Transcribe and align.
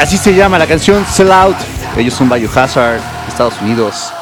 así 0.00 0.16
se 0.18 0.34
llama 0.34 0.58
la 0.58 0.66
canción 0.66 1.04
Sell 1.06 1.32
Out. 1.32 1.56
Ellos 1.96 2.14
son 2.14 2.28
Biohazard, 2.28 3.00
Estados 3.28 3.60
Unidos. 3.62 4.12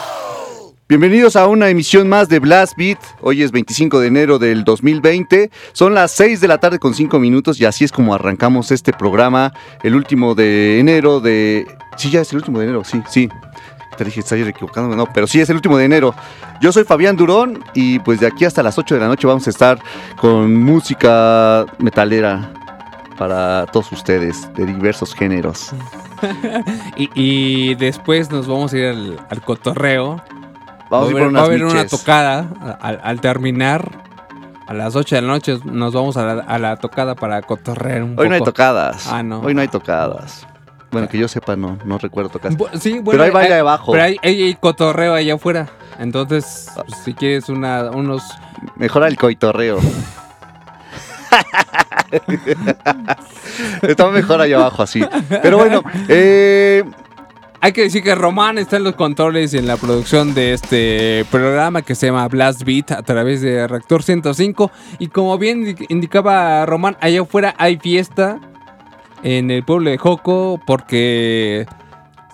Bienvenidos 0.89 1.35
a 1.35 1.47
una 1.47 1.69
emisión 1.69 2.09
más 2.09 2.29
de 2.29 2.39
Blast 2.39 2.77
Beat. 2.77 2.99
Hoy 3.21 3.43
es 3.43 3.51
25 3.51 4.01
de 4.01 4.07
enero 4.07 4.39
del 4.39 4.65
2020. 4.65 5.51
Son 5.73 5.95
las 5.95 6.13
6 6.13 6.41
de 6.41 6.49
la 6.49 6.59
tarde 6.59 6.79
con 6.79 6.95
5 6.95 7.19
minutos 7.19 7.59
y 7.61 7.65
así 7.65 7.85
es 7.85 7.91
como 7.91 8.15
arrancamos 8.15 8.71
este 8.71 8.93
programa. 8.93 9.53
El 9.83 9.95
último 9.95 10.35
de 10.35 10.79
enero 10.79 11.21
de... 11.21 11.67
Sí, 11.97 12.11
ya 12.11 12.21
es 12.21 12.31
el 12.33 12.39
último 12.39 12.59
de 12.59 12.67
enero, 12.67 12.85
sí, 12.85 13.03
sí. 13.09 13.29
Te 13.97 14.05
dije, 14.05 14.21
estás 14.21 14.39
equivocando, 14.39 14.95
no, 14.95 15.07
pero 15.13 15.27
sí 15.27 15.41
es 15.41 15.49
el 15.49 15.57
último 15.57 15.77
de 15.79 15.87
enero. 15.87 16.15
Yo 16.61 16.73
soy 16.73 16.85
Fabián 16.85 17.17
Durón 17.17 17.65
y 17.75 17.99
pues 18.01 18.21
de 18.21 18.27
aquí 18.27 18.45
hasta 18.45 18.63
las 18.63 18.79
8 18.79 18.95
de 18.95 19.01
la 19.01 19.09
noche 19.09 19.27
vamos 19.27 19.47
a 19.47 19.51
estar 19.51 19.79
con 20.17 20.55
música 20.55 21.65
metalera 21.79 22.53
para 23.19 23.67
todos 23.67 23.93
ustedes 23.93 24.53
de 24.55 24.67
diversos 24.67 25.15
géneros. 25.15 25.73
Y, 26.97 27.11
y 27.15 27.75
después 27.75 28.31
nos 28.31 28.47
vamos 28.47 28.73
a 28.73 28.79
ir 28.79 28.87
al, 28.87 29.21
al 29.29 29.43
cotorreo. 29.43 30.23
Vamos 30.89 31.09
a 31.09 31.13
ir 31.13 31.37
a 31.37 31.43
haber 31.43 31.65
una 31.65 31.87
tocada. 31.87 32.47
Al, 32.81 32.99
al 33.03 33.21
terminar, 33.21 33.91
a 34.67 34.73
las 34.73 34.97
8 34.97 35.17
de 35.17 35.23
la 35.23 35.29
noche, 35.29 35.59
nos 35.65 35.93
vamos 35.93 36.17
a 36.17 36.25
la, 36.25 36.43
a 36.45 36.59
la 36.59 36.77
tocada 36.77 37.15
para 37.15 37.43
cotorrear 37.43 38.05
un 38.05 38.19
Hoy 38.19 38.29
no 38.31 38.37
hay 38.37 38.41
tocadas. 38.43 39.07
Ah, 39.13 39.23
no. 39.23 39.41
Hoy 39.41 39.53
no 39.55 39.61
hay 39.61 39.69
tocadas. 39.69 40.47
Bueno, 40.91 41.09
que 41.09 41.19
yo 41.19 41.29
sepa, 41.29 41.57
no, 41.57 41.77
no 41.85 41.99
recuerdo 41.99 42.31
sí, 42.79 42.93
bueno, 43.01 43.11
Pero 43.11 43.23
hay 43.25 43.31
baile 43.31 43.57
eh, 43.57 43.61
abajo. 43.61 43.93
Pero 43.93 44.05
hay, 44.05 44.17
hay- 44.23 44.43
hay 44.45 44.55
cotorreo 44.55 45.13
allá 45.15 45.35
afuera. 45.35 45.67
Entonces, 45.99 46.69
Ah. 46.77 46.85
pues, 46.87 47.01
si 47.01 47.13
quieres 47.13 47.51
una, 47.51 47.91
unos... 47.91 48.23
Mejora 48.77 49.09
el 49.09 49.17
coitorreo. 49.19 49.79
Está 53.83 54.11
mejor 54.11 54.41
allá 54.41 54.57
abajo 54.57 54.83
así. 54.83 55.05
Pero 55.43 55.59
bueno, 55.59 55.83
eh, 56.09 56.85
Hay 57.61 57.73
que 57.73 57.83
decir 57.83 58.03
que 58.03 58.15
Román 58.15 58.59
está 58.59 58.77
en 58.77 58.85
los 58.85 58.95
controles 58.95 59.55
y 59.55 59.59
en 59.59 59.67
la 59.67 59.77
producción 59.79 60.35
de 60.35 60.53
este 60.53 61.25
programa 61.31 61.81
que 61.83 61.95
se 61.95 62.07
llama 62.09 62.29
Blast 62.29 62.63
Beat 62.65 62.91
a 62.91 63.03
través 63.03 63.41
de 63.41 63.67
Reactor 63.67 64.03
105. 64.03 64.71
Y 64.99 65.07
como 65.09 65.39
bien 65.39 65.65
indi- 65.65 65.87
indicaba 65.89 66.67
Román, 66.67 66.97
allá 67.01 67.23
afuera 67.23 67.55
hay 67.57 67.79
fiesta 67.79 68.39
en 69.23 69.51
el 69.51 69.65
pueblo 69.65 69.89
de 69.89 69.97
Joco 69.97 70.61
porque 70.67 71.67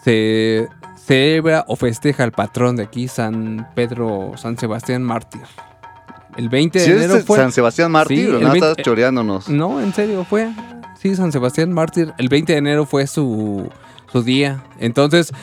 se, 0.03 0.67
celebra 0.97 1.65
o 1.69 1.77
festeja 1.77 2.25
el 2.25 2.33
patrón 2.33 2.75
de 2.75 2.83
aquí, 2.85 3.07
San 3.07 3.69
Pedro, 3.77 4.33
San 4.37 4.59
Sebastián 4.59 5.05
Mártir. 5.05 5.43
El 6.41 6.49
20 6.49 6.79
de 6.79 6.87
enero 6.87 7.15
de 7.17 7.21
fue. 7.21 7.37
San 7.37 7.53
Sebastián 7.53 7.93
Mártir, 7.93 8.19
Sí, 8.19 8.27
¿o 8.29 8.37
el 8.39 8.45
no 8.45 8.53
20 8.53 8.71
estás 8.71 8.83
choreándonos. 8.83 9.51
No, 9.51 9.79
en 9.79 9.93
serio, 9.93 10.25
fue. 10.25 10.51
Sí, 10.99 11.15
San 11.15 11.33
Sebastián 11.33 11.71
Mártir. 11.71 12.15
El 12.17 12.31
20 12.31 12.55
de 12.55 12.59
enero 12.59 12.87
fue 12.87 13.07
su, 13.07 13.69
su 14.11 14.23
día. 14.23 14.65
Entonces, 14.79 15.35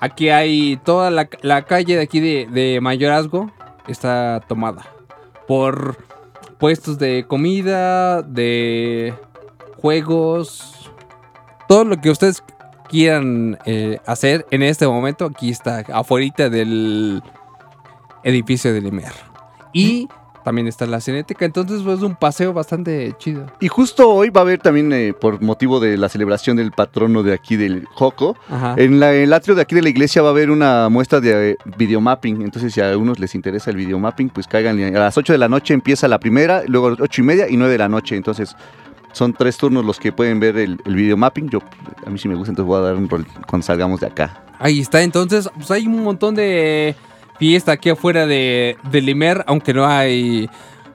aquí 0.00 0.30
hay 0.30 0.80
toda 0.84 1.12
la, 1.12 1.28
la 1.42 1.62
calle 1.62 1.94
de 1.94 2.02
aquí 2.02 2.18
de, 2.18 2.48
de 2.50 2.80
Mayorazgo 2.80 3.52
está 3.86 4.42
tomada 4.48 4.84
por 5.46 5.96
puestos 6.58 6.98
de 6.98 7.24
comida, 7.28 8.22
de 8.22 9.14
juegos, 9.76 10.90
todo 11.68 11.84
lo 11.84 12.00
que 12.00 12.10
ustedes 12.10 12.42
quieran 12.88 13.60
eh, 13.64 14.00
hacer 14.06 14.44
en 14.50 14.64
este 14.64 14.88
momento. 14.88 15.26
Aquí 15.26 15.50
está, 15.50 15.84
afuera 15.92 16.50
del 16.50 17.22
edificio 18.24 18.74
de 18.74 18.80
Limer. 18.80 19.12
Y 19.72 20.08
también 20.44 20.66
está 20.66 20.86
la 20.86 21.00
cinética, 21.00 21.44
entonces 21.44 21.82
pues, 21.82 21.98
es 21.98 22.02
un 22.02 22.14
paseo 22.16 22.52
bastante 22.52 23.14
chido. 23.18 23.46
Y 23.60 23.68
justo 23.68 24.08
hoy 24.10 24.30
va 24.30 24.40
a 24.40 24.44
haber 24.44 24.58
también, 24.60 24.92
eh, 24.92 25.12
por 25.12 25.40
motivo 25.42 25.80
de 25.80 25.96
la 25.96 26.08
celebración 26.08 26.56
del 26.56 26.72
patrono 26.72 27.22
de 27.22 27.32
aquí 27.32 27.56
del 27.56 27.86
Joco, 27.94 28.36
Ajá. 28.48 28.74
en 28.78 29.00
la- 29.00 29.12
el 29.14 29.32
atrio 29.32 29.54
de 29.54 29.62
aquí 29.62 29.74
de 29.74 29.82
la 29.82 29.88
iglesia 29.88 30.22
va 30.22 30.28
a 30.28 30.30
haber 30.32 30.50
una 30.50 30.88
muestra 30.88 31.20
de 31.20 31.50
eh, 31.52 31.56
videomapping. 31.76 32.42
Entonces, 32.42 32.72
si 32.74 32.80
a 32.80 32.90
algunos 32.90 33.18
les 33.18 33.34
interesa 33.34 33.70
el 33.70 33.76
videomapping, 33.76 34.30
pues 34.30 34.46
caigan. 34.46 34.78
A 34.96 34.98
las 35.00 35.16
8 35.18 35.32
de 35.32 35.38
la 35.38 35.48
noche 35.48 35.74
empieza 35.74 36.08
la 36.08 36.18
primera, 36.18 36.62
luego 36.66 36.88
a 36.88 36.90
las 36.90 37.00
8 37.00 37.20
y 37.20 37.24
media 37.24 37.48
y 37.48 37.56
9 37.56 37.72
de 37.72 37.78
la 37.78 37.88
noche. 37.88 38.16
Entonces, 38.16 38.56
son 39.12 39.34
tres 39.34 39.58
turnos 39.58 39.84
los 39.84 39.98
que 40.00 40.10
pueden 40.10 40.40
ver 40.40 40.56
el, 40.56 40.80
el 40.86 40.94
videomapping. 40.94 41.50
Yo, 41.50 41.58
a 42.06 42.08
mí 42.10 42.18
sí 42.18 42.28
me 42.28 42.34
gusta, 42.34 42.50
entonces 42.50 42.66
voy 42.66 42.78
a 42.78 42.82
dar 42.82 42.96
un 42.96 43.08
rol 43.08 43.26
cuando 43.46 43.66
salgamos 43.66 44.00
de 44.00 44.06
acá. 44.06 44.42
Ahí 44.58 44.80
está, 44.80 45.02
entonces 45.02 45.50
pues 45.54 45.70
hay 45.70 45.86
un 45.86 46.02
montón 46.02 46.34
de 46.34 46.94
fiesta 47.42 47.72
aquí 47.72 47.90
afuera 47.90 48.24
de, 48.24 48.76
de 48.88 49.00
Limer, 49.00 49.42
aunque 49.48 49.74
no 49.74 49.84
hay 49.84 50.48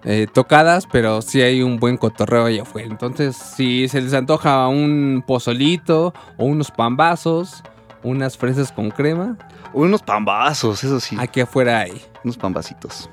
eh, 0.06 0.28
tocadas, 0.34 0.88
pero 0.90 1.22
sí 1.22 1.42
hay 1.42 1.62
un 1.62 1.78
buen 1.78 1.98
cotorreo 1.98 2.46
allá 2.46 2.62
afuera. 2.62 2.88
Entonces, 2.90 3.36
si 3.36 3.90
se 3.90 4.00
les 4.00 4.14
antoja 4.14 4.66
un 4.70 5.26
pozolito 5.28 6.14
o 6.38 6.46
unos 6.46 6.72
pambazos, 6.72 7.64
unas 8.02 8.38
fresas 8.38 8.72
con 8.72 8.92
crema, 8.92 9.38
Unos 9.74 10.02
pambazos, 10.02 10.86
eso 10.86 11.02
sí. 11.02 11.18
aquí 11.20 11.42
afuera 11.42 11.80
hay. 11.80 12.02
Unos 12.24 12.38
pambacitos. 12.38 13.10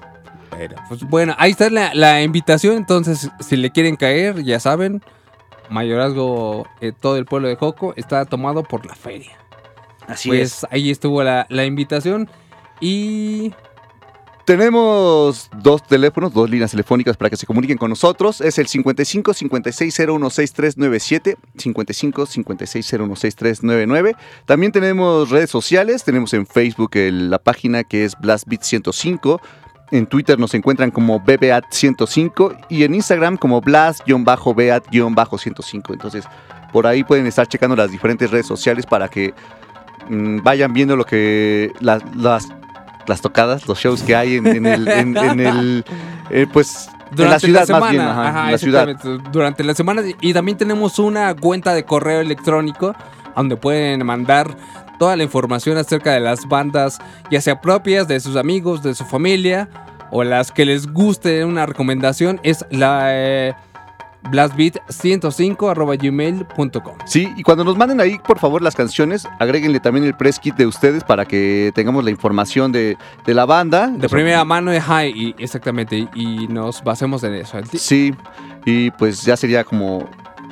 Pues 0.89 1.03
bueno, 1.03 1.35
ahí 1.37 1.51
está 1.51 1.69
la, 1.71 1.93
la 1.93 2.23
invitación. 2.23 2.77
Entonces, 2.77 3.29
si 3.41 3.57
le 3.57 3.71
quieren 3.71 3.97
caer, 3.97 4.45
ya 4.45 4.61
saben, 4.61 5.03
mayorazgo, 5.71 6.69
eh, 6.81 6.93
todo 6.93 7.17
el 7.17 7.25
pueblo 7.25 7.49
de 7.49 7.57
Joco 7.57 7.95
está 7.97 8.25
tomado 8.27 8.63
por 8.63 8.87
la 8.87 8.95
feria. 8.95 9.33
Así 10.07 10.29
pues 10.29 10.65
ahí 10.71 10.91
estuvo 10.93 11.25
la, 11.25 11.47
la 11.49 11.65
invitación. 11.65 12.29
Y 12.85 13.53
Tenemos 14.45 15.49
dos 15.63 15.83
teléfonos, 15.85 16.35
dos 16.35 16.51
líneas 16.51 16.73
telefónicas 16.73 17.17
para 17.17 17.31
que 17.31 17.37
se 17.39 17.47
comuniquen 17.47 17.79
con 17.79 17.89
nosotros. 17.89 18.43
Es 18.43 18.59
el 18.59 18.67
55 18.67 19.33
56 19.33 19.95
016397, 19.95 21.39
55 21.57 22.27
56 22.27 22.87
016399. 22.87 24.15
También 24.45 24.71
tenemos 24.71 25.31
redes 25.31 25.49
sociales. 25.49 26.05
Tenemos 26.05 26.35
en 26.35 26.47
Facebook 26.47 26.91
el- 26.97 27.31
la 27.31 27.39
página 27.39 27.85
que 27.85 28.05
es 28.05 28.19
BlastBeat105. 28.19 29.41
En 29.93 30.05
Twitter 30.07 30.39
nos 30.39 30.53
encuentran 30.53 30.91
como 30.91 31.21
BBAT105 31.21 32.67
y 32.69 32.85
en 32.85 32.95
Instagram 32.95 33.39
como 33.39 33.63
Blast-Beat-105. 33.63 35.93
Entonces, 35.95 36.27
por 36.71 36.87
ahí 36.87 37.03
pueden 37.03 37.27
estar 37.27 37.47
checando 37.47 37.77
las 37.77 37.91
diferentes 37.91 38.31
redes 38.31 38.47
sociales 38.47 38.85
para 38.85 39.09
que 39.09 39.33
mm, 40.11 40.43
vayan 40.43 40.75
viendo 40.75 40.97
lo 40.97 41.07
que 41.07 41.73
las 41.81 42.03
las 43.07 43.21
tocadas, 43.21 43.67
los 43.69 43.79
shows 43.79 44.03
que 44.03 44.15
hay 44.17 44.37
en, 44.37 44.47
en 44.47 44.67
el, 44.67 44.89
en- 44.89 45.17
en 45.17 45.41
el, 45.41 45.85
eh, 46.31 46.47
pues, 46.53 46.89
en 47.17 47.31
la 47.31 47.39
ciudad 47.39 47.69
más 47.69 47.91
bien, 47.91 48.03
ajá, 48.03 48.29
ajá, 48.29 48.45
en 48.47 48.53
la 48.53 48.59
ciudad. 48.59 48.89
Durante 49.33 49.63
la 49.65 49.75
semana. 49.75 50.03
Y 50.21 50.33
también 50.33 50.59
tenemos 50.59 50.99
una 50.99 51.35
cuenta 51.35 51.75
de 51.75 51.85
correo 51.85 52.21
electrónico 52.21 52.95
donde 53.37 53.57
pueden 53.57 54.05
mandar 54.07 54.57
toda 54.99 55.17
la 55.17 55.23
información 55.25 55.77
acerca 55.77 56.13
de 56.13 56.21
las 56.21 56.47
bandas, 56.49 56.99
ya 57.31 57.41
sea 57.41 57.61
propias, 57.61 58.07
de 58.09 58.21
sus 58.21 58.37
amigos, 58.37 58.83
de 58.83 58.95
su 58.95 59.05
familia, 59.05 59.69
o 60.11 60.23
las 60.25 60.53
que 60.53 60.65
les 60.65 60.87
guste 60.93 61.45
una 61.45 61.67
recomendación. 61.67 62.41
Es 62.45 62.65
la 62.71 63.07
eh, 63.11 63.55
blastbeat105.gmail.com. 64.25 66.99
Sí, 67.07 67.33
y 67.37 67.43
cuando 67.43 67.65
nos 67.65 67.77
manden 67.77 68.01
ahí, 68.01 68.19
por 68.19 68.39
favor, 68.39 68.63
las 68.63 68.75
canciones, 68.75 69.29
agréguenle 69.39 69.81
también 69.81 70.07
el 70.07 70.15
press 70.15 70.39
kit 70.39 70.55
de 70.57 70.65
ustedes 70.67 71.05
para 71.05 71.27
que 71.27 71.71
tengamos 71.75 72.03
la 72.05 72.11
información 72.11 72.73
de, 72.73 72.97
de 73.25 73.35
la 73.35 73.45
banda. 73.45 73.89
De 73.89 74.09
primera 74.09 74.43
mano, 74.45 74.71
ajá, 74.71 75.05
y 75.07 75.35
exactamente, 75.39 76.09
y 76.15 76.47
nos 76.49 76.83
basemos 76.83 77.23
en 77.25 77.35
eso. 77.35 77.59
Sí, 77.75 78.15
y 78.65 78.91
pues 78.93 79.21
ya 79.23 79.37
sería 79.37 79.65
como 79.65 80.09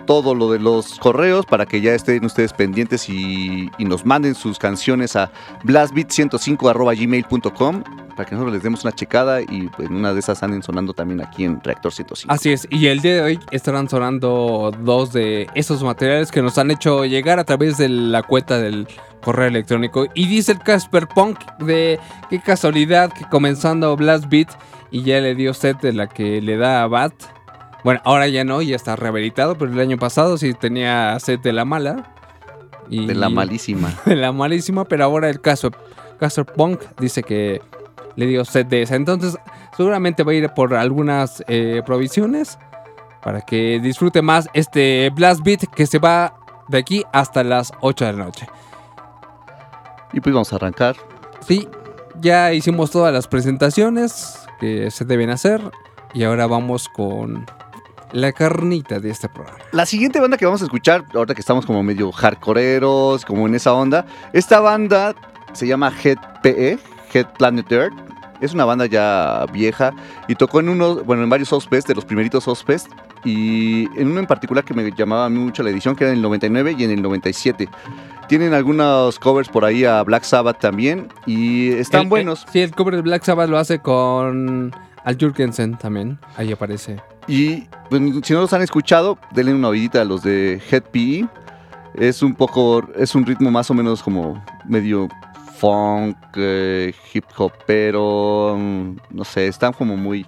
todo 0.07 0.35
lo 0.35 0.51
de 0.51 0.59
los 0.59 0.99
correos 0.99 1.47
para 1.47 1.67
que 1.67 1.81
ya 1.81 1.95
estén 1.95 2.25
ustedes 2.25 2.53
pendientes 2.53 3.09
y, 3.09 3.71
nos 3.79 4.05
manden 4.07 4.35
sus 4.35 4.59
canciones 4.59 5.15
a 5.17 5.31
blastbeat105.gmail.com 5.65 7.85
para 8.17 8.29
que 8.29 8.35
nosotros 8.35 8.55
les 8.55 8.63
demos 8.63 8.85
una 8.85 8.93
checada 8.93 9.43
y 9.43 9.69
pues 9.69 9.91
una 9.91 10.15
de 10.15 10.21
esas 10.21 10.43
anden 10.43 10.63
sonando 10.63 10.95
también 10.95 11.21
aquí 11.21 11.45
en 11.45 11.61
Reactor 11.63 11.93
105. 11.93 12.33
Así 12.33 12.53
es, 12.53 12.67
y 12.71 12.87
el 12.87 13.01
día 13.01 13.17
de 13.17 13.23
hoy 13.23 13.41
estarán 13.51 13.89
sonando 13.89 14.73
dos 14.83 15.13
de 15.13 15.49
esos 15.55 15.83
materiales 15.83 16.31
que 16.31 16.43
nos 16.43 16.59
han 16.59 16.71
hecho 16.71 17.05
llegar 17.05 17.39
a 17.39 17.45
través 17.45 17.79
de 17.79 17.89
la 17.89 18.23
cuenta 18.23 18.59
del 18.59 18.87
correo 19.23 19.49
electrónico. 19.49 20.07
Y 20.15 20.27
dice 20.27 20.53
el 20.53 20.59
Casper 20.59 21.09
Punk 21.09 21.39
de 21.59 21.99
qué 22.29 22.41
casualidad 22.41 23.13
que 23.13 23.25
comenzando 23.25 23.97
Blast 23.97 24.27
Beat 24.29 24.49
y 24.91 25.03
ya 25.03 25.21
le 25.21 25.35
dio 25.35 25.55
set 25.55 25.81
de 25.81 25.93
la 25.93 26.09
que 26.09 26.41
le 26.41 26.57
da 26.57 26.83
a 26.83 26.87
Bat. 26.87 27.15
Bueno, 27.85 28.01
ahora 28.05 28.29
ya 28.29 28.45
no, 28.45 28.63
ya 28.63 28.77
está 28.77 28.97
rehabilitado, 28.97 29.57
pero 29.57 29.73
el 29.73 29.81
año 29.81 29.99
pasado 29.99 30.39
sí 30.39 30.55
tenía 30.55 31.19
set 31.19 31.43
de 31.43 31.53
la 31.53 31.65
mala. 31.65 32.15
Y 32.89 33.07
De 33.07 33.15
la 33.15 33.29
malísima. 33.29 33.93
de 34.07 34.17
la 34.17 34.33
malísima, 34.33 34.85
pero 34.85 35.05
ahora 35.05 35.29
el 35.29 35.41
caso 35.41 35.71
Casper 36.19 36.47
Punk 36.47 36.81
dice 37.01 37.23
que 37.23 37.61
le 38.17 38.27
dio 38.27 38.45
set 38.45 38.69
de 38.69 38.83
esa. 38.83 38.97
Entonces, 38.97 39.37
seguramente 39.77 40.23
va 40.23 40.33
a 40.33 40.35
ir 40.35 40.49
por 40.51 40.75
algunas 40.75 41.43
eh, 41.49 41.83
provisiones 41.85 42.59
para 43.23 43.41
que 43.41 43.81
disfrute 43.81 44.23
más 44.23 44.49
este 44.53 45.11
Blast 45.11 45.43
Beat 45.43 45.67
que 45.75 45.87
se 45.87 45.99
va 45.99 46.35
de 46.69 46.79
aquí 46.79 47.05
hasta 47.13 47.43
las 47.43 47.73
8 47.81 48.05
de 48.05 48.13
la 48.13 48.25
noche. 48.25 48.47
Y 50.13 50.21
pues 50.21 50.35
vamos 50.35 50.53
a 50.53 50.57
arrancar. 50.57 50.97
Sí, 51.41 51.69
ya 52.21 52.53
hicimos 52.53 52.91
todas 52.91 53.13
las 53.13 53.27
presentaciones 53.27 54.39
que 54.61 54.91
se 54.91 55.05
deben 55.05 55.31
hacer 55.31 55.61
y 56.15 56.25
ahora 56.25 56.47
vamos 56.47 56.89
con 56.89 57.47
la 58.13 58.33
carnita 58.33 59.01
de 59.01 59.11
este 59.11 59.29
programa. 59.29 59.59
La 59.73 59.87
siguiente 59.87 60.21
banda 60.21 60.37
que 60.37 60.45
vamos 60.45 60.61
a 60.63 60.65
escuchar, 60.65 61.05
ahorita 61.15 61.35
que 61.35 61.41
estamos 61.41 61.65
como 61.67 61.83
medio 61.83 62.13
hardcoreeros, 62.13 63.25
como 63.25 63.47
en 63.47 63.55
esa 63.55 63.73
onda, 63.73 64.07
esta 64.33 64.61
banda 64.61 65.15
se 65.53 65.67
llama 65.67 65.93
Head 66.03 66.19
PE, 66.43 66.79
Head 67.13 67.27
Planet 67.39 67.71
Earth. 67.73 67.95
Es 68.41 68.53
una 68.55 68.65
banda 68.65 68.87
ya 68.87 69.47
vieja 69.53 69.93
y 70.27 70.35
tocó 70.35 70.59
en 70.59 70.69
uno, 70.69 70.97
bueno, 71.05 71.23
en 71.23 71.31
varios 71.31 71.53
Ozfest, 71.53 71.87
de 71.87 71.95
los 71.95 72.05
primeritos 72.05 72.49
Ozfest, 72.49 72.89
y 73.25 73.85
en 74.01 74.09
uno 74.11 74.19
en 74.19 74.27
particular 74.27 74.65
que 74.65 74.75
me 74.75 74.91
llamaba 74.91 75.27
a 75.27 75.29
mí 75.29 75.39
mucho 75.39 75.63
la 75.63 75.71
edición, 75.71 75.95
que 75.95 76.03
era 76.05 76.11
en 76.13 76.17
el 76.17 76.23
99 76.23 76.75
y 76.77 76.83
en 76.85 76.91
el 76.91 77.03
97. 77.03 77.69
Tienen 78.29 78.53
algunos 78.53 79.19
covers 79.21 79.49
por 79.49 79.65
ahí 79.65 79.85
a 79.85 80.03
Black 80.03 80.25
Sabbath 80.25 80.59
también 80.59 81.07
y 81.25 81.71
están 81.73 82.03
El- 82.03 82.09
buenos. 82.09 82.43
eh, 82.43 82.49
sí, 82.53 82.61
el 82.63 82.75
cover 82.75 82.97
de 82.97 83.03
Black 83.03 83.23
Sabbath 83.23 83.49
lo 83.49 83.59
hace 83.59 83.79
con 83.79 84.75
Al 85.05 85.19
Jurgensen 85.19 85.77
también. 85.77 86.19
Ahí 86.37 86.53
aparece. 86.53 87.01
Y 87.27 87.63
pues, 87.91 88.03
si 88.25 88.33
no 88.33 88.41
los 88.41 88.53
han 88.53 88.63
escuchado, 88.63 89.19
denle 89.33 89.55
una 89.55 89.69
oídita 89.69 90.03
a 90.03 90.05
los 90.05 90.23
de 90.23 90.61
Head 90.71 90.83
PE. 90.85 91.29
Es 91.95 92.23
un 92.23 92.35
poco, 92.35 92.89
es 92.97 93.15
un 93.15 93.27
ritmo 93.27 93.51
más 93.51 93.71
o 93.71 93.75
menos 93.75 94.03
como 94.03 94.43
medio 94.65 95.09
funk, 95.59 96.17
eh, 96.37 96.95
hip 97.13 97.25
hop, 97.37 97.53
pero 97.67 98.59
no 99.11 99.25
sé, 99.25 99.47
están 99.47 99.73
como 99.73 99.97
muy, 99.97 100.27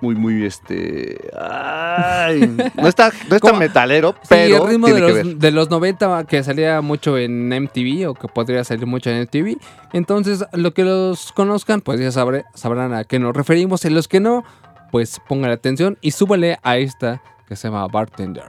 muy, 0.00 0.14
muy 0.14 0.44
este, 0.44 1.30
ay, 1.38 2.40
no 2.76 2.88
está, 2.88 3.12
no 3.28 3.36
es 3.36 3.40
tan 3.42 3.50
¿Cómo? 3.50 3.58
metalero, 3.58 4.14
Sí, 4.22 4.28
pero 4.30 4.64
el 4.64 4.68
ritmo 4.70 4.86
tiene 4.86 5.00
de 5.00 5.06
que 5.06 5.12
ver. 5.12 5.26
los, 5.26 5.38
de 5.38 5.50
los 5.50 5.70
90 5.70 6.24
que 6.24 6.42
salía 6.42 6.80
mucho 6.80 7.18
en 7.18 7.48
MTV 7.48 8.08
o 8.08 8.14
que 8.14 8.28
podría 8.28 8.64
salir 8.64 8.86
mucho 8.86 9.10
en 9.10 9.22
MTV. 9.22 9.56
Entonces, 9.92 10.44
lo 10.52 10.72
que 10.74 10.84
los 10.84 11.32
conozcan, 11.32 11.80
pues 11.80 12.00
ya 12.00 12.08
sabré- 12.10 12.44
sabrán 12.54 12.94
a 12.94 13.04
qué 13.04 13.18
nos 13.18 13.34
referimos. 13.36 13.84
En 13.84 13.94
los 13.94 14.08
que 14.08 14.20
no, 14.20 14.44
pues 14.90 15.20
pongan 15.28 15.50
atención 15.50 15.98
y 16.00 16.12
súbale 16.12 16.58
a 16.62 16.76
esta 16.78 17.22
que 17.46 17.56
se 17.56 17.68
llama 17.68 17.86
Bartender. 17.88 18.44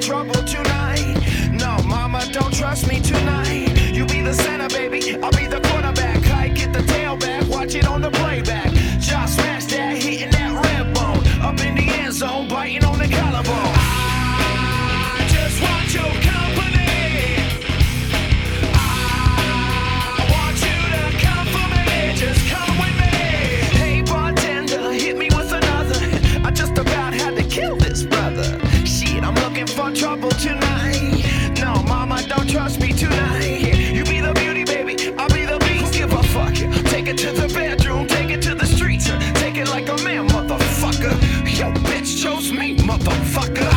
trouble 0.00 0.42
tonight. 0.44 1.14
No, 1.52 1.76
mama, 1.84 2.24
don't 2.32 2.54
trust 2.54 2.88
me 2.88 3.00
tonight. 3.00 3.92
You 3.92 4.06
be 4.06 4.22
the 4.22 4.32
center, 4.32 4.68
baby. 4.68 5.16
I'll 5.22 5.30
be 5.32 5.46
the 5.46 5.60
quarterback. 5.60 6.26
I 6.30 6.48
get 6.48 6.72
the 6.72 6.80
tailback. 6.80 7.48
Watch 7.48 7.74
it 7.74 7.86
on 7.86 8.00
the 8.00 8.10
trouble 30.10 30.30
tonight. 30.30 31.22
No, 31.60 31.82
mama, 31.84 32.20
don't 32.26 32.50
trust 32.50 32.80
me 32.80 32.92
tonight. 32.92 33.60
You 33.94 34.02
be 34.04 34.20
the 34.20 34.32
beauty, 34.32 34.64
baby, 34.64 34.96
I'll 35.16 35.28
be 35.28 35.44
the 35.44 35.58
beast. 35.60 35.92
Give 35.92 36.12
a 36.12 36.22
fuck. 36.24 36.54
Take 36.90 37.06
it 37.06 37.16
to 37.18 37.30
the 37.30 37.46
bedroom, 37.54 38.08
take 38.08 38.30
it 38.30 38.42
to 38.42 38.56
the 38.56 38.66
streets. 38.66 39.06
Take 39.34 39.56
it 39.56 39.68
like 39.68 39.88
a 39.88 39.96
man, 40.02 40.28
motherfucker. 40.28 41.14
Yo, 41.56 41.70
bitch 41.88 42.20
chose 42.20 42.52
me, 42.52 42.76
motherfucker. 42.78 43.69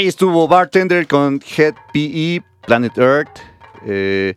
Ahí 0.00 0.06
estuvo 0.06 0.48
Bartender 0.48 1.06
con 1.06 1.42
Head 1.58 1.74
PE, 1.92 2.42
Planet 2.66 2.96
Earth. 2.96 3.38
eh, 3.84 4.34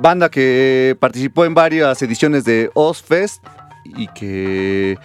banda 0.00 0.28
que 0.28 0.96
participó 0.98 1.44
en 1.44 1.54
varias 1.54 2.02
ediciones 2.02 2.44
de 2.44 2.68
Ozfest 2.74 3.44
y 3.84 4.08
que 4.08 4.98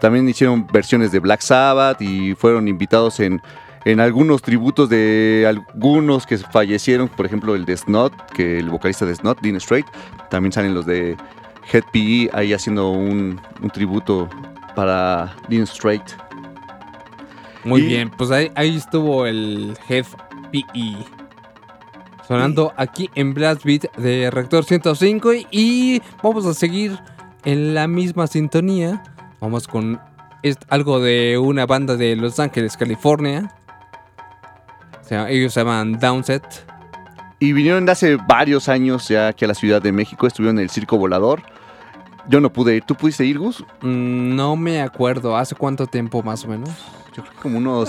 también 0.00 0.28
hicieron 0.28 0.66
versiones 0.72 1.12
de 1.12 1.20
Black 1.20 1.42
Sabbath 1.42 2.02
y 2.02 2.34
fueron 2.34 2.66
invitados 2.66 3.20
en, 3.20 3.40
en 3.84 4.00
algunos 4.00 4.42
tributos 4.42 4.88
de 4.88 5.46
algunos 5.48 6.26
que 6.26 6.36
fallecieron, 6.36 7.06
por 7.06 7.24
ejemplo 7.24 7.54
el 7.54 7.64
de 7.64 7.76
Snot, 7.76 8.32
que 8.32 8.58
el 8.58 8.68
vocalista 8.68 9.06
de 9.06 9.14
Snot, 9.14 9.40
Dean 9.42 9.60
Strait, 9.60 9.86
también 10.28 10.50
salen 10.50 10.74
los 10.74 10.86
de 10.86 11.16
Head 11.72 11.84
PE 11.92 12.30
ahí 12.32 12.52
haciendo 12.52 12.90
un, 12.90 13.40
un 13.62 13.70
tributo 13.70 14.28
para 14.74 15.36
Dean 15.48 15.68
Strait. 15.68 16.02
Muy 17.64 17.82
Y- 17.82 17.86
bien, 17.86 18.10
pues 18.10 18.30
ahí, 18.30 18.50
ahí 18.54 18.76
estuvo 18.76 19.26
el 19.26 19.76
Head 19.88 20.06
PE. 20.50 20.96
Sonando 22.26 22.72
aquí 22.76 23.10
en 23.14 23.34
Blast 23.34 23.64
Beat 23.64 23.92
de 23.96 24.30
Rector 24.30 24.64
105 24.64 25.32
y, 25.34 25.46
y 25.50 26.02
vamos 26.22 26.46
a 26.46 26.54
seguir 26.54 26.98
en 27.44 27.74
la 27.74 27.88
misma 27.88 28.26
sintonía. 28.28 29.02
Vamos 29.40 29.66
con 29.66 30.00
algo 30.68 31.00
de 31.00 31.38
una 31.38 31.66
banda 31.66 31.96
de 31.96 32.14
Los 32.16 32.38
Ángeles, 32.38 32.76
California. 32.76 33.52
O 35.02 35.04
sea, 35.04 35.28
ellos 35.28 35.52
se 35.52 35.60
llaman 35.60 35.98
Downset. 35.98 36.44
Y 37.40 37.52
vinieron 37.52 37.84
de 37.86 37.92
hace 37.92 38.16
varios 38.16 38.68
años 38.68 39.08
ya 39.08 39.28
aquí 39.28 39.44
a 39.44 39.48
la 39.48 39.54
Ciudad 39.54 39.82
de 39.82 39.90
México, 39.92 40.26
estuvieron 40.26 40.58
en 40.58 40.64
el 40.64 40.70
Circo 40.70 40.98
Volador. 40.98 41.42
Yo 42.28 42.40
no 42.40 42.52
pude 42.52 42.76
ir, 42.76 42.84
¿tú 42.84 42.94
pudiste 42.94 43.24
ir, 43.24 43.38
Gus? 43.38 43.64
Mm, 43.80 44.36
no 44.36 44.54
me 44.56 44.82
acuerdo, 44.82 45.36
¿hace 45.36 45.56
cuánto 45.56 45.86
tiempo 45.86 46.22
más 46.22 46.44
o 46.44 46.48
menos? 46.48 46.70
Como 47.42 47.58
unos, 47.58 47.88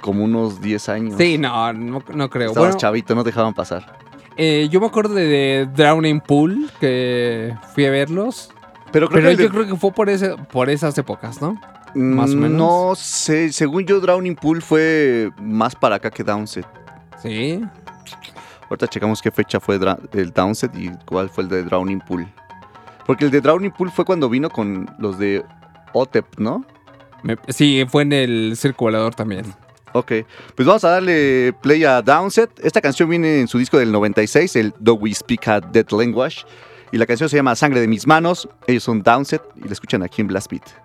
como 0.00 0.24
unos 0.24 0.60
10 0.60 0.88
años. 0.88 1.14
Sí, 1.18 1.38
no, 1.38 1.72
no, 1.72 2.02
no 2.14 2.30
creo. 2.30 2.48
Estabas 2.48 2.68
Bueno, 2.70 2.78
chavito, 2.78 3.14
no 3.14 3.22
te 3.24 3.30
dejaban 3.30 3.54
pasar. 3.54 3.98
eh, 4.36 4.68
yo 4.70 4.80
me 4.80 4.86
acuerdo 4.86 5.14
de, 5.14 5.26
de 5.26 5.66
Drowning 5.66 6.20
Pool, 6.20 6.70
que 6.80 7.54
fui 7.74 7.86
a 7.86 7.90
verlos. 7.90 8.50
Pero 8.92 9.08
creo 9.08 9.22
Pero 9.22 9.36
que 9.36 9.42
yo 9.44 9.50
creo 9.50 9.66
que 9.66 9.76
fue 9.76 9.92
por, 9.92 10.08
ese, 10.08 10.36
por 10.52 10.70
esas 10.70 10.96
épocas, 10.98 11.40
¿no? 11.42 11.60
más 11.94 12.32
o 12.32 12.36
menos. 12.36 12.50
No 12.58 12.92
sé, 12.96 13.52
según 13.52 13.84
yo 13.86 14.00
Drowning 14.00 14.34
Pool 14.36 14.62
fue 14.62 15.30
más 15.40 15.74
para 15.76 15.96
acá 15.96 16.10
que 16.10 16.24
Downset. 16.24 16.66
Sí. 17.22 17.60
Ahorita 18.68 18.88
checamos 18.88 19.20
qué 19.22 19.30
fecha 19.30 19.60
fue 19.60 19.78
el 20.12 20.32
Downset 20.32 20.74
y 20.76 20.90
cuál 21.06 21.28
fue 21.30 21.44
el 21.44 21.50
de 21.50 21.62
Drowning 21.62 22.00
Pool. 22.00 22.26
Porque 23.06 23.24
el 23.26 23.30
de 23.30 23.40
Drowning 23.40 23.70
Pool 23.70 23.90
fue 23.90 24.04
cuando 24.04 24.28
vino 24.28 24.48
con 24.50 24.88
los 24.98 25.18
de 25.18 25.44
OTEP, 25.92 26.38
¿no? 26.38 26.64
Sí, 27.48 27.84
fue 27.88 28.02
en 28.02 28.12
el 28.12 28.56
circo 28.56 28.86
volador 28.86 29.14
también. 29.14 29.44
Ok, 29.92 30.12
pues 30.56 30.66
vamos 30.66 30.84
a 30.84 30.90
darle 30.90 31.52
play 31.62 31.84
a 31.84 32.02
Downset. 32.02 32.50
Esta 32.64 32.80
canción 32.80 33.08
viene 33.08 33.40
en 33.40 33.48
su 33.48 33.58
disco 33.58 33.78
del 33.78 33.92
96, 33.92 34.56
el 34.56 34.74
Do 34.80 34.94
We 34.94 35.14
Speak 35.14 35.46
a 35.46 35.60
Dead 35.60 35.86
Language. 35.90 36.44
Y 36.90 36.98
la 36.98 37.06
canción 37.06 37.28
se 37.28 37.36
llama 37.36 37.54
Sangre 37.54 37.80
de 37.80 37.88
mis 37.88 38.06
manos. 38.06 38.48
Ellos 38.66 38.82
son 38.82 39.02
Downset 39.02 39.42
y 39.56 39.66
la 39.66 39.72
escuchan 39.72 40.02
aquí 40.02 40.20
en 40.20 40.28
Blast 40.28 40.50
Beat. 40.50 40.83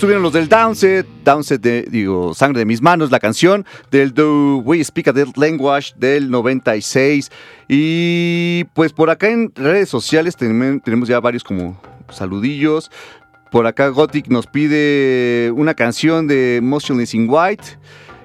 Estuvieron 0.00 0.22
los 0.22 0.32
del 0.32 0.48
Downset, 0.48 1.06
Downset 1.26 1.60
de, 1.60 1.82
digo, 1.82 2.32
Sangre 2.32 2.60
de 2.60 2.64
mis 2.64 2.80
manos, 2.80 3.10
la 3.10 3.20
canción 3.20 3.66
del 3.90 4.14
Do 4.14 4.56
We 4.56 4.82
Speak 4.82 5.08
a 5.08 5.12
Dead 5.12 5.28
Language 5.36 5.92
del 5.94 6.30
96. 6.30 7.30
Y 7.68 8.64
pues 8.72 8.94
por 8.94 9.10
acá 9.10 9.28
en 9.28 9.52
redes 9.54 9.90
sociales 9.90 10.38
tenem- 10.38 10.82
tenemos 10.82 11.06
ya 11.06 11.20
varios 11.20 11.44
como 11.44 11.78
saludillos. 12.08 12.90
Por 13.50 13.66
acá 13.66 13.88
Gothic 13.88 14.28
nos 14.28 14.46
pide 14.46 15.52
una 15.54 15.74
canción 15.74 16.26
de 16.26 16.60
Motionless 16.62 17.12
in 17.12 17.26
White. 17.28 17.64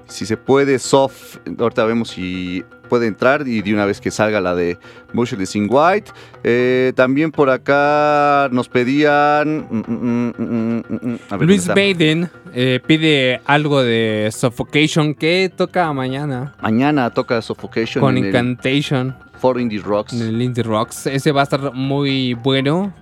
Si 0.07 0.25
se 0.25 0.37
puede, 0.37 0.79
soft. 0.79 1.39
Ahorita 1.59 1.83
vemos 1.83 2.07
si 2.11 2.63
puede 2.85 3.07
entrar 3.07 3.47
y 3.47 3.61
de 3.61 3.73
una 3.73 3.85
vez 3.85 3.99
que 3.99 4.11
salga 4.11 4.39
la 4.41 4.55
de 4.55 4.77
Motionless 5.13 5.55
in 5.55 5.67
White. 5.69 6.11
Eh, 6.43 6.93
también 6.95 7.31
por 7.31 7.49
acá 7.49 8.49
nos 8.51 8.69
pedían. 8.69 9.67
mm, 9.69 9.83
mm, 9.87 10.83
mm, 10.87 11.17
a 11.29 11.37
ver, 11.37 11.47
Luis. 11.47 11.67
Baden 11.67 12.29
eh, 12.53 12.79
pide 12.85 13.41
algo 13.45 13.81
de 13.83 14.29
Suffocation 14.31 15.13
que 15.13 15.51
toca 15.55 15.91
mañana 15.93 16.55
Mañana 16.61 17.09
toca 17.09 17.41
Suffocation 17.41 18.01
con 18.01 18.17
en 18.17 18.23
el 18.23 18.29
Incantation 18.29 19.15
Foro 19.39 19.59
Indie 19.59 19.79
Rocks. 19.79 20.13
en 20.13 20.21
el 20.21 20.41
Indie 20.41 20.63
Rocks. 20.63 21.07
Ese 21.07 21.31
va 21.31 21.41
a 21.41 21.43
estar 21.43 21.73
muy 21.73 22.33
bueno. 22.35 22.93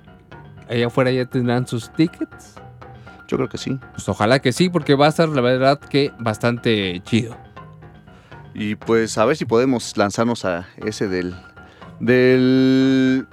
Allá 0.70 0.88
afuera 0.88 1.12
ya 1.12 1.26
tendrán 1.26 1.68
sus 1.68 1.92
tickets. 1.94 2.56
Yo 3.28 3.38
creo 3.38 3.50
que 3.50 3.58
sí. 3.58 3.78
Pues 3.94 4.08
ojalá 4.10 4.40
que 4.40 4.52
sí, 4.52 4.70
porque 4.70 4.96
va 4.96 5.08
a 5.08 5.10
estar 5.10 5.30
la 5.30 5.42
verdad 5.42 5.80
que 5.80 6.12
bastante 6.20 7.02
chido. 7.06 7.38
Y 8.54 8.76
pues 8.76 9.18
a 9.18 9.26
ver 9.26 9.36
si 9.36 9.46
podemos 9.46 9.96
lanzarnos 9.98 10.46
a 10.46 10.68
ese 10.78 11.08
del. 11.08 11.36
Del. 12.00 13.28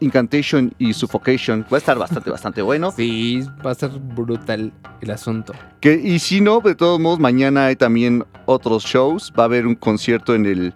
Incantation 0.00 0.74
y 0.78 0.92
Suffocation. 0.92 1.64
Va 1.72 1.76
a 1.76 1.78
estar 1.78 1.98
bastante, 1.98 2.30
bastante 2.30 2.62
bueno. 2.62 2.92
Sí, 2.92 3.42
va 3.64 3.70
a 3.70 3.74
ser 3.74 3.90
brutal 3.90 4.72
el 5.00 5.10
asunto. 5.10 5.54
Que, 5.80 5.94
y 5.94 6.18
si 6.18 6.40
no, 6.40 6.60
de 6.60 6.74
todos 6.74 7.00
modos, 7.00 7.18
mañana 7.18 7.66
hay 7.66 7.76
también 7.76 8.24
otros 8.44 8.84
shows. 8.84 9.32
Va 9.38 9.44
a 9.44 9.46
haber 9.46 9.66
un 9.66 9.74
concierto 9.74 10.34
en 10.34 10.46
el, 10.46 10.74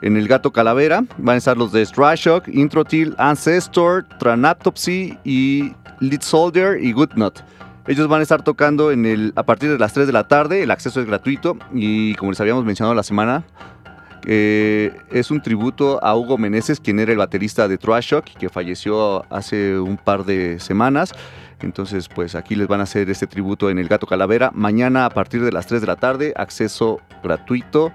en 0.00 0.16
el 0.16 0.26
Gato 0.26 0.52
Calavera. 0.52 1.04
Van 1.18 1.34
a 1.34 1.38
estar 1.38 1.56
los 1.56 1.72
de 1.72 1.84
Strashock, 1.84 2.48
Introtil, 2.48 3.14
Ancestor, 3.18 4.06
Tranaptopsy 4.18 5.18
y 5.24 5.74
Lead 6.00 6.22
Soldier 6.22 6.82
y 6.82 6.92
Goodnut. 6.92 7.40
Ellos 7.86 8.06
van 8.06 8.20
a 8.20 8.22
estar 8.22 8.42
tocando 8.42 8.92
en 8.92 9.06
el, 9.06 9.32
a 9.34 9.42
partir 9.42 9.70
de 9.70 9.78
las 9.78 9.92
3 9.92 10.06
de 10.06 10.12
la 10.12 10.28
tarde. 10.28 10.62
El 10.62 10.70
acceso 10.70 11.00
es 11.00 11.06
gratuito. 11.06 11.56
Y 11.74 12.14
como 12.14 12.30
les 12.30 12.40
habíamos 12.40 12.64
mencionado 12.64 12.94
la 12.94 13.02
semana, 13.02 13.44
eh, 14.24 14.96
es 15.10 15.30
un 15.32 15.42
tributo 15.42 16.02
a 16.04 16.16
Hugo 16.16 16.38
Meneses, 16.38 16.78
quien 16.78 17.00
era 17.00 17.10
el 17.10 17.18
baterista 17.18 17.66
de 17.66 17.78
Trashock, 17.78 18.24
que 18.24 18.48
falleció 18.48 19.24
hace 19.32 19.78
un 19.78 19.96
par 19.96 20.24
de 20.24 20.60
semanas. 20.60 21.12
Entonces, 21.60 22.08
pues 22.08 22.34
aquí 22.34 22.54
les 22.54 22.68
van 22.68 22.80
a 22.80 22.84
hacer 22.84 23.10
este 23.10 23.26
tributo 23.26 23.68
en 23.68 23.78
el 23.78 23.88
Gato 23.88 24.06
Calavera. 24.06 24.50
Mañana 24.54 25.04
a 25.04 25.10
partir 25.10 25.44
de 25.44 25.50
las 25.50 25.66
3 25.66 25.80
de 25.80 25.86
la 25.86 25.96
tarde, 25.96 26.32
acceso 26.36 27.00
gratuito. 27.22 27.92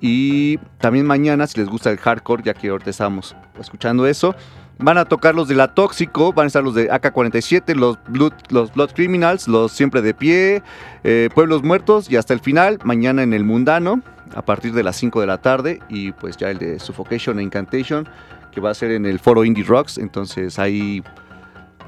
Y 0.00 0.58
también 0.78 1.06
mañana, 1.06 1.46
si 1.46 1.60
les 1.60 1.68
gusta 1.68 1.90
el 1.90 1.98
hardcore, 1.98 2.42
ya 2.44 2.54
que 2.54 2.68
ahorita 2.68 2.90
estábamos 2.90 3.36
escuchando 3.58 4.06
eso, 4.06 4.34
van 4.82 4.98
a 4.98 5.04
tocar 5.04 5.34
los 5.34 5.48
de 5.48 5.54
La 5.54 5.68
Tóxico, 5.68 6.32
van 6.32 6.44
a 6.44 6.46
estar 6.48 6.62
los 6.62 6.74
de 6.74 6.90
AK-47, 6.90 7.74
los 7.74 7.98
Blood, 8.08 8.32
los 8.50 8.72
Blood 8.72 8.90
Criminals, 8.92 9.48
los 9.48 9.72
Siempre 9.72 10.02
de 10.02 10.14
Pie, 10.14 10.62
eh, 11.04 11.28
Pueblos 11.34 11.62
Muertos 11.62 12.10
y 12.10 12.16
hasta 12.16 12.34
el 12.34 12.40
final, 12.40 12.78
mañana 12.84 13.22
en 13.22 13.32
el 13.32 13.44
Mundano, 13.44 14.02
a 14.34 14.42
partir 14.42 14.72
de 14.72 14.82
las 14.82 14.96
5 14.96 15.20
de 15.20 15.26
la 15.26 15.38
tarde. 15.38 15.80
Y 15.88 16.12
pues 16.12 16.36
ya 16.36 16.50
el 16.50 16.58
de 16.58 16.78
Suffocation 16.78 17.38
e 17.38 17.42
Incantation, 17.42 18.08
que 18.50 18.60
va 18.60 18.70
a 18.70 18.74
ser 18.74 18.90
en 18.90 19.06
el 19.06 19.18
foro 19.18 19.44
Indie 19.44 19.64
Rocks. 19.64 19.98
Entonces 19.98 20.58
ahí 20.58 21.02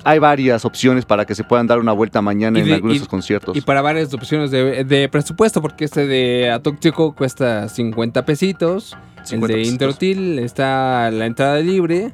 hay 0.04 0.18
varias 0.18 0.64
opciones 0.64 1.04
para 1.04 1.24
que 1.24 1.35
se 1.35 1.44
puedan 1.44 1.66
dar 1.66 1.78
una 1.78 1.92
vuelta 1.92 2.22
mañana 2.22 2.61
en 2.61 2.72
algunos 2.72 2.94
de 2.94 2.96
esos 2.96 3.09
conciertos. 3.09 3.57
Y 3.57 3.61
para 3.61 3.83
varias 3.83 4.12
opciones 4.14 4.50
de, 4.50 4.85
de 4.85 5.09
presupuesto, 5.09 5.62
porque 5.62 5.85
este 5.85 6.07
de 6.07 6.50
Atóxico 6.50 7.14
cuesta 7.14 7.68
50 7.68 8.24
pesitos. 8.24 8.96
50 9.24 9.35
el 9.35 9.40
de 9.40 9.54
pesitos. 9.54 9.72
Introtil 9.72 10.38
está 10.38 11.11
la 11.11 11.26
entrada 11.26 11.59
libre. 11.61 12.12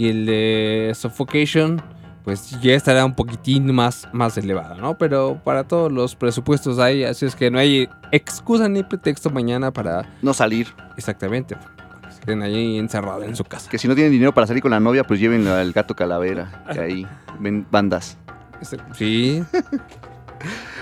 Y 0.00 0.08
el 0.08 0.24
de 0.24 0.92
Suffocation, 0.94 1.82
pues 2.24 2.58
ya 2.62 2.72
estará 2.74 3.04
un 3.04 3.14
poquitín 3.14 3.74
más, 3.74 4.08
más 4.14 4.38
elevado, 4.38 4.76
¿no? 4.76 4.96
Pero 4.96 5.38
para 5.44 5.64
todos 5.64 5.92
los 5.92 6.16
presupuestos 6.16 6.78
hay, 6.78 7.04
así 7.04 7.26
es 7.26 7.36
que 7.36 7.50
no 7.50 7.58
hay 7.58 7.86
excusa 8.10 8.66
ni 8.66 8.82
pretexto 8.82 9.28
mañana 9.28 9.70
para 9.72 10.08
No 10.22 10.32
salir. 10.32 10.68
exactamente. 10.96 11.54
se 12.14 12.20
queden 12.22 12.40
ahí 12.40 12.78
encerrados 12.78 13.24
en 13.24 13.36
su 13.36 13.44
casa. 13.44 13.68
Que 13.70 13.76
si 13.76 13.88
no 13.88 13.94
tienen 13.94 14.10
dinero 14.10 14.32
para 14.32 14.46
salir 14.46 14.62
con 14.62 14.70
la 14.70 14.80
novia, 14.80 15.04
pues 15.04 15.20
llévenlo 15.20 15.52
al 15.52 15.72
gato 15.72 15.94
calavera. 15.94 16.64
Que 16.72 16.80
ahí 16.80 17.06
ven 17.38 17.66
bandas. 17.70 18.16
Sí, 18.94 19.44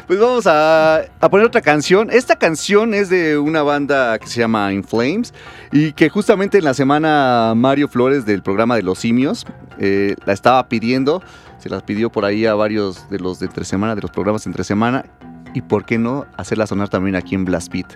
Pues 0.07 0.19
vamos 0.19 0.47
a, 0.47 1.03
a 1.21 1.29
poner 1.29 1.47
otra 1.47 1.61
canción. 1.61 2.11
Esta 2.11 2.37
canción 2.37 2.95
es 2.95 3.11
de 3.11 3.37
una 3.39 3.63
banda 3.63 4.19
que 4.19 4.27
se 4.27 4.41
llama 4.41 4.73
In 4.73 4.83
Flames 4.83 5.35
y 5.71 5.93
que 5.93 6.09
justamente 6.09 6.59
en 6.59 6.65
la 6.65 6.75
semana 6.75 7.53
Mario 7.55 7.89
Flores 7.89 8.25
del 8.25 8.43
programa 8.43 8.77
de 8.77 8.83
Los 8.83 9.01
Simios 9.01 9.45
eh, 9.79 10.17
la 10.25 10.33
estaba 10.33 10.67
pidiendo. 10.69 11.23
Se 11.59 11.69
las 11.69 11.83
pidió 11.83 12.11
por 12.11 12.25
ahí 12.25 12.47
a 12.47 12.55
varios 12.55 13.09
de 13.11 13.19
los 13.19 13.39
de 13.41 13.47
entre 13.47 13.65
semana, 13.65 13.95
de 13.95 14.03
los 14.03 14.11
programas 14.11 14.47
entre 14.47 14.65
semana. 14.65 15.05
Y 15.55 15.63
por 15.63 15.85
qué 15.85 15.99
no 15.99 16.27
hacerla 16.37 16.67
sonar 16.67 16.89
también 16.89 17.17
aquí 17.17 17.35
en 17.35 17.45
Blast 17.45 17.73
Beat. 17.73 17.95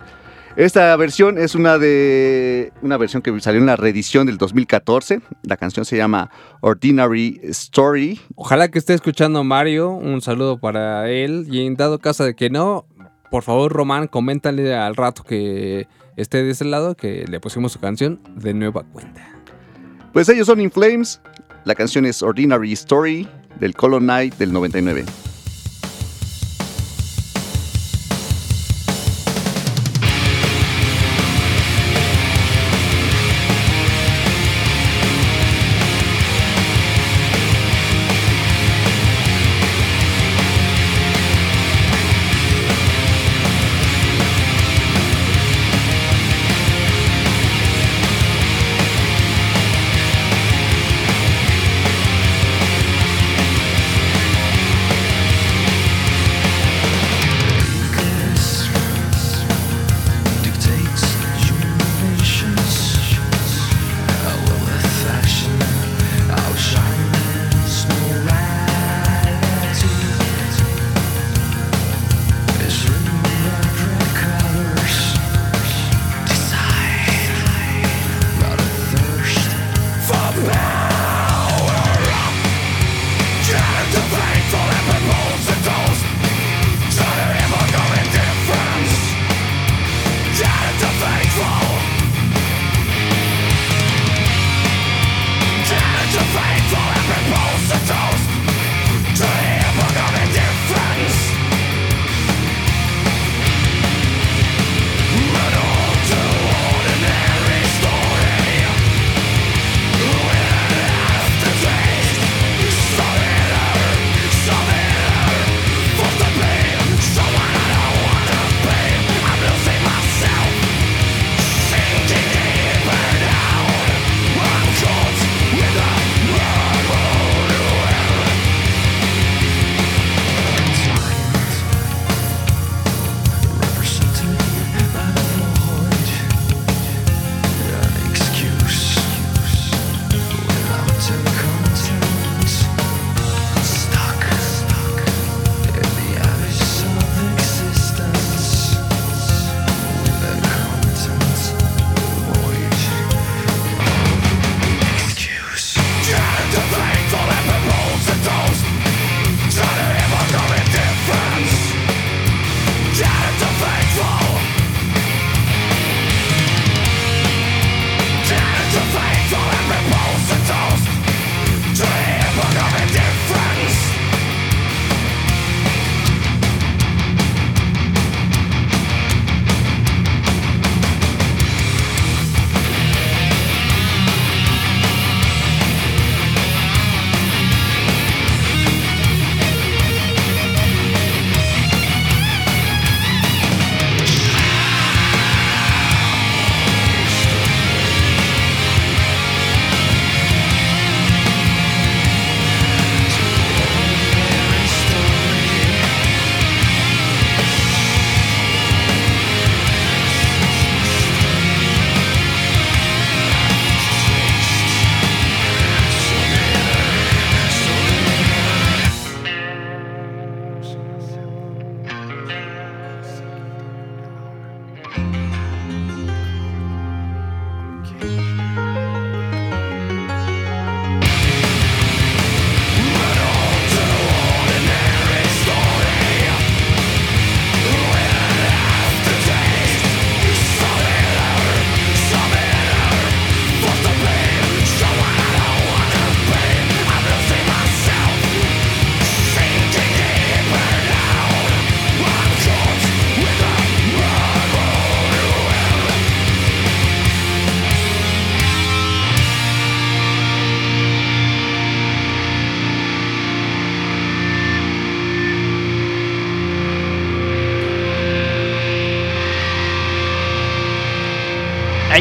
Esta 0.56 0.94
versión 0.96 1.38
es 1.38 1.54
una 1.54 1.78
de 1.78 2.74
una 2.82 2.98
versión 2.98 3.22
que 3.22 3.38
salió 3.40 3.58
en 3.58 3.66
la 3.66 3.76
reedición 3.76 4.26
del 4.26 4.36
2014. 4.36 5.22
La 5.44 5.56
canción 5.56 5.86
se 5.86 5.96
llama 5.96 6.30
Ordinary 6.60 7.40
Story 7.44 8.20
Ojalá 8.34 8.68
que 8.68 8.78
esté 8.78 8.92
escuchando 8.92 9.44
Mario. 9.44 9.92
Un 9.92 10.20
saludo 10.20 10.58
para 10.58 11.08
él. 11.08 11.46
Y 11.50 11.64
en 11.64 11.76
dado 11.76 11.98
caso 11.98 12.24
de 12.24 12.34
que 12.34 12.50
no, 12.50 12.86
por 13.30 13.44
favor, 13.44 13.72
Román, 13.72 14.08
coméntale 14.08 14.74
al 14.74 14.94
rato 14.94 15.24
que 15.24 15.88
esté 16.16 16.42
de 16.42 16.50
ese 16.50 16.66
lado 16.66 16.96
que 16.96 17.24
le 17.26 17.40
pusimos 17.40 17.72
su 17.72 17.80
canción 17.80 18.20
de 18.36 18.52
nueva 18.52 18.82
cuenta. 18.82 19.26
Pues 20.12 20.28
ellos 20.28 20.46
son 20.46 20.60
In 20.60 20.70
Flames. 20.70 21.22
La 21.64 21.74
canción 21.74 22.04
es 22.04 22.22
Ordinary 22.22 22.72
Story 22.72 23.26
del 23.58 23.74
Color 23.74 24.02
Night 24.02 24.34
del 24.34 24.52
99. 24.52 25.06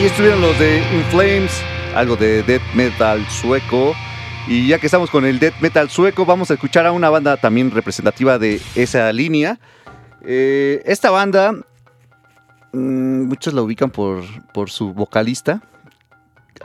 Ahí 0.02 0.08
estuvieron 0.08 0.42
los 0.42 0.58
de 0.58 0.80
In 0.96 1.04
Flames, 1.12 1.62
algo 1.94 2.16
de 2.16 2.42
death 2.42 2.64
metal 2.74 3.24
sueco. 3.30 3.94
Y 4.48 4.68
ya 4.68 4.80
que 4.80 4.88
estamos 4.88 5.12
con 5.12 5.26
el 5.26 5.38
death 5.38 5.54
metal 5.62 5.92
sueco, 5.92 6.26
vamos 6.26 6.50
a 6.50 6.56
escuchar 6.56 6.88
a 6.88 6.92
una 6.92 7.12
banda 7.12 7.38
también 7.38 7.70
representativa 7.70 8.40
de 8.40 8.60
esa 8.74 9.14
línea. 9.14 9.60
Eh, 10.24 10.82
esta 10.88 11.12
banda, 11.12 11.52
mm, 12.74 13.26
muchos 13.28 13.54
la 13.54 13.62
ubican 13.62 13.92
por, 13.92 14.24
por 14.56 14.72
su 14.72 14.92
vocalista, 14.92 15.62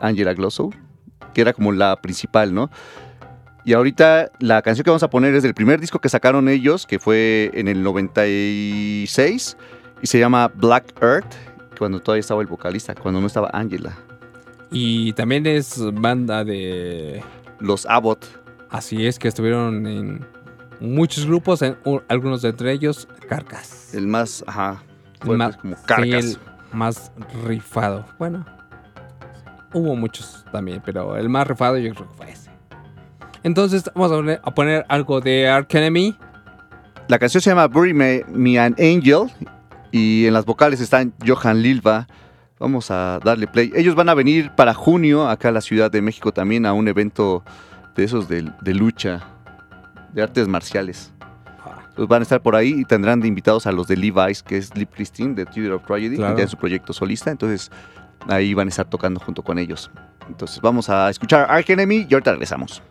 Angela 0.00 0.32
Glosso, 0.32 0.70
que 1.34 1.42
era 1.42 1.52
como 1.52 1.72
la 1.72 2.00
principal, 2.00 2.54
¿no? 2.54 2.70
Y 3.66 3.74
ahorita 3.74 4.30
la 4.38 4.62
canción 4.62 4.82
que 4.82 4.88
vamos 4.88 5.02
a 5.02 5.10
poner 5.10 5.34
es 5.34 5.42
del 5.42 5.52
primer 5.52 5.78
disco 5.78 5.98
que 5.98 6.08
sacaron 6.08 6.48
ellos, 6.48 6.86
que 6.86 6.98
fue 6.98 7.50
en 7.52 7.68
el 7.68 7.82
96, 7.82 9.58
y 10.00 10.06
se 10.06 10.18
llama 10.18 10.50
Black 10.54 10.94
Earth, 11.02 11.34
cuando 11.78 12.00
todavía 12.00 12.20
estaba 12.20 12.40
el 12.40 12.46
vocalista, 12.46 12.94
cuando 12.94 13.20
no 13.20 13.26
estaba 13.26 13.50
Angela. 13.52 13.96
Y 14.70 15.12
también 15.12 15.46
es 15.46 15.80
banda 15.94 16.44
de... 16.44 17.22
Los 17.58 17.86
Abbott. 17.86 18.24
Así 18.68 19.06
es, 19.06 19.18
que 19.18 19.28
estuvieron 19.28 19.86
en 19.86 20.26
muchos 20.80 21.24
grupos, 21.26 21.62
en, 21.62 21.76
u- 21.84 22.00
algunos 22.08 22.42
de 22.42 22.50
entre 22.50 22.72
ellos, 22.72 23.08
Carcas. 23.28 23.94
El 23.94 24.06
más, 24.06 24.44
ajá, 24.46 24.82
El 25.24 25.38
más- 25.38 25.56
como 25.56 25.74
sí, 25.76 25.82
carcas. 25.86 26.24
el 26.24 26.38
más 26.72 27.12
rifado. 27.46 28.04
Bueno, 28.18 28.44
hubo 29.72 29.96
muchos 29.96 30.44
también, 30.52 30.82
pero 30.84 31.16
el 31.16 31.28
más 31.28 31.46
rifado 31.46 31.78
yo 31.78 31.94
creo 31.94 32.08
que 32.08 32.14
fue 32.16 32.30
ese. 32.32 32.50
Entonces 33.42 33.84
vamos 33.94 34.10
a 34.12 34.16
poner, 34.16 34.40
a 34.42 34.54
poner 34.54 34.84
algo 34.88 35.20
de 35.20 35.48
Ark 35.48 35.72
Enemy. 35.74 36.16
La 37.08 37.18
canción 37.18 37.40
se 37.40 37.50
llama 37.50 37.68
Bury 37.68 37.94
Me, 37.94 38.24
Me 38.28 38.58
an 38.58 38.74
Angel 38.78 39.30
y 39.92 40.26
en 40.26 40.32
las 40.34 40.44
vocales 40.44 40.80
están 40.80 41.12
Johan 41.26 41.62
Lilva. 41.62 42.06
Vamos 42.58 42.90
a 42.90 43.20
darle 43.22 43.46
play. 43.46 43.70
Ellos 43.74 43.94
van 43.94 44.08
a 44.08 44.14
venir 44.14 44.50
para 44.56 44.72
junio 44.74 45.28
acá 45.28 45.48
a 45.48 45.52
la 45.52 45.60
Ciudad 45.60 45.90
de 45.90 46.00
México 46.00 46.32
también 46.32 46.64
a 46.66 46.72
un 46.72 46.88
evento 46.88 47.44
de 47.94 48.04
esos 48.04 48.28
de, 48.28 48.50
de 48.62 48.74
lucha, 48.74 49.20
de 50.12 50.22
artes 50.22 50.48
marciales. 50.48 51.12
Pues 51.94 52.08
van 52.08 52.20
a 52.20 52.24
estar 52.24 52.42
por 52.42 52.54
ahí 52.56 52.74
y 52.80 52.84
tendrán 52.84 53.20
de 53.20 53.28
invitados 53.28 53.66
a 53.66 53.72
los 53.72 53.86
de 53.88 53.96
Levi's, 53.96 54.42
que 54.42 54.58
es 54.58 54.74
Lip 54.76 54.90
Christine 54.94 55.34
de 55.34 55.46
Theater 55.46 55.72
of 55.72 55.86
Tragedy, 55.86 56.16
Claro. 56.16 56.34
que 56.34 56.40
ya 56.40 56.44
es 56.44 56.50
su 56.50 56.56
proyecto 56.58 56.92
solista. 56.92 57.30
Entonces 57.30 57.70
ahí 58.28 58.52
van 58.54 58.68
a 58.68 58.70
estar 58.70 58.84
tocando 58.88 59.18
junto 59.20 59.42
con 59.42 59.58
ellos. 59.58 59.90
Entonces 60.28 60.60
vamos 60.60 60.90
a 60.90 61.08
escuchar 61.08 61.46
Ark 61.50 61.64
Enemy 61.70 62.06
y 62.08 62.14
ahorita 62.14 62.32
regresamos. 62.32 62.82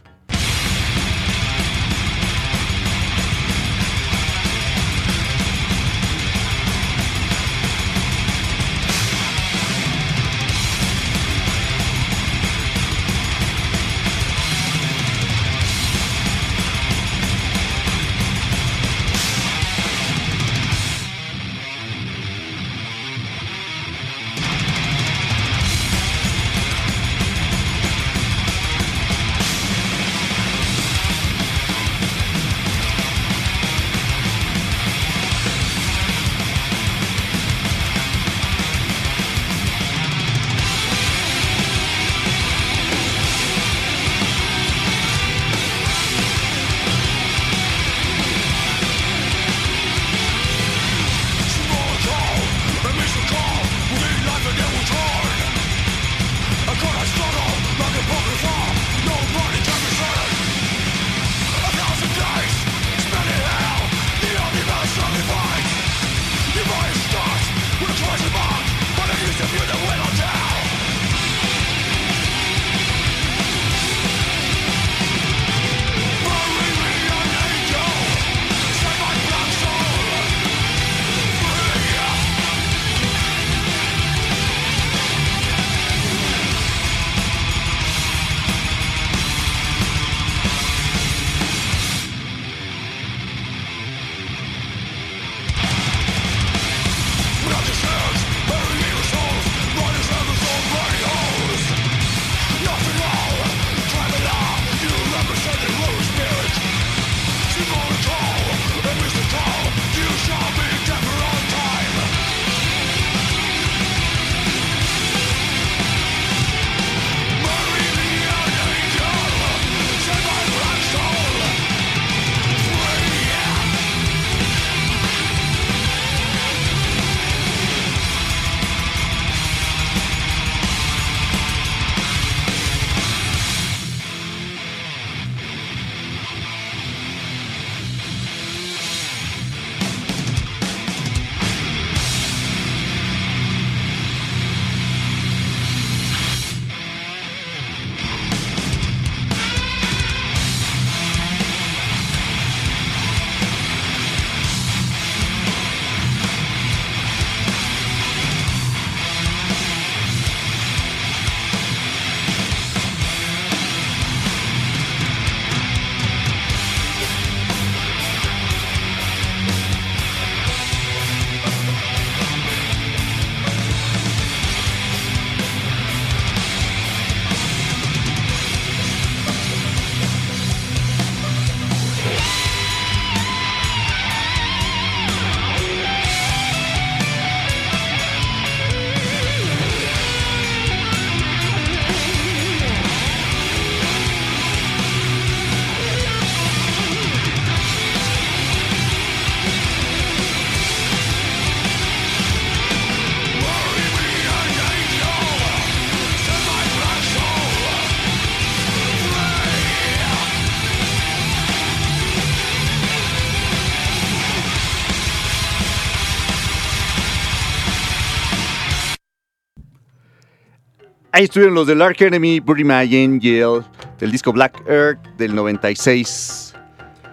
Ahí 221.15 221.23
estuvieron 221.23 221.56
los 221.56 221.65
del 221.65 221.82
Ark 221.82 221.95
Enemy, 222.01 222.41
Bury 222.41 222.65
My 222.65 222.73
Angel, 223.04 223.62
del 223.99 224.12
disco 224.12 224.34
Black 224.34 224.62
Earth 224.67 224.99
del 225.17 225.34
96. 225.34 226.54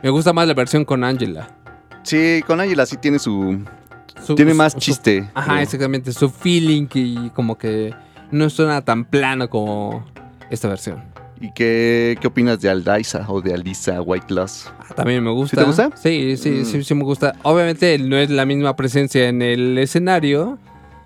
Me 0.03 0.11
gusta 0.11 0.33
más 0.33 0.49
la 0.49 0.55
versión 0.55 0.85
con 0.85 1.05
Angela. 1.05 1.49
Sí, 2.03 2.43
con 2.45 2.61
Angela 2.61 2.85
sí 2.85 2.97
tiene 2.97 3.21
su... 3.21 3.61
Su- 4.27 4.35
tiene 4.35 4.55
más 4.55 4.73
su- 4.73 4.81
su- 4.81 4.85
chiste. 4.87 5.31
Ajá, 5.35 5.63
exactamente. 5.63 6.13
Su 6.13 6.31
feeling 6.31 6.89
y 6.95 7.31
como 7.31 7.57
que 7.57 7.95
no 8.33 8.51
suena 8.51 8.81
tan 8.85 9.05
plano 9.05 9.49
como 9.49 10.05
esta 10.51 10.67
versión. 10.67 11.05
¿Y 11.41 11.53
qué, 11.55 12.19
qué 12.21 12.27
opinas 12.27 12.61
de 12.61 12.71
Aldisa 12.71 13.25
o 13.29 13.41
de 13.41 13.55
Alisa 13.55 14.01
White 14.03 14.35
Loss? 14.35 14.69
Ah, 14.81 14.95
También 14.97 15.23
me 15.23 15.31
gusta. 15.31 15.57
te 15.59 15.63
gusta? 15.65 15.91
Sí, 15.95 16.37
sí, 16.37 16.51
Mm. 16.51 16.65
sí, 16.65 16.83
sí 16.83 16.95
me 16.97 17.05
gusta. 17.05 17.35
Obviamente 17.45 17.97
no 18.01 18.17
es 18.17 18.31
la 18.31 18.47
misma 18.47 18.75
presencia 18.75 19.29
en 19.29 19.43
el 19.43 19.79
escenario, 19.79 20.59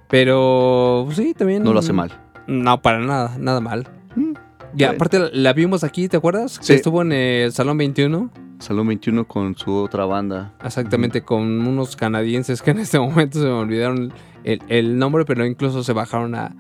pero 0.09 1.06
sí, 1.14 1.35
también. 1.35 1.62
No 1.62 1.74
lo 1.74 1.80
hace 1.80 1.92
mal. 1.92 2.11
No, 2.46 2.80
para 2.82 3.00
nada, 3.00 3.37
nada 3.38 3.61
mal. 3.61 3.87
Mm, 4.14 4.32
Y 4.76 4.82
está 4.82 4.94
aparte 4.94 5.30
la, 5.32 5.52
vimos 5.52 5.85
aquí, 5.85 6.09
¿te 6.09 6.16
acuerdas? 6.16 6.59
Sí. 6.61 6.68
Que 6.68 6.74
estuvo 6.74 7.02
en 7.02 7.12
el 7.12 7.52
Salón 7.52 7.78
21, 7.78 8.30
Salón 8.59 8.87
21 8.88 9.26
con 9.26 9.56
su 9.56 9.74
otra 9.74 10.06
banda. 10.06 10.54
exactamente 10.64 11.22
con 11.22 11.42
unos 11.66 11.96
canadienses 11.96 12.62
que 12.62 12.70
en 12.70 12.78
este 12.78 12.98
momento 12.98 13.38
se 13.38 13.44
me 13.46 13.52
olvidaron 13.52 14.12
el, 14.44 14.62
el 14.68 14.98
nombre, 14.98 15.24
pero 15.24 15.44
incluso 15.44 15.82
se 15.82 15.92
bajaron 15.92 16.35
a, 16.35 16.54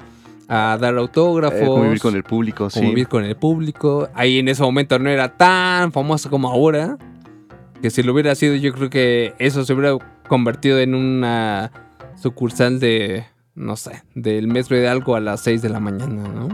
a 0.48 0.76
dar 0.80 0.96
autógrafos. 0.96 1.60
Eh, 1.60 1.66
convivir 1.66 2.00
con 2.00 2.14
el 2.16 2.22
público, 2.24 2.68
sí. 2.70 2.80
convivir 2.80 3.08
con 3.08 3.24
el 3.24 3.36
público. 3.36 4.08
Ahí 4.14 4.38
en 4.38 4.48
ese 4.48 4.62
momento 4.62 4.98
no 4.98 5.08
era 5.08 5.36
tan 5.36 5.92
famoso 5.92 6.28
como 6.30 6.48
ahora. 6.50 6.98
Que 7.80 7.90
si 7.90 8.02
lo 8.02 8.12
hubiera 8.12 8.34
sido, 8.34 8.54
yo 8.56 8.72
creo 8.72 8.88
que 8.90 9.34
eso 9.38 9.64
se 9.64 9.72
hubiera 9.74 9.96
convertido 10.28 10.78
en 10.80 10.94
una 10.94 11.70
sucursal 12.16 12.80
de, 12.80 13.24
no 13.56 13.74
sé, 13.76 14.02
del 14.14 14.46
metro 14.48 14.76
de 14.76 14.86
algo 14.88 15.16
a 15.16 15.20
las 15.20 15.40
6 15.40 15.62
de 15.62 15.68
la 15.70 15.80
mañana, 15.80 16.28
¿no? 16.28 16.48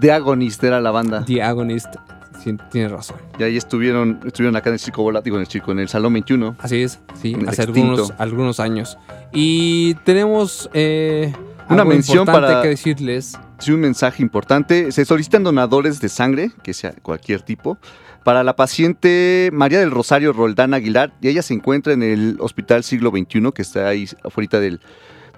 The 0.00 0.10
Agonist 0.12 0.64
era 0.64 0.80
la 0.80 0.90
banda. 0.90 1.24
The 1.24 1.42
Agonist, 1.42 1.94
sí, 2.42 2.56
tienes 2.72 2.90
razón. 2.90 3.16
Y 3.38 3.42
ahí 3.44 3.56
estuvieron, 3.56 4.18
estuvieron 4.24 4.56
acá 4.56 4.70
en 4.70 4.74
el 4.74 4.80
Circo 4.80 5.02
Volátil, 5.02 5.34
en 5.34 5.40
el 5.40 5.46
circo, 5.46 5.70
en 5.72 5.78
el 5.78 5.88
Salón 5.88 6.14
21. 6.14 6.56
Así 6.58 6.82
es, 6.82 6.98
sí, 7.20 7.36
hace 7.46 7.62
algunos, 7.62 8.12
algunos 8.18 8.58
años. 8.58 8.98
Y 9.32 9.94
tenemos 10.04 10.68
eh, 10.72 11.32
Una 11.68 11.82
algo 11.82 11.90
mención 11.94 12.18
importante 12.20 12.48
para- 12.48 12.62
que 12.62 12.68
decirles. 12.70 13.38
Sí, 13.58 13.72
un 13.72 13.80
mensaje 13.80 14.22
importante. 14.22 14.90
Se 14.90 15.04
solicitan 15.04 15.44
donadores 15.44 16.00
de 16.00 16.08
sangre, 16.08 16.50
que 16.62 16.72
sea 16.72 16.94
cualquier 17.02 17.42
tipo, 17.42 17.76
para 18.24 18.42
la 18.42 18.56
paciente 18.56 19.50
María 19.52 19.78
del 19.80 19.90
Rosario 19.90 20.32
Roldán 20.32 20.72
Aguilar. 20.72 21.12
Y 21.20 21.28
ella 21.28 21.42
se 21.42 21.52
encuentra 21.52 21.92
en 21.92 22.02
el 22.02 22.38
Hospital 22.40 22.82
Siglo 22.84 23.10
XXI, 23.10 23.52
que 23.54 23.60
está 23.60 23.86
ahí 23.88 24.08
afuera 24.24 24.58
del, 24.60 24.80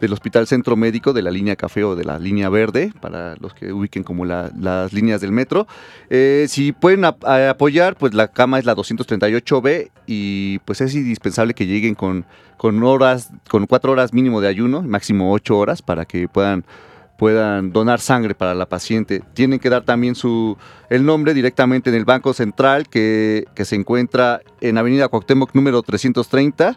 del 0.03 0.13
Hospital 0.13 0.47
Centro 0.47 0.77
Médico 0.77 1.13
de 1.15 1.23
la 1.23 1.31
línea 1.31 1.57
café 1.57 1.85
o 1.85 1.97
de 1.97 2.05
la 2.05 2.19
línea 2.19 2.49
verde, 2.51 2.93
para 3.01 3.37
los 3.37 3.55
que 3.55 3.73
ubiquen 3.73 4.03
como 4.03 4.25
la- 4.27 4.51
las 4.59 4.93
líneas 4.93 5.21
del 5.23 5.33
metro. 5.33 5.67
Eh, 6.11 6.47
si 6.49 6.73
pueden 6.73 7.05
a- 7.07 7.17
apoyar, 7.49 7.97
pues 7.97 8.13
la 8.13 8.29
cama 8.29 8.59
es 8.59 8.65
la 8.67 8.75
238B 8.75 9.91
y 10.07 10.59
pues 10.61 10.81
es 10.81 10.95
indispensable 10.95 11.55
que 11.55 11.67
lleguen 11.67 11.95
con, 11.95 12.27
con 12.57 12.83
horas, 12.83 13.31
con 13.49 13.67
cuatro 13.67 13.93
horas 13.93 14.13
mínimo 14.13 14.41
de 14.41 14.49
ayuno, 14.49 14.83
máximo 14.83 15.33
ocho 15.33 15.57
horas, 15.57 15.81
para 15.83 16.05
que 16.05 16.29
puedan 16.29 16.65
puedan 17.19 17.73
donar 17.73 18.01
sangre 18.01 18.35
para 18.35 18.53
la 18.53 18.67
paciente. 18.69 19.23
Tienen 19.35 19.61
que 19.61 19.71
dar 19.71 19.85
también 19.85 20.17
su 20.17 20.57
el 20.91 21.05
nombre 21.05 21.35
directamente 21.35 21.89
en 21.91 21.95
el 21.95 22.05
Banco 22.05 22.33
Central 22.35 22.89
que, 22.89 23.45
que 23.55 23.65
se 23.65 23.77
encuentra 23.77 24.41
en 24.61 24.77
Avenida 24.77 25.07
Cuauhtémoc 25.07 25.55
número 25.55 25.83
330 25.83 26.75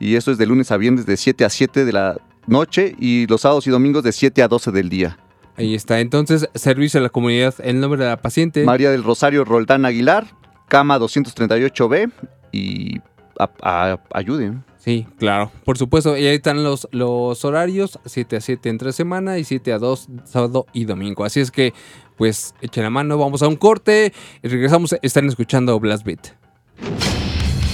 y 0.00 0.16
esto 0.16 0.32
es 0.32 0.38
de 0.38 0.46
lunes 0.46 0.72
a 0.72 0.78
viernes 0.78 1.06
de 1.06 1.16
7 1.16 1.44
a 1.44 1.48
7 1.48 1.84
de 1.84 1.92
la 1.92 2.16
noche 2.46 2.94
y 2.98 3.26
los 3.26 3.42
sábados 3.42 3.66
y 3.66 3.70
domingos 3.70 4.02
de 4.02 4.12
7 4.12 4.42
a 4.42 4.48
12 4.48 4.70
del 4.72 4.88
día. 4.88 5.18
Ahí 5.56 5.74
está. 5.74 6.00
Entonces, 6.00 6.48
servicio 6.54 6.98
a 7.00 7.02
la 7.02 7.10
comunidad, 7.10 7.54
el 7.62 7.80
nombre 7.80 8.02
de 8.02 8.08
la 8.10 8.20
paciente. 8.20 8.64
María 8.64 8.90
del 8.90 9.04
Rosario 9.04 9.44
Roldán 9.44 9.84
Aguilar, 9.84 10.26
cama 10.68 10.98
238B 10.98 12.10
y 12.52 12.98
a- 13.38 13.50
a- 13.62 14.00
ayuden. 14.12 14.64
Sí, 14.78 15.06
claro, 15.18 15.50
por 15.64 15.78
supuesto. 15.78 16.16
Y 16.18 16.26
ahí 16.26 16.34
están 16.34 16.62
los, 16.62 16.88
los 16.90 17.42
horarios, 17.44 17.98
7 18.04 18.36
a 18.36 18.40
7 18.40 18.68
entre 18.68 18.92
semana 18.92 19.38
y 19.38 19.44
7 19.44 19.72
a 19.72 19.78
2 19.78 20.08
sábado 20.24 20.66
y 20.74 20.84
domingo. 20.84 21.24
Así 21.24 21.40
es 21.40 21.50
que, 21.50 21.72
pues, 22.18 22.54
echen 22.60 22.82
la 22.82 22.90
mano, 22.90 23.16
vamos 23.16 23.42
a 23.42 23.48
un 23.48 23.56
corte 23.56 24.12
y 24.42 24.48
regresamos. 24.48 24.94
Están 25.02 25.26
escuchando 25.28 25.78
Blast 25.80 26.04
Beat. 26.04 26.34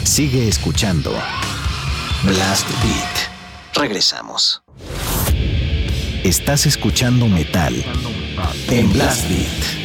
Sigue 0.05 0.47
escuchando 0.49 1.11
Blast 2.25 2.69
Beat. 2.83 3.20
Regresamos. 3.81 4.63
Estás 6.23 6.67
escuchando 6.67 7.27
metal 7.29 7.75
en 8.69 8.93
Blast 8.93 9.27
Beat. 9.27 9.80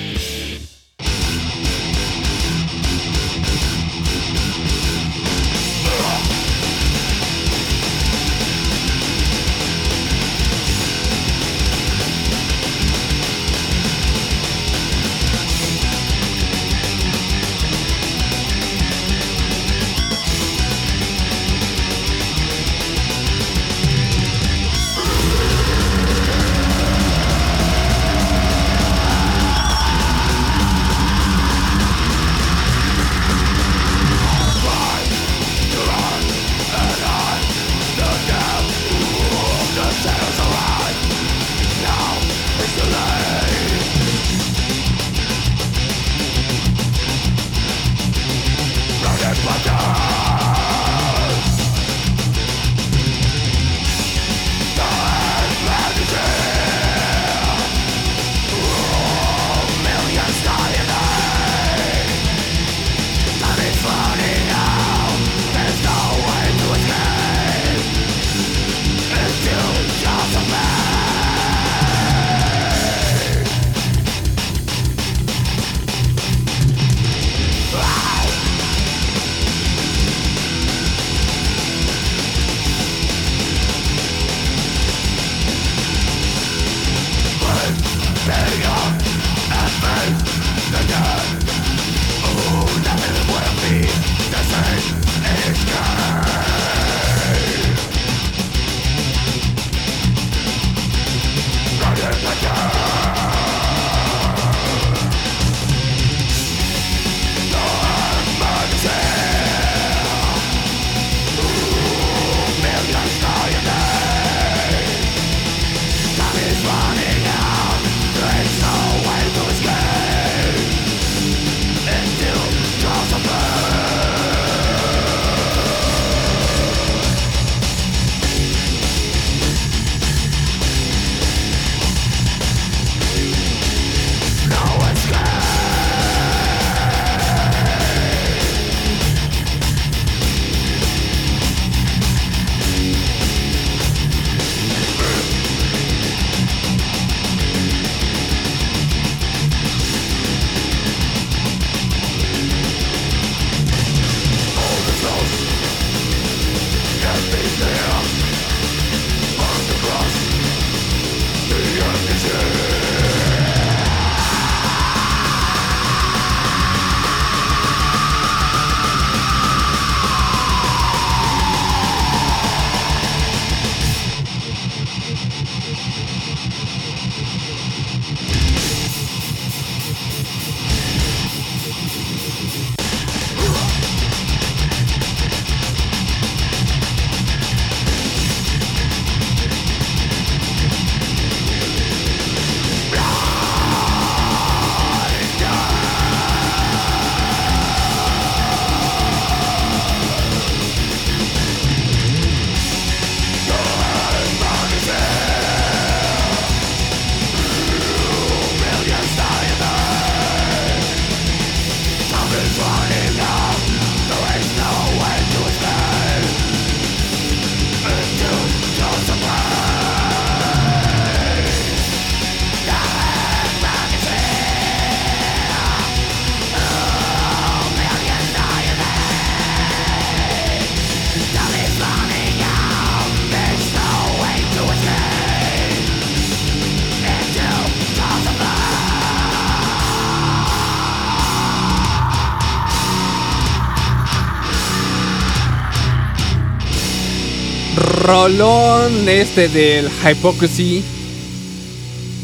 Rolón 248.05 249.09
este 249.09 249.49
del 249.49 249.87
Hypocrisy 249.87 250.83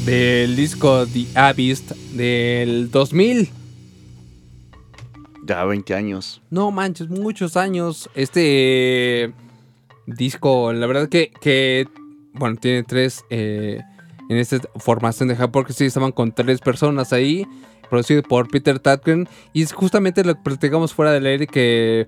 del 0.06 0.56
disco 0.56 1.08
The 1.08 1.26
Abyss 1.34 1.84
del 2.16 2.92
2000. 2.92 3.50
Ya 5.48 5.66
20 5.66 5.96
años. 5.96 6.40
No 6.52 6.70
manches, 6.70 7.10
muchos 7.10 7.58
años. 7.58 8.12
Este 8.14 9.34
disco, 10.06 10.72
la 10.72 10.86
verdad 10.86 11.10
que, 11.10 11.32
que 11.42 11.88
bueno, 12.34 12.58
tiene 12.58 12.84
tres. 12.84 13.26
eh, 13.32 13.82
en 14.30 14.38
esta 14.38 14.60
formación 14.76 15.30
de 15.30 15.36
Hypocrisy 15.36 15.86
estaban 15.86 16.12
con 16.12 16.32
tres 16.32 16.60
personas 16.60 17.12
ahí. 17.12 17.48
Producido 17.90 18.22
por 18.22 18.50
Peter 18.50 18.78
Tatken. 18.78 19.28
Y 19.52 19.64
es 19.64 19.74
justamente 19.74 20.24
lo 20.24 20.36
que 20.36 20.42
platicamos 20.44 20.94
fuera 20.94 21.12
del 21.12 21.26
aire 21.26 21.48
que. 21.48 22.06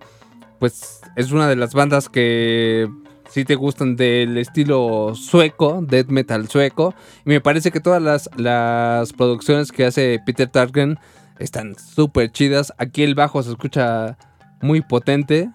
Pues 0.59 1.01
es 1.15 1.31
una 1.31 1.49
de 1.49 1.55
las 1.55 1.73
bandas 1.73 2.07
que. 2.07 2.87
Si 3.29 3.45
te 3.45 3.55
gustan 3.55 3.95
del 3.95 4.37
estilo 4.37 5.13
sueco, 5.15 5.81
death 5.81 6.09
metal 6.09 6.47
sueco. 6.47 6.93
Y 7.25 7.29
me 7.29 7.41
parece 7.41 7.71
que 7.71 7.79
todas 7.79 8.01
las, 8.01 8.29
las 8.37 9.11
producciones 9.13 9.71
que 9.71 9.85
hace 9.85 10.19
Peter 10.25 10.47
Tatken 10.47 10.99
están 11.39 11.75
súper 11.75 12.31
chidas. 12.31 12.73
Aquí 12.77 13.03
el 13.03 13.15
bajo 13.15 13.41
se 13.41 13.49
escucha 13.49 14.17
muy 14.61 14.81
potente. 14.81 15.49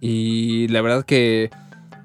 Y 0.00 0.68
la 0.68 0.80
verdad 0.80 1.04
que 1.04 1.50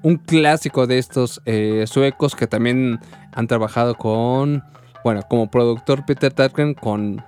un 0.02 0.16
clásico 0.16 0.86
de 0.86 0.98
estos 0.98 1.40
eh, 1.46 1.84
suecos 1.86 2.36
que 2.36 2.46
también 2.46 3.00
han 3.32 3.46
trabajado 3.46 3.94
con, 3.94 4.62
bueno, 5.02 5.22
como 5.28 5.50
productor 5.50 6.04
Peter 6.04 6.32
Tatken 6.32 6.74
con 6.74 7.24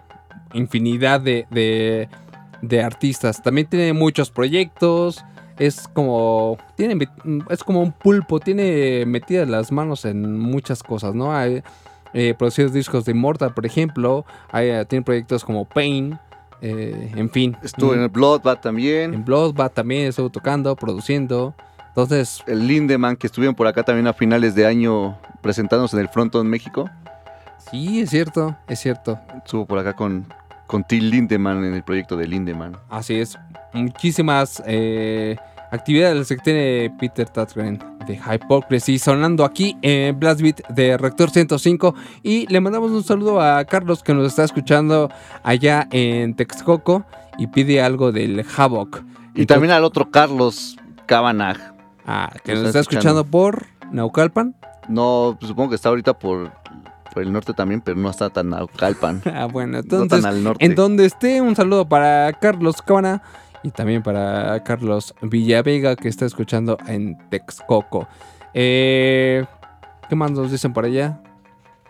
infinidad 0.53 1.21
de, 1.21 1.47
de, 1.51 2.09
de 2.61 2.83
artistas. 2.83 3.43
También 3.43 3.67
tiene 3.67 3.93
muchos 3.95 4.31
proyectos. 4.31 5.25
Es 5.59 5.89
como, 5.89 6.57
tiene, 6.77 7.09
es 7.51 7.65
como 7.65 7.81
un 7.81 7.93
pulpo, 7.93 8.39
tiene 8.39 9.05
metidas 9.07 9.49
las 9.49 9.73
manos 9.73 10.05
en 10.05 10.39
muchas 10.39 10.83
cosas, 10.83 11.15
¿no? 11.15 11.35
Hay 11.35 11.63
eh, 12.15 12.35
producido 12.39 12.69
discos 12.69 13.05
de 13.05 13.13
Immortal, 13.13 13.55
por 13.55 13.67
ejemplo. 13.67 14.25
Hay, 14.51 14.69
eh, 14.69 14.85
tiene 14.87 15.05
proyectos 15.05 15.45
como 15.45 15.65
Pain, 15.65 16.19
eh, 16.61 17.13
en 17.15 17.31
fin. 17.31 17.57
Estuvo 17.63 17.95
en 17.95 18.03
el 18.03 18.09
Bloodbath 18.09 18.61
también. 18.61 19.15
En 19.15 19.25
Bloodbath 19.25 19.75
también 19.75 20.09
estuvo 20.09 20.31
tocando, 20.31 20.75
produciendo. 20.77 21.55
Entonces, 21.89 22.43
El 22.47 22.67
Lindemann, 22.67 23.17
que 23.17 23.27
estuvieron 23.27 23.55
por 23.55 23.67
acá 23.67 23.83
también 23.83 24.07
a 24.07 24.13
finales 24.13 24.55
de 24.55 24.67
año 24.67 25.19
presentándose 25.43 25.97
en 25.97 26.03
el 26.03 26.09
Fronton 26.09 26.47
México. 26.47 26.89
sí, 27.71 28.01
es 28.01 28.11
cierto, 28.11 28.57
es 28.69 28.79
cierto. 28.79 29.19
Estuvo 29.37 29.67
por 29.67 29.79
acá 29.79 29.95
con, 29.95 30.27
con 30.69 30.85
Till 30.85 31.11
Lindemann 31.11 31.65
en 31.65 31.75
el 31.75 31.83
proyecto 31.83 32.17
de 32.17 32.29
Lindemann. 32.29 32.77
Así 32.89 33.15
es. 33.15 33.37
Muchísimas 33.73 34.63
eh, 34.67 35.37
actividades 35.73 36.29
que 36.29 36.37
tiene 36.37 36.95
Peter 37.01 37.29
Tatgren 37.29 37.83
de 38.07 38.15
Hypocrisy 38.15 38.99
sonando 38.99 39.45
aquí 39.45 39.77
en 39.83 40.19
Blast 40.21 40.41
Beat 40.41 40.69
de 40.69 40.97
Rector 40.97 41.31
105. 41.31 41.95
Y 42.23 42.47
le 42.47 42.61
mandamos 42.61 42.93
un 42.93 43.03
saludo 43.03 43.41
a 43.41 43.65
Carlos 43.65 44.03
que 44.03 44.15
nos 44.15 44.27
está 44.27 44.45
escuchando 44.45 45.11
allá 45.43 45.89
en 45.91 46.35
Texcoco 46.35 47.05
y 47.39 47.49
pide 47.49 47.83
algo 47.83 48.13
del 48.13 48.45
Havoc. 48.57 49.03
Y 49.35 49.47
también 49.47 49.73
al 49.73 49.85
otro 49.85 50.11
Carlos 50.11 50.77
Cabanag. 51.07 51.75
Ah, 52.07 52.33
que 52.45 52.55
nos 52.55 52.67
está 52.67 52.81
escuchando 52.81 53.25
por 53.25 53.67
Naucalpan. 53.91 54.55
No, 54.89 55.37
pues 55.39 55.49
supongo 55.49 55.71
que 55.71 55.75
está 55.77 55.91
ahorita 55.91 56.19
por, 56.19 56.51
por 57.13 57.23
el 57.23 57.33
norte 57.33 57.53
también, 57.55 57.81
pero 57.81 57.97
no 57.99 58.11
está 58.11 58.31
tan 58.31 58.51
Naucalpan. 58.51 59.23
Ah, 59.35 59.47
bueno, 59.47 59.73
no 59.73 59.79
entonces 59.79 60.23
tan 60.23 60.33
al 60.33 60.43
norte. 60.43 60.65
En 60.65 60.75
donde 60.75 61.05
esté, 61.05 61.41
un 61.41 61.55
saludo 61.55 61.89
para 61.89 62.33
Carlos 62.35 62.83
Cabana 62.83 63.23
y 63.63 63.71
también 63.71 64.03
para 64.03 64.63
Carlos 64.65 65.15
Villavega 65.23 65.97
que 65.97 66.09
está 66.09 66.27
escuchando 66.27 66.79
en 66.87 67.17
Texcoco. 67.31 68.09
Eh, 68.55 69.45
¿Qué 70.09 70.17
más 70.17 70.31
nos 70.31 70.51
dicen 70.51 70.73
por 70.73 70.85
allá? 70.85 71.21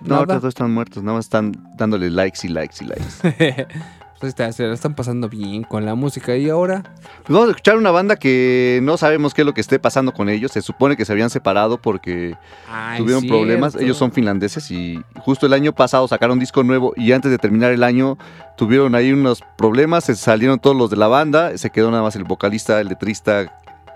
no, 0.00 0.16
ahorita 0.16 0.38
todos 0.38 0.50
están 0.50 0.72
muertos, 0.72 1.02
nada 1.02 1.16
más 1.16 1.26
están 1.26 1.52
dándole 1.76 2.10
likes 2.10 2.40
y 2.44 2.48
likes 2.48 2.76
y 2.84 2.86
likes. 2.86 3.66
Pues 4.20 4.34
se 4.34 4.66
la 4.66 4.74
están 4.74 4.94
pasando 4.94 5.28
bien 5.28 5.62
con 5.62 5.86
la 5.86 5.94
música 5.94 6.36
y 6.36 6.48
ahora. 6.48 6.82
Pues 6.82 7.28
vamos 7.28 7.46
a 7.46 7.50
escuchar 7.50 7.76
una 7.76 7.92
banda 7.92 8.16
que 8.16 8.80
no 8.82 8.96
sabemos 8.96 9.32
qué 9.32 9.42
es 9.42 9.46
lo 9.46 9.54
que 9.54 9.60
esté 9.60 9.78
pasando 9.78 10.12
con 10.12 10.28
ellos. 10.28 10.50
Se 10.50 10.60
supone 10.60 10.96
que 10.96 11.04
se 11.04 11.12
habían 11.12 11.30
separado 11.30 11.80
porque 11.80 12.36
Ay, 12.68 12.98
tuvieron 12.98 13.22
cierto. 13.22 13.38
problemas. 13.38 13.76
Ellos 13.76 13.96
son 13.96 14.10
finlandeses 14.10 14.72
y 14.72 15.00
justo 15.20 15.46
el 15.46 15.52
año 15.52 15.72
pasado 15.72 16.08
sacaron 16.08 16.40
disco 16.40 16.64
nuevo 16.64 16.92
y 16.96 17.12
antes 17.12 17.30
de 17.30 17.38
terminar 17.38 17.70
el 17.70 17.84
año 17.84 18.18
tuvieron 18.56 18.96
ahí 18.96 19.12
unos 19.12 19.44
problemas. 19.56 20.04
Se 20.04 20.16
salieron 20.16 20.58
todos 20.58 20.76
los 20.76 20.90
de 20.90 20.96
la 20.96 21.06
banda. 21.06 21.56
Se 21.56 21.70
quedó 21.70 21.92
nada 21.92 22.02
más 22.02 22.16
el 22.16 22.24
vocalista, 22.24 22.80
el 22.80 22.88
letrista, 22.88 23.52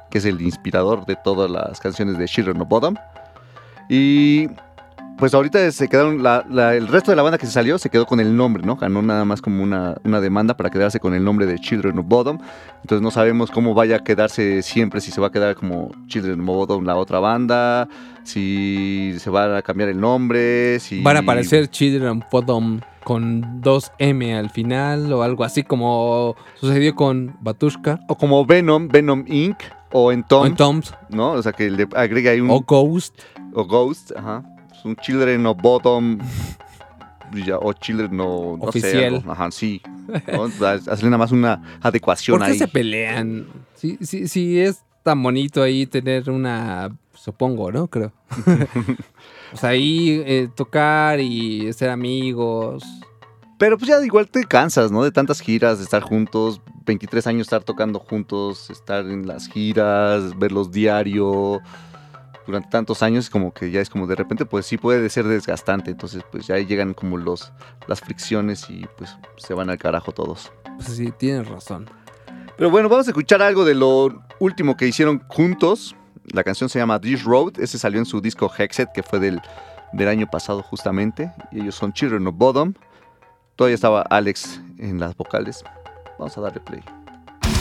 que 0.09 0.19
es 0.19 0.25
el 0.25 0.41
inspirador 0.41 1.05
de 1.05 1.17
todas 1.17 1.51
las 1.51 1.81
canciones 1.81 2.17
de 2.17 2.27
Children 2.27 2.61
of 2.61 2.69
Bottom. 2.69 2.95
Y 3.89 4.49
pues 5.19 5.35
ahorita 5.35 5.71
se 5.73 5.89
quedaron, 5.89 6.23
la- 6.23 6.45
la- 6.51 6.75
el 6.75 6.89
resto 6.89 7.11
de 7.13 7.17
la 7.17 7.23
banda 7.23 7.39
que 7.39 7.47
se 7.47 7.53
salió 7.53 7.79
se 7.79 7.91
quedó 7.91 8.07
con 8.07 8.19
el 8.21 8.37
nombre, 8.37 8.63
¿no? 8.65 8.77
Ganó 8.77 9.03
nada 9.03 9.25
más 9.25 9.41
como 9.41 9.63
una, 9.63 9.97
una 10.05 10.21
demanda 10.21 10.57
para 10.57 10.71
quedarse 10.71 10.99
con 11.01 11.15
el 11.15 11.23
nombre 11.25 11.47
de 11.47 11.59
Children 11.59 11.99
of 11.99 12.07
Bottom. 12.09 12.39
Entonces 12.83 13.03
no 13.03 13.11
sabemos 13.11 13.51
cómo 13.51 13.75
vaya 13.75 13.97
a 13.97 13.99
quedarse 14.05 14.63
siempre, 14.63 15.01
si 15.01 15.11
se 15.13 15.21
va 15.21 15.29
a 15.29 15.31
quedar 15.31 15.55
como 15.55 15.91
Children 16.09 16.41
of 16.41 16.47
Bottom 16.47 16.85
la 16.85 16.97
otra 16.97 17.21
banda, 17.21 17.89
si 18.25 19.15
se 19.19 19.31
va 19.31 19.59
a 19.59 19.63
cambiar 19.63 19.89
el 19.91 20.01
nombre, 20.01 20.79
si... 20.81 21.03
Van 21.03 21.17
a 21.17 21.21
aparecer 21.21 21.69
Children 21.69 22.25
Podom 22.31 22.81
con 23.05 23.61
dos 23.61 23.91
M 23.99 24.35
al 24.35 24.51
final 24.51 25.13
o 25.13 25.23
algo 25.23 25.43
así 25.45 25.63
como 25.65 26.37
sucedió 26.61 26.95
con 26.95 27.37
Batushka 27.41 27.99
O 28.09 28.17
como 28.17 28.47
Venom, 28.47 28.87
Venom 28.89 29.25
Inc. 29.27 29.57
O 29.93 30.11
en 30.13 30.23
Tom, 30.23 30.43
o 30.43 30.47
en 30.47 30.57
Toms 30.57 30.95
¿no? 31.11 31.33
O 31.33 31.43
sea, 31.43 31.53
que 31.53 31.71
le 31.71 31.87
agrega 31.95 32.31
ahí 32.31 32.41
un... 32.41 32.51
o 32.51 32.61
Ghost. 32.61 33.21
o 33.53 33.65
Ghost, 33.67 34.13
ajá. 34.17 34.43
Un 34.85 34.97
Children 34.97 35.47
of 35.47 35.59
Bottom... 35.61 36.19
ya, 37.47 37.59
o 37.59 37.73
Children 37.73 38.21
o... 38.21 38.57
No 38.59 38.65
Oficial. 38.65 38.93
Sé, 38.93 39.07
algo. 39.07 39.33
Ajá, 39.33 39.51
sí. 39.51 39.83
¿no? 40.33 40.49
Nada 40.49 41.19
más 41.19 41.33
una 41.33 41.79
adecuación 41.81 42.39
¿Por 42.39 42.47
qué 42.47 42.53
ahí. 42.53 42.59
se 42.59 42.69
pelean? 42.69 43.47
Sí, 43.75 43.99
sí, 44.03 44.29
sí, 44.29 44.61
es 44.61 44.83
tan 45.03 45.23
bonito 45.23 45.63
ahí 45.63 45.87
tener 45.87 46.31
una, 46.31 46.91
supongo, 47.15 47.73
¿no? 47.73 47.89
Creo. 47.89 48.13
o 49.53 49.57
sea, 49.57 49.71
ahí 49.71 50.23
eh, 50.25 50.49
tocar 50.55 51.21
y 51.21 51.73
ser 51.73 51.91
amigos. 51.91 52.85
Pero 53.59 53.79
pues 53.79 53.89
ya 53.89 54.05
igual 54.05 54.29
te 54.29 54.45
cansas, 54.45 54.91
¿no? 54.91 55.05
De 55.05 55.13
tantas 55.13 55.41
giras, 55.41 55.79
de 55.79 55.85
estar 55.85 56.03
juntos, 56.03 56.61
23 56.85 57.27
años 57.29 57.43
estar 57.43 57.63
tocando 57.63 58.01
juntos, 58.01 58.71
estar 58.71 59.07
en 59.07 59.27
las 59.27 59.49
giras, 59.49 60.37
verlos 60.37 60.73
diario, 60.73 61.61
durante 62.47 62.69
tantos 62.71 63.03
años, 63.03 63.31
como 63.31 63.53
que 63.53 63.71
ya 63.71 63.81
es 63.81 63.91
como 63.91 64.07
de 64.07 64.15
repente, 64.15 64.45
pues 64.45 64.67
sí 64.67 64.77
puede 64.79 65.09
ser 65.11 65.27
desgastante, 65.27 65.91
entonces 65.91 66.23
pues 66.31 66.47
ya 66.47 66.57
ahí 66.57 66.67
llegan 66.67 66.95
como 66.95 67.17
los, 67.17 67.53
las 67.87 68.01
fricciones 68.01 68.69
y 68.69 68.87
pues 68.97 69.17
se 69.37 69.55
van 69.55 69.71
al 69.71 69.79
carajo 69.79 70.13
todos. 70.13 70.53
Pues 70.77 70.97
sí, 70.97 71.13
tienes 71.17 71.49
razón. 71.49 71.89
Pero 72.57 72.71
bueno, 72.71 72.89
vamos 72.89 73.07
a 73.07 73.11
escuchar 73.11 73.43
algo 73.43 73.65
de 73.65 73.75
lo 73.75 74.23
último 74.39 74.77
que 74.77 74.87
hicieron 74.87 75.23
juntos. 75.29 75.97
La 76.33 76.45
canción 76.45 76.69
se 76.69 76.79
llama 76.79 77.01
This 77.01 77.25
Road, 77.25 77.59
ese 77.59 77.79
salió 77.79 77.99
en 77.99 78.07
su 78.07 78.21
disco 78.21 78.51
Hexet, 78.57 78.93
que 78.93 79.03
fue 79.03 79.19
del, 79.19 79.41
del 79.93 80.09
año 80.09 80.27
pasado 80.31 80.63
justamente, 80.63 81.33
y 81.51 81.61
ellos 81.61 81.75
son 81.75 81.93
Children 81.93 82.27
of 82.27 82.37
Bodom. 82.37 82.75
Todavía 83.57 83.75
estaba 83.75 84.03
Alex 84.03 84.61
en 84.79 84.99
las 84.99 85.17
vocales. 85.17 85.65
Vamos 86.19 86.37
a 86.39 86.41
darle 86.41 86.61
play. 86.61 86.83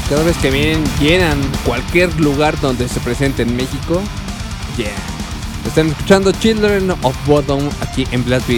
Cada 0.09 0.23
vez 0.23 0.37
que 0.37 0.51
vienen, 0.51 0.83
llenan 0.99 1.39
cualquier 1.65 2.13
lugar 2.19 2.59
donde 2.59 2.87
se 2.87 2.99
presente 2.99 3.43
en 3.43 3.55
México. 3.55 4.01
Yeah. 4.77 4.95
Están 5.65 5.87
escuchando 5.87 6.31
Children 6.31 6.91
of 6.91 7.15
Bottom 7.27 7.69
aquí 7.81 8.07
en 8.11 8.23
Blast 8.23 8.49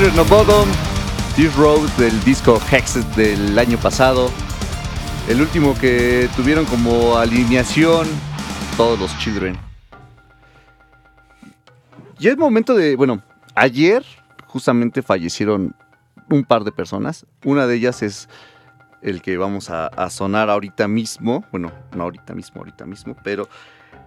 Of 0.00 0.30
Bodom, 0.30 0.66
This 1.36 1.54
Road 1.56 1.86
del 1.98 2.24
disco 2.24 2.58
Hexed 2.70 3.04
del 3.16 3.58
año 3.58 3.76
pasado. 3.76 4.30
El 5.28 5.42
último 5.42 5.74
que 5.78 6.26
tuvieron 6.36 6.64
como 6.64 7.18
alineación 7.18 8.08
todos 8.78 8.98
los 8.98 9.18
Children. 9.18 9.58
Y 12.18 12.28
es 12.28 12.38
momento 12.38 12.74
de, 12.74 12.96
bueno, 12.96 13.22
ayer 13.54 14.02
justamente 14.46 15.02
fallecieron 15.02 15.76
un 16.30 16.44
par 16.44 16.64
de 16.64 16.72
personas. 16.72 17.26
Una 17.44 17.66
de 17.66 17.74
ellas 17.74 18.02
es 18.02 18.30
el 19.02 19.20
que 19.20 19.36
vamos 19.36 19.68
a, 19.68 20.08
sonar 20.08 20.48
ahorita 20.48 20.88
mismo. 20.88 21.44
Bueno, 21.52 21.72
no 21.94 22.04
ahorita 22.04 22.32
mismo, 22.32 22.60
ahorita 22.60 22.86
mismo, 22.86 23.14
pero 23.22 23.50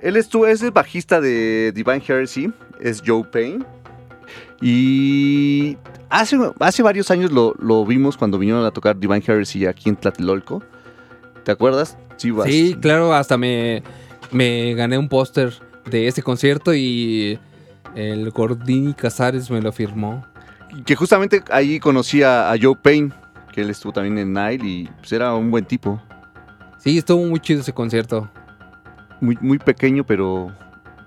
él 0.02 0.18
estuvo, 0.18 0.48
es 0.48 0.64
el 0.64 0.72
bajista 0.72 1.22
de 1.22 1.72
Divine 1.72 2.02
Heresy, 2.06 2.52
es 2.80 3.04
Joe 3.06 3.24
Payne. 3.26 3.64
Y 4.64 5.78
hace, 6.10 6.38
hace 6.60 6.82
varios 6.82 7.12
años 7.12 7.32
lo, 7.32 7.54
lo 7.60 7.86
vimos 7.86 8.16
cuando 8.16 8.38
vinieron 8.40 8.66
a 8.66 8.72
tocar 8.72 8.98
Divine 8.98 9.22
Heresy 9.28 9.66
aquí 9.66 9.90
en 9.90 9.98
Tlatelolco. 9.98 10.64
¿Te 11.44 11.52
acuerdas? 11.52 11.98
Sí, 12.18 12.78
claro, 12.80 13.14
hasta 13.14 13.38
me, 13.38 13.84
me 14.32 14.74
gané 14.76 14.98
un 14.98 15.10
póster 15.10 15.54
de 15.92 16.08
ese 16.08 16.24
concierto 16.24 16.74
y 16.74 17.38
el 17.96 18.30
Gordini 18.32 18.94
Casares 18.94 19.52
me 19.52 19.62
lo 19.62 19.74
firmó. 19.74 20.26
Que 20.86 20.96
justamente 20.96 21.44
ahí 21.52 21.80
conocí 21.80 22.24
a, 22.24 22.50
a 22.50 22.56
Joe 22.60 22.78
Payne, 22.82 23.12
que 23.52 23.62
él 23.62 23.70
estuvo 23.70 23.92
también 23.92 24.18
en 24.18 24.34
Nile 24.34 24.66
y 24.66 24.90
pues 25.00 25.12
era 25.12 25.34
un 25.36 25.52
buen 25.52 25.66
tipo. 25.66 26.02
Sí, 26.78 26.98
estuvo 26.98 27.26
muy 27.26 27.42
chido 27.42 27.60
ese 27.60 27.74
concierto. 27.74 28.30
Muy, 29.20 29.38
muy 29.42 29.60
pequeño, 29.60 30.06
pero. 30.06 30.52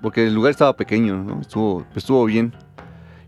Porque 0.02 0.26
el 0.26 0.34
lugar 0.34 0.50
estaba 0.50 0.76
pequeño, 0.76 1.22
¿no? 1.22 1.40
Estuvo, 1.40 1.86
estuvo 1.94 2.24
bien. 2.26 2.54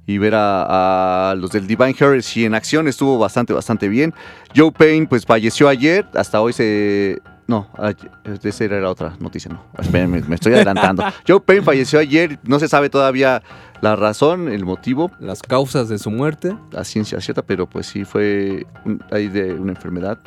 Y 0.09 0.17
ver 0.17 0.35
a, 0.35 1.31
a 1.31 1.35
los 1.35 1.51
del 1.53 1.67
Divine 1.67 1.95
Heresy 1.99 2.47
en 2.47 2.55
acción 2.55 2.89
estuvo 2.89 3.19
bastante, 3.19 3.53
bastante 3.53 3.89
bien. 3.91 4.15
Joe 4.57 4.73
Payne, 4.73 5.07
pues 5.07 5.27
falleció 5.27 5.69
ayer. 5.69 6.07
Hasta 6.15 6.41
hoy 6.41 6.55
se. 6.55 7.21
No, 7.47 7.69
ayer- 7.77 8.11
esa 8.43 8.65
era 8.65 8.91
otra 8.91 9.15
noticia, 9.21 9.51
no. 9.53 9.63
Espérenme, 9.79 10.23
me 10.27 10.35
estoy 10.37 10.55
adelantando. 10.55 11.05
Joe 11.29 11.41
Payne 11.41 11.63
falleció 11.63 11.99
ayer. 11.99 12.39
No 12.45 12.59
se 12.59 12.69
sabe 12.69 12.89
todavía 12.89 13.43
la 13.83 13.97
razón, 13.97 14.49
el 14.51 14.65
motivo, 14.65 15.11
Las 15.21 15.43
causas 15.43 15.91
de 15.91 15.99
su 15.99 16.11
muerte. 16.11 16.57
la 16.71 16.85
ciencia 16.85 17.21
cierta, 17.21 17.43
pero 17.43 17.69
pues 17.69 17.87
sí 17.87 18.07
fue 18.07 18.67
un- 18.87 19.05
ahí 19.13 19.29
de 19.29 19.53
una 19.53 19.73
enfermedad. 19.73 20.19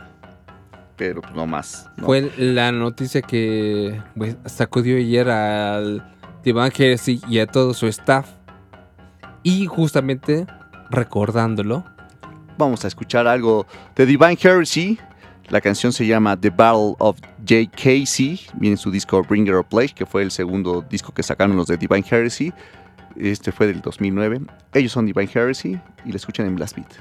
Pero 0.95 1.21
pues 1.21 1.33
no 1.33 1.47
más. 1.47 1.89
¿no? 1.97 2.05
Fue 2.05 2.31
la 2.37 2.71
noticia 2.71 3.23
que 3.23 3.99
pues, 4.15 4.35
sacudió 4.45 4.97
ayer 4.97 5.27
al 5.29 6.03
Divine 6.43 6.71
Heresy 6.77 7.19
y 7.27 7.39
a 7.39 7.47
todo 7.47 7.73
su 7.73 7.87
staff. 7.87 8.27
Y 9.43 9.65
justamente 9.65 10.45
recordándolo, 10.89 11.83
Vamos 12.61 12.85
a 12.85 12.87
escuchar 12.87 13.25
algo 13.25 13.65
de 13.95 14.05
Divine 14.05 14.37
Heresy. 14.39 14.99
La 15.49 15.61
canción 15.61 15.91
se 15.91 16.05
llama 16.05 16.39
The 16.39 16.51
Battle 16.51 16.93
of 16.99 17.19
J. 17.39 17.71
Casey. 17.71 18.39
Viene 18.53 18.75
en 18.75 18.77
su 18.77 18.91
disco 18.91 19.23
Bringer 19.23 19.55
of 19.55 19.65
Play, 19.65 19.89
que 19.89 20.05
fue 20.05 20.21
el 20.21 20.29
segundo 20.29 20.85
disco 20.87 21.11
que 21.11 21.23
sacaron 21.23 21.57
los 21.57 21.65
de 21.65 21.77
Divine 21.77 22.05
Heresy. 22.07 22.53
Este 23.15 23.51
fue 23.51 23.65
del 23.65 23.81
2009. 23.81 24.41
Ellos 24.75 24.91
son 24.91 25.07
Divine 25.07 25.29
Heresy 25.33 25.79
y 26.05 26.11
la 26.11 26.17
escuchan 26.17 26.45
en 26.45 26.55
Blast 26.55 26.75
Beat. 26.75 26.91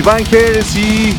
Divine 0.00 0.24
Heresy. 0.32 1.14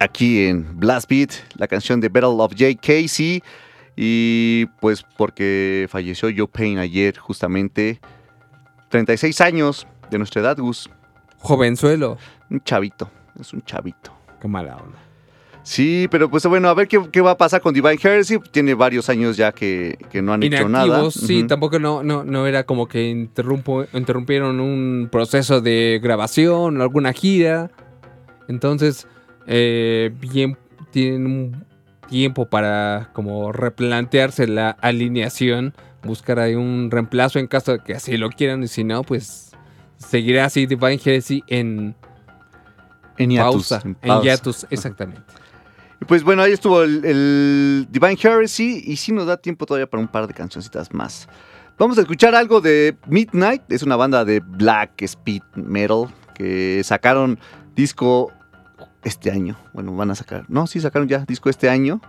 Aquí 0.00 0.46
en 0.46 0.76
Blast 0.76 1.08
Beat, 1.08 1.30
la 1.54 1.68
canción 1.68 2.00
de 2.00 2.08
Battle 2.08 2.30
of 2.30 2.50
J. 2.58 2.74
Casey. 2.82 3.40
Y 3.94 4.66
pues 4.80 5.04
porque 5.16 5.86
falleció 5.88 6.30
Joe 6.36 6.48
Payne 6.48 6.80
ayer, 6.80 7.16
justamente. 7.16 8.00
36 8.88 9.40
años 9.40 9.86
de 10.10 10.18
nuestra 10.18 10.40
edad, 10.42 10.56
Gus. 10.58 10.90
Jovenzuelo. 11.38 12.18
Un 12.50 12.60
chavito, 12.64 13.08
es 13.38 13.52
un 13.52 13.62
chavito. 13.62 14.12
Qué 14.40 14.48
mala 14.48 14.78
onda. 14.78 14.98
Sí, 15.62 16.08
pero 16.10 16.28
pues 16.28 16.44
bueno, 16.46 16.68
a 16.68 16.74
ver 16.74 16.88
qué, 16.88 17.00
qué 17.12 17.20
va 17.20 17.32
a 17.32 17.36
pasar 17.38 17.60
con 17.60 17.72
Divine 17.72 17.98
Heresy. 18.02 18.38
Tiene 18.50 18.74
varios 18.74 19.08
años 19.08 19.36
ya 19.36 19.52
que, 19.52 19.96
que 20.10 20.20
no 20.20 20.32
han 20.32 20.42
hecho 20.42 20.68
nada. 20.68 21.10
Sí, 21.10 21.44
tampoco 21.44 21.78
no, 21.78 22.02
no, 22.02 22.24
no 22.24 22.46
era 22.46 22.64
como 22.64 22.88
que 22.88 23.08
interrumpo, 23.08 23.84
interrumpieron 23.92 24.60
un 24.60 25.08
proceso 25.10 25.60
de 25.60 26.00
grabación 26.02 26.80
alguna 26.80 27.12
gira. 27.12 27.70
Entonces, 28.48 29.06
eh, 29.46 30.12
bien, 30.20 30.58
tienen 30.90 31.26
un 31.26 31.64
tiempo 32.08 32.46
para 32.46 33.10
como 33.12 33.52
replantearse 33.52 34.46
la 34.46 34.70
alineación, 34.70 35.74
buscar 36.02 36.40
ahí 36.40 36.54
un 36.54 36.90
reemplazo 36.90 37.38
en 37.38 37.46
caso 37.46 37.72
de 37.72 37.78
que 37.78 37.94
así 37.94 38.16
lo 38.16 38.30
quieran 38.30 38.64
y 38.64 38.68
si 38.68 38.84
no, 38.84 39.02
pues 39.02 39.52
seguirá 39.96 40.46
así 40.46 40.66
Divine 40.66 41.00
Heresy 41.02 41.42
en 41.46 41.94
En 43.16 43.30
hiatus, 43.30 43.68
pausa, 43.68 43.82
en 43.84 43.96
en 44.02 44.22
hiatus, 44.22 44.66
exactamente. 44.70 45.22
Pues 46.06 46.24
bueno, 46.24 46.42
ahí 46.42 46.52
estuvo 46.52 46.82
el, 46.82 47.04
el 47.04 47.88
Divine 47.90 48.18
Heresy 48.20 48.82
y 48.86 48.96
sí 48.96 49.12
nos 49.12 49.26
da 49.26 49.36
tiempo 49.36 49.66
todavía 49.66 49.88
para 49.88 50.00
un 50.00 50.08
par 50.08 50.26
de 50.26 50.34
cancioncitas 50.34 50.92
más. 50.92 51.28
Vamos 51.78 51.98
a 51.98 52.02
escuchar 52.02 52.34
algo 52.34 52.60
de 52.60 52.96
Midnight, 53.06 53.62
es 53.70 53.82
una 53.82 53.96
banda 53.96 54.24
de 54.24 54.40
black 54.40 55.02
speed 55.02 55.42
metal 55.54 56.06
que 56.34 56.82
sacaron 56.84 57.38
disco 57.74 58.32
este 59.04 59.30
año. 59.30 59.56
Bueno, 59.72 59.94
van 59.96 60.10
a 60.10 60.14
sacar, 60.14 60.44
no, 60.48 60.66
sí 60.66 60.80
sacaron 60.80 61.08
ya 61.08 61.24
disco 61.26 61.50
este 61.50 61.68
año, 61.68 62.00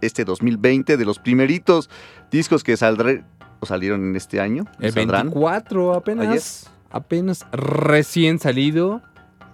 este 0.00 0.24
2020, 0.24 0.96
de 0.96 1.04
los 1.04 1.18
primeritos 1.18 1.90
discos 2.30 2.64
que 2.64 2.76
saldré, 2.76 3.24
o 3.60 3.66
salieron 3.66 4.02
en 4.08 4.16
este 4.16 4.40
año. 4.40 4.64
El 4.78 4.92
saldrán, 4.92 5.26
24 5.26 5.94
apenas, 5.94 6.70
apenas 6.90 7.46
recién 7.52 8.38
salido. 8.38 9.02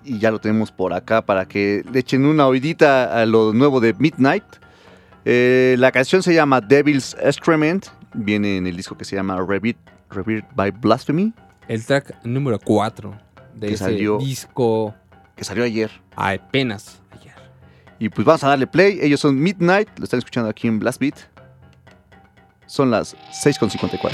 Y 0.07 0.19
ya 0.19 0.31
lo 0.31 0.39
tenemos 0.39 0.71
por 0.73 0.93
acá 0.93 1.21
para 1.23 1.47
que 1.47 1.85
le 1.93 1.99
echen 2.01 2.25
una 2.25 2.47
oidita 2.47 3.21
a 3.21 3.27
lo 3.27 3.53
nuevo 3.53 3.81
de 3.81 3.93
Midnight. 3.95 4.45
Eh, 5.25 5.75
la 5.79 5.91
canción 5.93 6.23
se 6.23 6.33
llama 6.33 6.61
Devil's 6.61 7.17
Excrement, 7.21 7.87
viene 8.15 8.57
en 8.59 8.67
el 8.67 8.77
disco 8.77 8.97
que 8.97 9.05
se 9.05 9.17
llama 9.17 9.37
Revered, 9.45 9.77
Revered 10.11 10.45
by 10.55 10.71
Blasphemy, 10.71 11.33
El 11.69 11.85
track 11.85 12.15
número 12.25 12.59
4 12.61 13.13
de 13.55 13.67
Que 13.69 13.75
ese 13.75 13.85
salió- 13.85 14.19
disco 14.19 14.95
que 15.35 15.43
salió 15.45 15.65
ayer. 15.65 15.91
apenas 16.15 17.01
ayer. 17.19 17.35
Y 17.99 18.09
pues 18.09 18.25
vamos 18.25 18.45
a 18.45 18.49
darle 18.49 18.67
play, 18.69 18.99
ellos 19.03 19.19
son 19.21 19.39
Midnight, 19.41 19.89
lo 19.99 20.05
están 20.05 20.19
escuchando 20.19 20.49
aquí 20.49 20.69
en 20.69 20.79
Blast 20.79 21.01
Beat. 21.01 21.17
Son 22.67 22.91
las 22.91 23.17
6.54. 23.33 24.11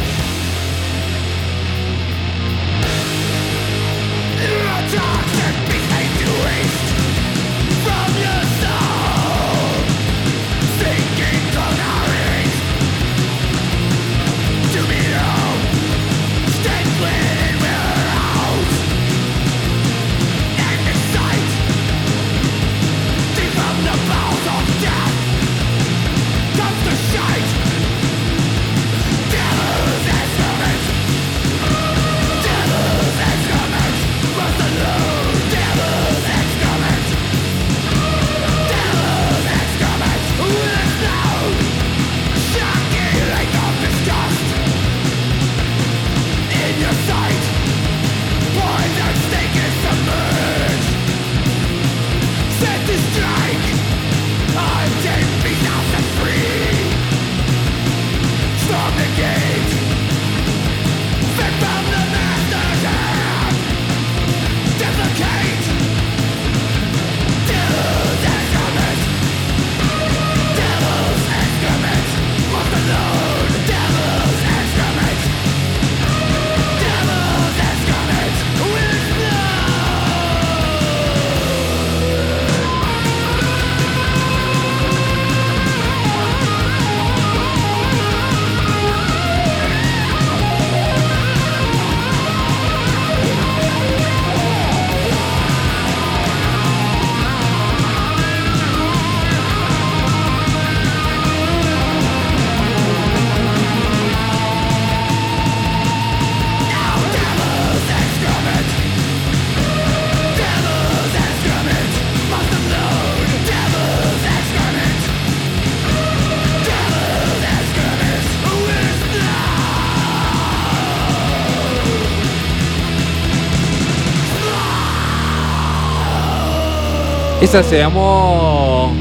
Esta 127.42 127.62
se 127.62 127.78
llamó. 127.78 128.92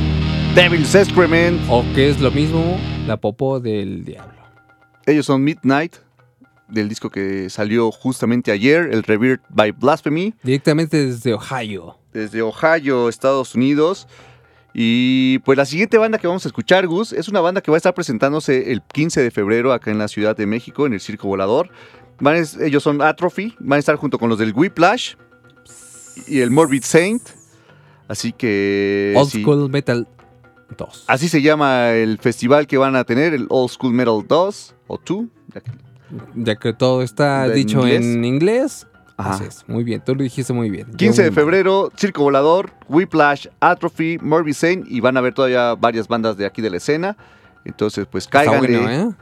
Devil's 0.56 0.94
Excrement, 0.96 1.62
O 1.70 1.84
que 1.94 2.10
es 2.10 2.20
lo 2.20 2.32
mismo, 2.32 2.78
la 3.08 3.18
popo 3.18 3.60
del 3.60 4.04
diablo. 4.04 4.42
ellos 5.06 5.26
son 5.26 5.44
Midnight, 5.44 5.96
del 6.68 6.90
disco 6.90 7.10
que 7.10 7.50
salió 7.50 7.92
justamente 7.92 8.52
ayer, 8.52 8.90
el 8.92 9.04
Revered 9.04 9.40
by 9.50 9.72
Blasphemy. 9.72 10.34
Directamente 10.44 11.06
desde 11.06 11.34
Ohio. 11.34 11.98
desde 12.14 12.42
Ohio, 12.42 13.08
Estados 13.10 13.56
Unidos. 13.56 14.08
Y 14.74 15.40
pues 15.40 15.58
la 15.58 15.66
siguiente 15.66 15.98
banda 15.98 16.18
que 16.18 16.28
vamos 16.28 16.46
a 16.46 16.50
escuchar, 16.50 16.88
Gus, 16.88 17.14
es 17.14 17.28
una 17.30 17.40
banda 17.42 17.62
que 17.62 17.72
va 17.72 17.78
a 17.78 17.80
estar 17.80 17.94
presentándose 17.94 18.72
el 18.72 18.82
15 18.82 19.22
de 19.22 19.32
febrero 19.32 19.72
acá 19.74 19.92
en 19.92 19.98
la 19.98 20.08
Ciudad 20.08 20.36
de 20.36 20.46
México, 20.46 20.86
en 20.86 20.94
el 20.94 21.00
Circo 21.02 21.28
Volador. 21.28 21.70
Van 22.20 22.36
es- 22.36 22.58
ellos 22.58 22.84
son 22.84 23.02
Atrophy, 23.02 23.56
van 23.60 23.78
a 23.78 23.80
estar 23.80 23.96
junto 23.96 24.18
con 24.20 24.30
los 24.30 24.38
del 24.40 24.54
Whiplash 24.54 25.14
y 26.28 26.40
el 26.40 26.52
Morbid 26.52 26.84
Saint. 26.84 27.22
Así 28.12 28.34
que... 28.34 29.14
Old 29.16 29.30
sí, 29.30 29.42
School 29.42 29.70
Metal 29.70 30.06
2. 30.78 31.06
Así 31.08 31.30
se 31.30 31.42
llama 31.42 31.92
el 31.92 32.18
festival 32.20 32.68
que 32.68 32.78
van 32.78 32.96
a 32.98 33.04
tener, 33.06 33.34
el 33.34 33.46
Old 33.50 33.70
School 33.72 33.94
Metal 33.94 34.22
2 34.28 34.76
o 34.88 35.00
2. 35.06 35.26
ya 35.54 35.62
que- 35.62 35.72
Ya 36.36 36.56
que 36.58 36.74
todo 36.74 37.02
está 37.04 37.46
¿En 37.46 37.54
dicho 37.54 37.80
inglés? 37.88 38.06
en 38.06 38.26
inglés. 38.26 38.88
Ajá. 39.16 39.36
Así 39.36 39.44
es, 39.46 39.64
muy 39.68 39.84
bien, 39.86 40.02
tú 40.04 40.14
lo 40.16 40.24
dijiste 40.24 40.52
muy 40.52 40.70
bien. 40.70 40.88
Yo 40.92 40.98
15 40.98 41.24
de 41.24 41.30
mal. 41.30 41.36
febrero, 41.36 41.92
Circo 41.96 42.24
Volador, 42.24 42.72
Whiplash, 42.90 43.48
Atrophy, 43.62 44.18
Morbid 44.22 44.54
Saint 44.54 44.86
y 44.90 45.00
van 45.00 45.16
a 45.16 45.22
ver 45.22 45.34
todavía 45.34 45.76
varias 45.76 46.08
bandas 46.08 46.36
de 46.38 46.46
aquí 46.46 46.62
de 46.62 46.70
la 46.72 46.78
escena. 46.78 47.16
Entonces, 47.64 48.08
pues 48.12 48.26
Está 48.26 48.44
cáiganle. 48.46 48.80
bueno, 48.80 48.90
¿eh? 49.12 49.16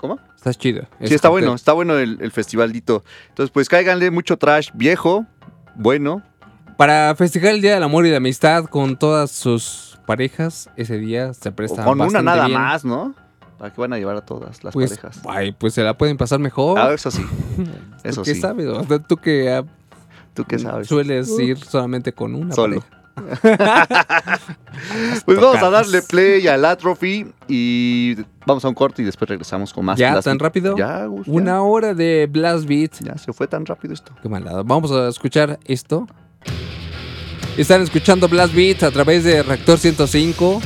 ¿Cómo? 0.00 0.18
Está 0.34 0.52
chido. 0.54 0.82
Sí, 0.98 1.04
Es 1.04 1.12
está 1.12 1.28
bueno, 1.28 1.54
está 1.54 1.72
bueno 1.72 1.98
el, 1.98 2.18
el 2.20 2.30
festivaldito. 2.32 3.04
Entonces, 3.28 3.50
pues 3.52 3.68
cáiganle 3.68 4.10
mucho 4.10 4.36
trash 4.38 4.70
viejo, 4.74 5.26
bueno. 5.76 6.22
Para 6.76 7.14
festejar 7.14 7.50
el 7.54 7.60
Día 7.62 7.74
del 7.74 7.82
Amor 7.82 8.06
y 8.06 8.10
la 8.10 8.16
Amistad 8.16 8.64
con 8.64 8.96
todas 8.96 9.30
sus 9.30 9.98
parejas, 10.06 10.68
ese 10.76 10.98
día 10.98 11.32
se 11.34 11.50
O 11.50 11.54
presta 11.54 11.84
con 11.84 12.00
una 12.00 12.20
nada 12.22 12.46
bien. 12.46 12.58
más, 12.60 12.84
¿no? 12.84 13.14
¿Para 13.58 13.72
qué 13.72 13.80
van 13.80 13.92
a 13.92 13.98
llevar 13.98 14.16
a 14.16 14.20
todas 14.22 14.62
las 14.64 14.74
Pues, 14.74 14.90
parejas? 14.98 15.20
ay, 15.28 15.52
pues 15.52 15.74
se 15.74 15.82
la 15.82 15.96
pueden 15.96 16.16
pasar 16.16 16.40
mejor. 16.40 16.78
Ah, 16.78 16.92
eso 16.92 17.10
sí. 17.10 17.24
¿Tú 17.56 17.64
Eso 18.02 18.22
qué 18.22 18.34
sí. 18.34 18.40
sabes? 18.40 18.66
O 18.66 18.82
sea, 18.84 18.98
tú 18.98 19.16
que 19.16 19.50
ah, 19.52 19.64
¿Tú 20.34 20.44
qué 20.44 20.58
sabes? 20.58 20.88
Sueles 20.88 21.28
ir 21.38 21.58
solamente 21.58 22.12
con 22.12 22.34
una. 22.34 22.54
Solo. 22.54 22.82
Pues 25.24 25.38
vamos 25.40 25.62
a 25.62 25.70
darle 25.70 26.02
play 26.02 26.46
al 26.48 26.64
Atrophy 26.64 27.32
y 27.46 28.16
vamos 28.44 28.64
a 28.64 28.68
un 28.68 28.74
corte 28.74 29.02
y 29.02 29.04
después 29.04 29.28
regresamos 29.28 29.72
con 29.72 29.84
más. 29.84 29.96
¿Ya 29.98 30.10
Blast 30.10 30.24
tan 30.24 30.36
Beat. 30.36 30.42
rápido? 30.42 30.76
Ya, 30.76 31.06
Gus, 31.06 31.26
ya. 31.26 31.32
Una 31.32 31.62
hora 31.62 31.94
de 31.94 32.28
Blast 32.30 32.66
Beat. 32.66 32.90
Ya 33.04 33.16
se 33.16 33.32
fue 33.32 33.46
tan 33.46 33.64
rápido 33.66 33.94
esto. 33.94 34.12
Qué 34.20 34.28
malado. 34.28 34.64
Vamos 34.64 34.90
a 34.90 35.08
escuchar 35.08 35.60
esto. 35.64 36.08
Están 37.56 37.82
escuchando 37.82 38.28
Blast 38.28 38.54
Beat 38.54 38.82
a 38.82 38.90
través 38.90 39.24
de 39.24 39.42
Reactor 39.42 39.78
105. 39.78 40.60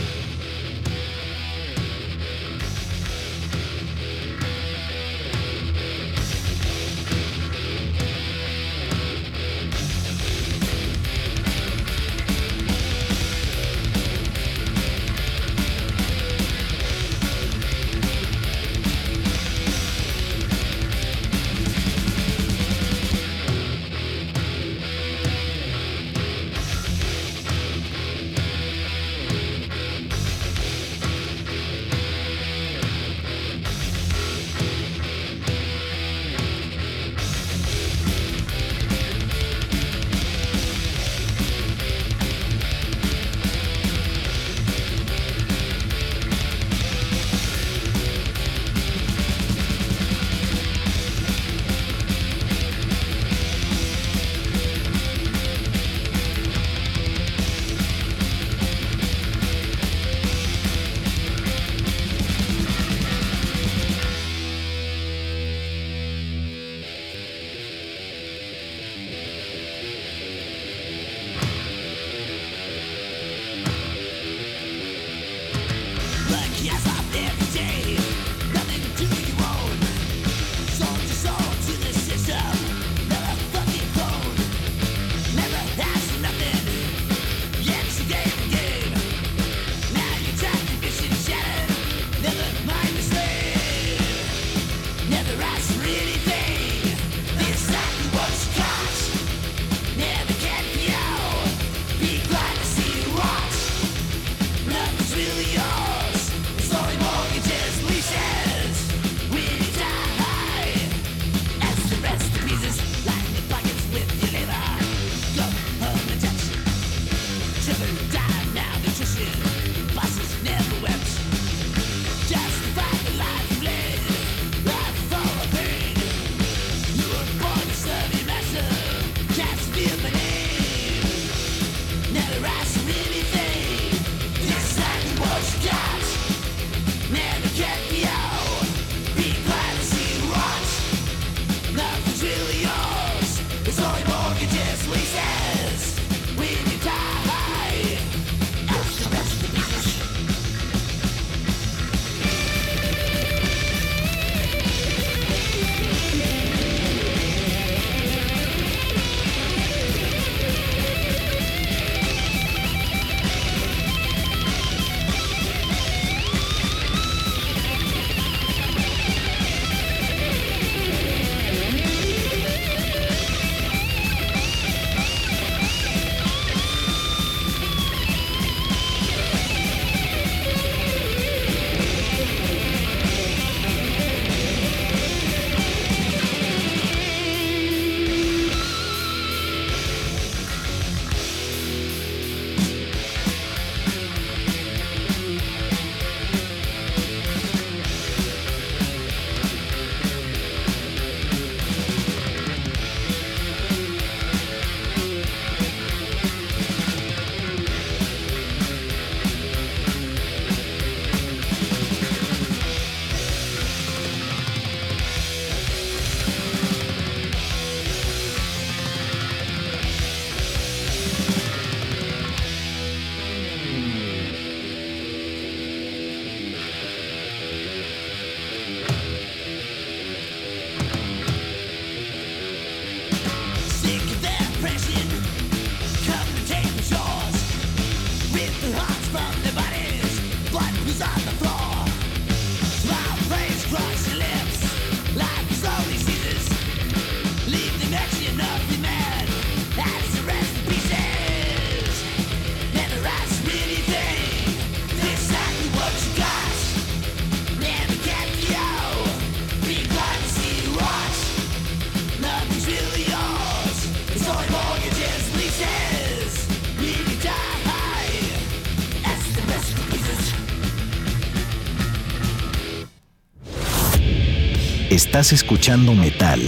Estás 275.08 275.32
escuchando 275.32 275.94
metal 275.94 276.38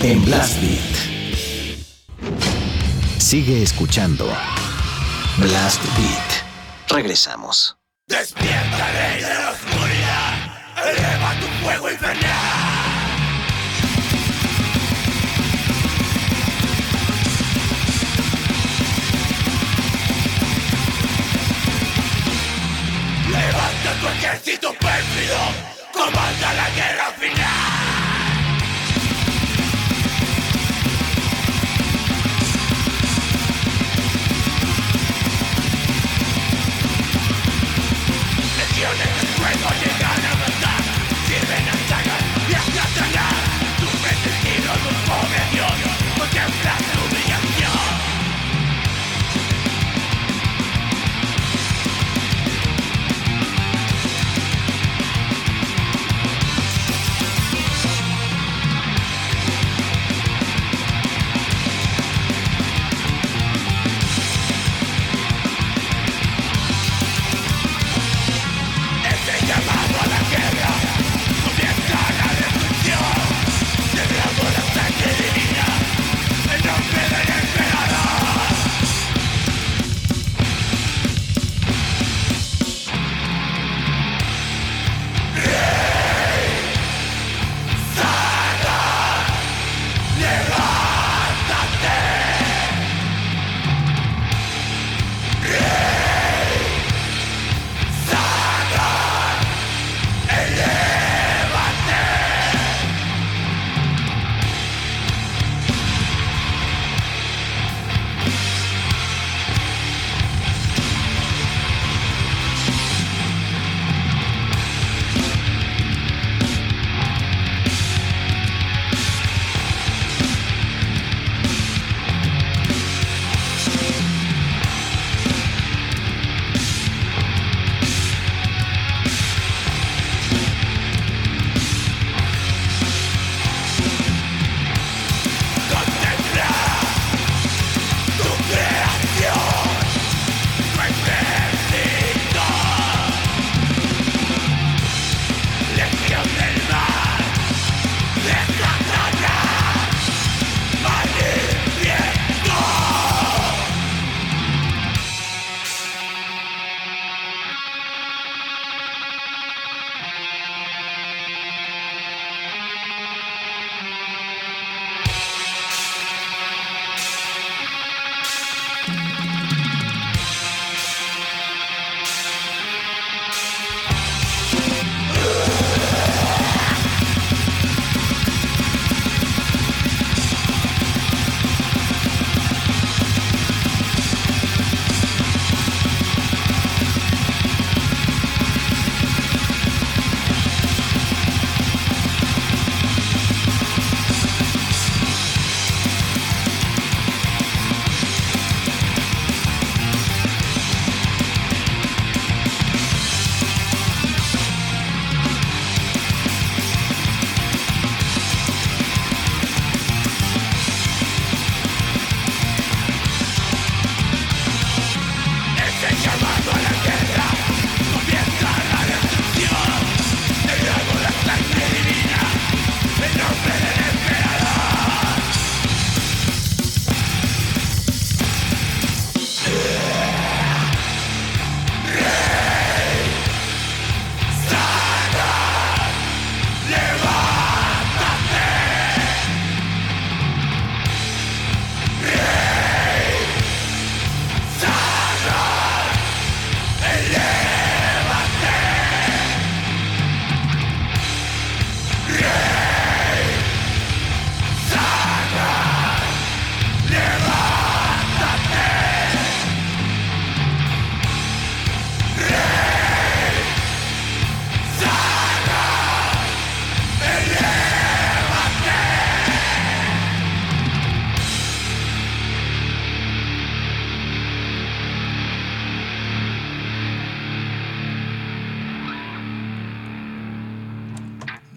en 0.00 0.24
Blast 0.24 0.60
Beat. 0.60 0.80
Sigue 3.18 3.64
escuchando 3.64 4.32
Blast 5.38 5.82
Beat. 5.98 6.44
Regresamos. 6.88 7.76
Despierta, 8.06 8.92
de 8.92 9.22
la 9.22 9.50
oscuridad. 9.50 10.34
Eleva 10.88 11.34
tu 11.40 11.46
fuego 11.64 11.90
infernal. 11.90 12.30
Levanta 23.28 24.00
tu 24.00 24.06
ejército 24.06 24.72
pérfido. 24.74 25.74
Comanda 25.92 26.52
la 26.54 26.70
guerra 26.70 27.12
final. 27.18 27.43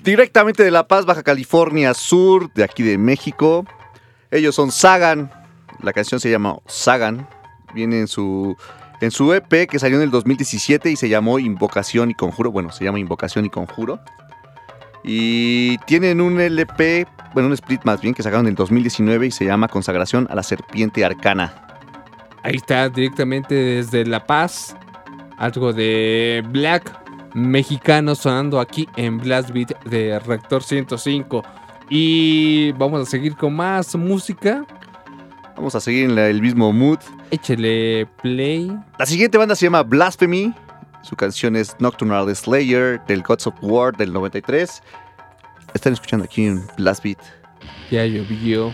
Directamente 0.08 0.64
de 0.64 0.72
La 0.72 0.88
Paz, 0.88 1.05
Baja 1.05 1.22
California 1.22 1.93
Sur, 1.93 2.49
de 2.53 2.64
aquí 2.64 2.82
de 2.82 2.97
México. 2.97 3.66
Ellos 4.32 4.55
son 4.55 4.72
Sagan. 4.72 5.30
La 5.84 5.91
canción 5.91 6.22
se 6.22 6.32
llama 6.32 6.60
Sagan. 6.66 7.28
Viene 7.74 7.99
en 7.99 8.08
su, 8.08 8.55
en 9.01 9.12
su 9.12 9.34
EP 9.34 9.68
que 9.68 9.80
salió 9.80 9.97
en 9.97 10.03
el 10.03 10.10
2017 10.10 10.91
y 10.91 10.95
se 10.95 11.10
llamó 11.10 11.39
Invocación 11.39 12.10
y 12.10 12.14
Conjuro. 12.14 12.53
Bueno, 12.53 12.72
se 12.72 12.86
llama 12.86 12.99
Invocación 12.99 13.43
y 13.43 13.49
Conjuro. 13.49 13.99
Y 15.03 15.78
tienen 15.80 16.22
un 16.22 16.39
LP, 16.39 17.05
bueno, 17.34 17.47
un 17.47 17.53
split 17.53 17.82
más 17.84 17.99
bien 17.99 18.14
que 18.14 18.24
sacaron 18.24 18.47
en 18.47 18.55
2019 18.55 19.28
y 19.28 19.32
se 19.32 19.43
llama 19.43 19.68
Consagración 19.68 20.26
a 20.32 20.36
la 20.36 20.43
Serpiente 20.43 21.03
Arcana. 21.03 21.68
Ahí 22.43 22.55
está, 22.55 22.88
directamente 22.88 23.53
desde 23.53 24.05
La 24.05 24.26
Paz. 24.26 24.74
Algo 25.38 25.74
de 25.74 26.45
Black 26.47 27.07
mexicano 27.34 28.15
sonando 28.15 28.59
aquí 28.59 28.88
en 28.95 29.17
Blast 29.17 29.51
Beat 29.51 29.84
de 29.86 30.19
Rector 30.19 30.63
105. 30.63 31.43
Y 31.89 32.71
vamos 32.73 33.01
a 33.07 33.09
seguir 33.09 33.36
con 33.36 33.55
más 33.55 33.95
música. 33.95 34.65
Vamos 35.55 35.73
a 35.75 35.80
seguir 35.80 36.05
en 36.05 36.15
la- 36.15 36.28
el 36.28 36.41
mismo 36.41 36.71
mood. 36.71 36.99
Échele 37.32 38.05
play. 38.21 38.71
La 38.99 39.05
siguiente 39.05 39.38
banda 39.38 39.55
se 39.55 39.65
llama 39.65 39.84
Blasphemy. 39.84 40.53
Su 41.01 41.15
canción 41.15 41.55
es 41.55 41.75
Nocturnal 41.80 42.34
Slayer 42.36 43.01
del 43.07 43.23
Gods 43.23 43.47
of 43.47 43.55
War 43.61 43.95
del 43.95 44.11
93. 44.13 44.84
Están 45.73 45.93
escuchando 45.93 46.25
aquí 46.25 46.45
en 46.45 46.63
Blast 46.78 47.03
Beat. 47.03 47.19
Ya 47.89 48.05
llovió. 48.05 48.73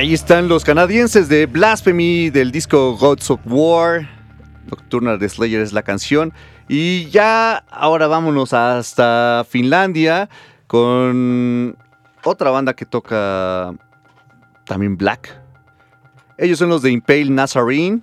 Ahí 0.00 0.14
están 0.14 0.48
los 0.48 0.64
canadienses 0.64 1.28
de 1.28 1.44
Blasphemy 1.44 2.30
del 2.30 2.52
disco 2.52 2.96
Gods 2.96 3.32
of 3.32 3.40
War. 3.44 4.08
Nocturnal 4.70 5.18
de 5.18 5.28
Slayer 5.28 5.60
es 5.60 5.74
la 5.74 5.82
canción. 5.82 6.32
Y 6.70 7.10
ya 7.10 7.58
ahora 7.70 8.06
vámonos 8.06 8.54
hasta 8.54 9.44
Finlandia 9.46 10.30
con 10.66 11.76
otra 12.24 12.48
banda 12.48 12.72
que 12.72 12.86
toca 12.86 13.74
también 14.64 14.96
Black. 14.96 15.38
Ellos 16.38 16.58
son 16.58 16.70
los 16.70 16.80
de 16.80 16.92
Impale 16.92 17.28
Nazarene. 17.28 18.00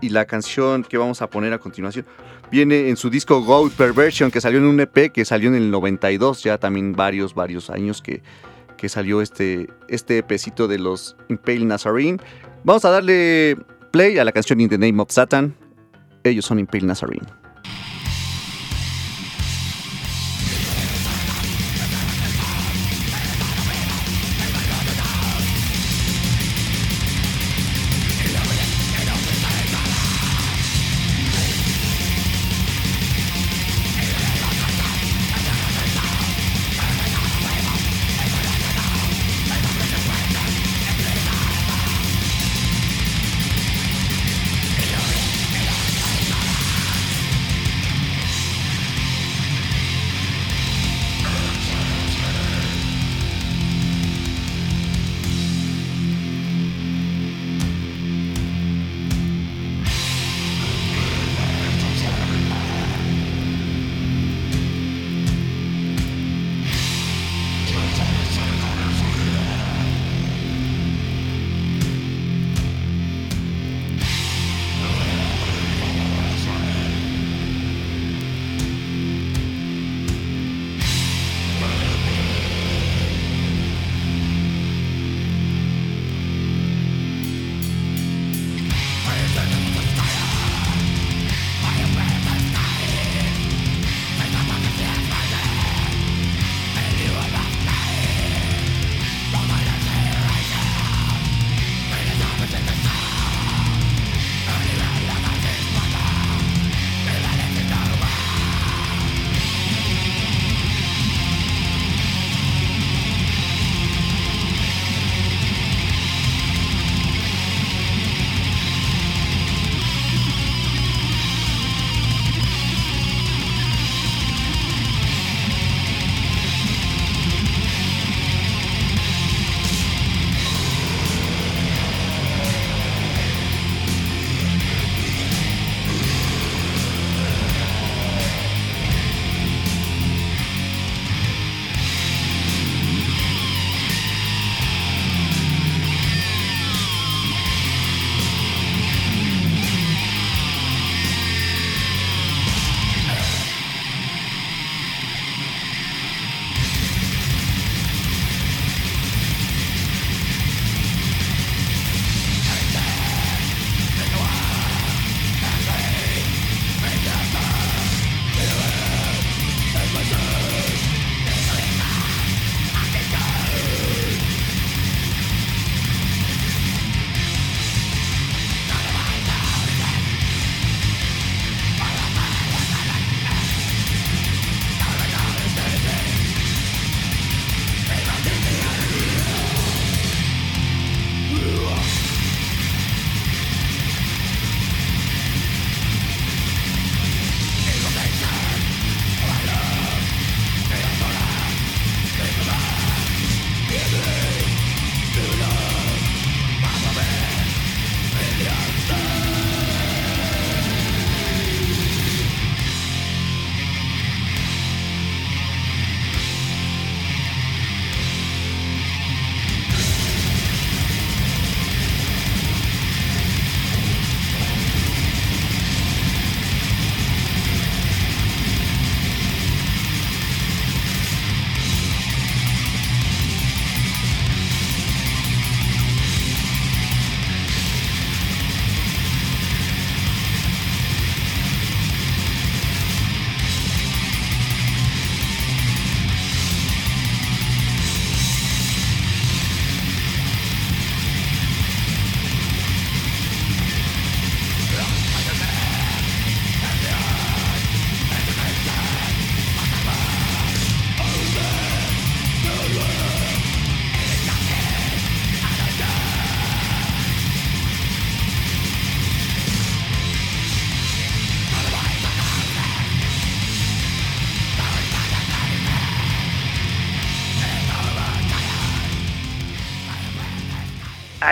Y 0.00 0.08
la 0.08 0.24
canción 0.24 0.82
que 0.82 0.98
vamos 0.98 1.22
a 1.22 1.30
poner 1.30 1.52
a 1.52 1.58
continuación 1.58 2.06
viene 2.50 2.88
en 2.88 2.96
su 2.96 3.08
disco 3.08 3.40
Goat 3.40 3.72
Perversion 3.74 4.32
que 4.32 4.40
salió 4.40 4.58
en 4.58 4.64
un 4.64 4.80
EP 4.80 5.12
que 5.12 5.24
salió 5.24 5.48
en 5.48 5.54
el 5.54 5.70
92. 5.70 6.42
Ya 6.42 6.58
también 6.58 6.92
varios, 6.92 7.34
varios 7.36 7.70
años 7.70 8.02
que, 8.02 8.20
que 8.76 8.88
salió 8.88 9.20
este, 9.20 9.68
este 9.88 10.22
de 10.68 10.78
los 10.78 11.16
Impale 11.28 11.64
Nazarene. 11.64 12.18
Vamos 12.64 12.84
a 12.84 12.90
darle 12.90 13.56
play 13.90 14.18
a 14.18 14.24
la 14.24 14.32
canción 14.32 14.60
In 14.60 14.68
the 14.68 14.78
Name 14.78 15.00
of 15.00 15.10
Satan. 15.10 15.54
Ellos 16.24 16.44
son 16.44 16.58
Impale 16.58 16.86
Nazarene. 16.86 17.43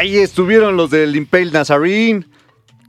Ahí 0.03 0.17
estuvieron 0.17 0.77
los 0.77 0.91
del 0.91 1.15
Impale 1.15 1.53
Nazarene, 1.53 2.27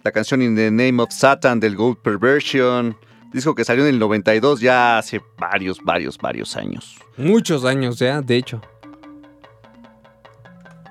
la 0.03 0.11
canción 0.11 0.41
In 0.41 0.55
the 0.55 0.71
Name 0.71 0.99
of 0.99 1.11
Satan 1.11 1.59
del 1.59 1.75
Gold 1.75 1.97
Perversion, 1.97 2.97
disco 3.31 3.53
que 3.53 3.63
salió 3.63 3.83
en 3.83 3.93
el 3.93 3.99
92 3.99 4.61
ya 4.61 4.97
hace 4.97 5.21
varios, 5.37 5.77
varios, 5.83 6.17
varios 6.17 6.57
años. 6.57 6.97
Muchos 7.15 7.65
años 7.65 7.99
ya, 7.99 8.19
de 8.23 8.37
hecho. 8.37 8.61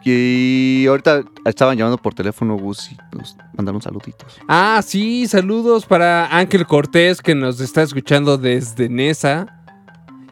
Y 0.05 0.87
ahorita 0.87 1.25
estaban 1.45 1.77
llamando 1.77 1.99
por 1.99 2.15
teléfono, 2.15 2.57
Gus, 2.57 2.93
y 2.93 3.17
nos 3.17 3.37
mandaron 3.57 3.83
saluditos. 3.83 4.39
Ah, 4.47 4.81
sí, 4.87 5.27
saludos 5.27 5.87
para 5.87 6.27
Ángel 6.39 6.69
Cortés 6.69 7.21
que 7.21 7.35
nos 7.35 7.61
está 7.61 7.83
escuchando 7.83 8.39
desde 8.39 8.89
Nesa 8.89 9.65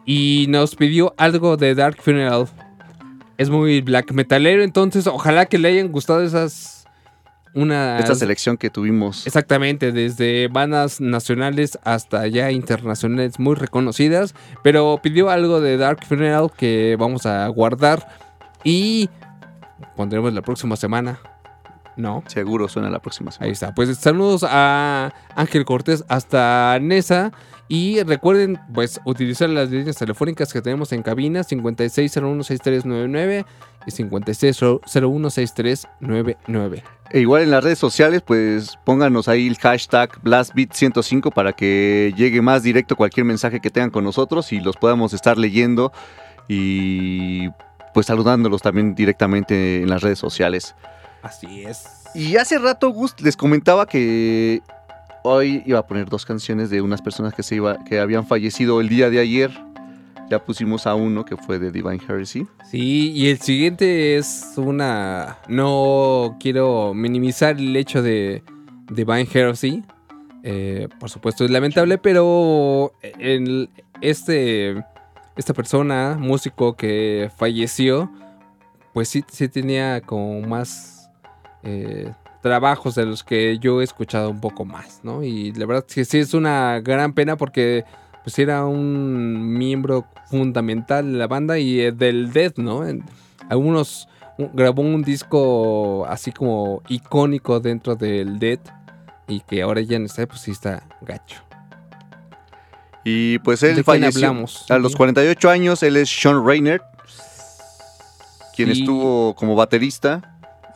y 0.07 0.47
nos 0.51 0.77
pidió 0.77 1.15
algo 1.17 1.57
de 1.57 1.75
Dark 1.75 2.01
Funeral. 2.01 2.47
Es 3.41 3.49
muy 3.49 3.81
black 3.81 4.13
metalero, 4.13 4.63
entonces 4.63 5.07
ojalá 5.07 5.47
que 5.47 5.57
le 5.57 5.69
hayan 5.69 5.91
gustado 5.91 6.23
esas 6.23 6.87
una 7.55 7.99
Esta 7.99 8.15
selección 8.15 8.59
que 8.59 8.69
tuvimos. 8.69 9.27
Exactamente, 9.27 9.93
desde 9.93 10.49
bandas 10.49 11.01
nacionales 11.01 11.79
hasta 11.83 12.27
ya 12.27 12.51
internacionales 12.51 13.39
muy 13.39 13.55
reconocidas, 13.55 14.35
pero 14.63 15.01
pidió 15.03 15.31
algo 15.31 15.63
de 15.63 15.79
Dark 15.79 16.05
Funeral 16.05 16.51
que 16.55 16.97
vamos 16.99 17.25
a 17.25 17.49
guardar 17.49 18.07
y 18.63 19.09
pondremos 19.97 20.35
la 20.35 20.43
próxima 20.43 20.77
semana. 20.77 21.19
No. 22.01 22.25
Seguro 22.27 22.69
suena 22.69 22.91
la 22.91 23.01
próxima 23.01 23.31
semana. 23.31 23.47
Ahí 23.47 23.53
está. 23.53 23.75
Pues 23.75 23.97
saludos 23.99 24.45
a 24.49 25.13
Ángel 25.37 25.65
Cortés 25.65 26.05
hasta 26.09 26.79
Nesa. 26.81 27.33
Y 27.73 28.03
recuerden, 28.03 28.59
pues, 28.75 29.01
utilizar 29.05 29.49
las 29.49 29.71
líneas 29.71 29.95
telefónicas 29.95 30.53
que 30.53 30.61
tenemos 30.61 30.93
en 30.93 31.05
cabina 31.05 31.45
56016399 31.45 33.45
y 33.87 33.93
56016399. 33.93 36.83
E 37.13 37.21
igual 37.21 37.43
en 37.43 37.53
las 37.53 37.63
redes 37.63 37.79
sociales, 37.79 38.23
pues 38.23 38.77
pónganos 38.85 39.29
ahí 39.29 39.47
el 39.47 39.57
hashtag 39.57 40.21
BlastBeat105 40.23 41.33
para 41.33 41.53
que 41.53 42.13
llegue 42.17 42.43
más 42.43 42.65
directo 42.65 42.97
cualquier 42.97 43.27
mensaje 43.27 43.61
que 43.61 43.71
tengan 43.71 43.91
con 43.91 44.03
nosotros 44.03 44.53
y 44.53 44.59
los 44.59 44.77
podamos 44.77 45.13
estar 45.13 45.39
leyendo 45.39 45.93
y 46.49 47.51
pues 47.95 48.07
saludándolos 48.07 48.63
también 48.63 48.97
directamente 48.97 49.83
en 49.83 49.91
las 49.91 50.03
redes 50.03 50.19
sociales. 50.19 50.75
Así 51.23 51.63
es. 51.63 51.85
Y 52.15 52.37
hace 52.37 52.59
rato, 52.59 52.91
Gus, 52.91 53.15
les 53.21 53.37
comentaba 53.37 53.87
que 53.87 54.63
hoy 55.23 55.63
iba 55.67 55.79
a 55.79 55.87
poner 55.87 56.09
dos 56.09 56.25
canciones 56.25 56.71
de 56.71 56.81
unas 56.81 57.03
personas 57.03 57.35
que, 57.35 57.43
se 57.43 57.57
iba, 57.57 57.83
que 57.85 58.01
habían 58.01 58.27
fallecido 58.27 58.81
el 58.81 58.89
día 58.89 59.11
de 59.11 59.21
ayer. 59.21 59.51
Ya 60.31 60.45
pusimos 60.45 60.87
a 60.87 60.95
uno 60.95 61.25
que 61.25 61.37
fue 61.37 61.59
de 61.59 61.73
Divine 61.73 62.01
Heresy. 62.09 62.47
Sí, 62.71 63.11
y 63.13 63.31
el 63.31 63.41
siguiente 63.41 64.17
es 64.17 64.53
una. 64.57 65.39
No 65.49 66.37
quiero 66.39 66.95
minimizar 66.95 67.59
el 67.59 67.75
hecho 67.75 68.01
de 68.01 68.45
Divine 68.89 69.27
Heresy. 69.33 69.83
Eh, 70.45 70.89
por 71.01 71.11
supuesto, 71.11 71.45
es 71.45 71.51
lamentable, 71.51 71.99
pero 71.99 72.93
en 73.03 73.69
este, 74.01 74.85
esta 75.37 75.53
persona, 75.53 76.17
músico 76.19 76.77
que 76.77 77.29
falleció, 77.37 78.11
pues 78.95 79.09
sí, 79.09 79.25
sí 79.29 79.49
tenía 79.49 80.01
como 80.01 80.41
más 80.43 81.00
eh, 81.63 82.13
trabajos 82.43 82.95
de 82.95 83.05
los 83.07 83.23
que 83.23 83.59
yo 83.59 83.81
he 83.81 83.85
escuchado 83.85 84.31
un 84.31 84.41
poco 84.41 84.65
más, 84.65 85.01
¿no? 85.03 85.23
Y 85.23 85.53
la 85.53 85.67
verdad 85.67 85.85
que 85.85 86.05
sí 86.05 86.19
es 86.19 86.33
una 86.35 86.81
gran 86.81 87.13
pena 87.13 87.37
porque 87.37 87.85
pues 88.25 88.39
era 88.39 88.65
un 88.67 89.57
miembro 89.59 90.07
fundamental 90.31 91.13
de 91.13 91.19
la 91.19 91.27
banda 91.27 91.59
y 91.59 91.81
eh, 91.81 91.93
del 91.93 92.33
Death, 92.33 92.59
¿no? 92.59 92.87
En 92.87 93.03
algunos 93.49 94.09
un- 94.39 94.51
grabó 94.55 94.83
un 94.83 95.03
disco 95.03 96.07
así 96.07 96.33
como 96.33 96.83
icónico 96.89 97.61
dentro 97.61 97.95
del 97.97 98.39
Death 98.39 98.69
y 99.29 99.41
que 99.41 99.63
ahora 99.63 99.81
ya 99.81 99.99
no 99.99 100.07
está, 100.07 100.27
pues 100.27 100.41
sí 100.41 100.51
está 100.51 100.83
gacho. 101.03 101.43
Y 103.05 103.39
pues 103.41 103.61
¿De 103.61 103.71
él 103.73 103.85
falleció 103.85 104.29
hablamos? 104.29 104.71
a 104.71 104.79
los 104.79 104.95
48 104.97 105.49
años. 105.49 105.83
Él 105.83 105.97
es 105.97 106.09
Sean 106.11 106.45
Rayner, 106.45 106.83
quien 108.55 108.75
Sí. 108.75 108.81
estuvo 108.81 109.35
como 109.35 109.55
baterista. 109.57 110.30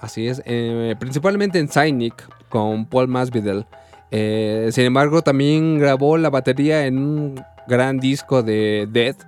Así 0.04 0.28
es, 0.28 0.42
eh, 0.44 0.94
principalmente 0.98 1.58
en 1.58 1.66
Cynic 1.66 2.28
con 2.50 2.84
Paul 2.84 3.08
Masvidal. 3.08 3.66
Eh, 4.10 4.68
sin 4.70 4.84
embargo, 4.84 5.22
también 5.22 5.78
grabó 5.78 6.18
la 6.18 6.28
batería 6.28 6.84
en 6.84 6.98
un 6.98 7.42
gran 7.66 8.00
disco 8.00 8.42
de 8.42 8.86
Death, 8.90 9.22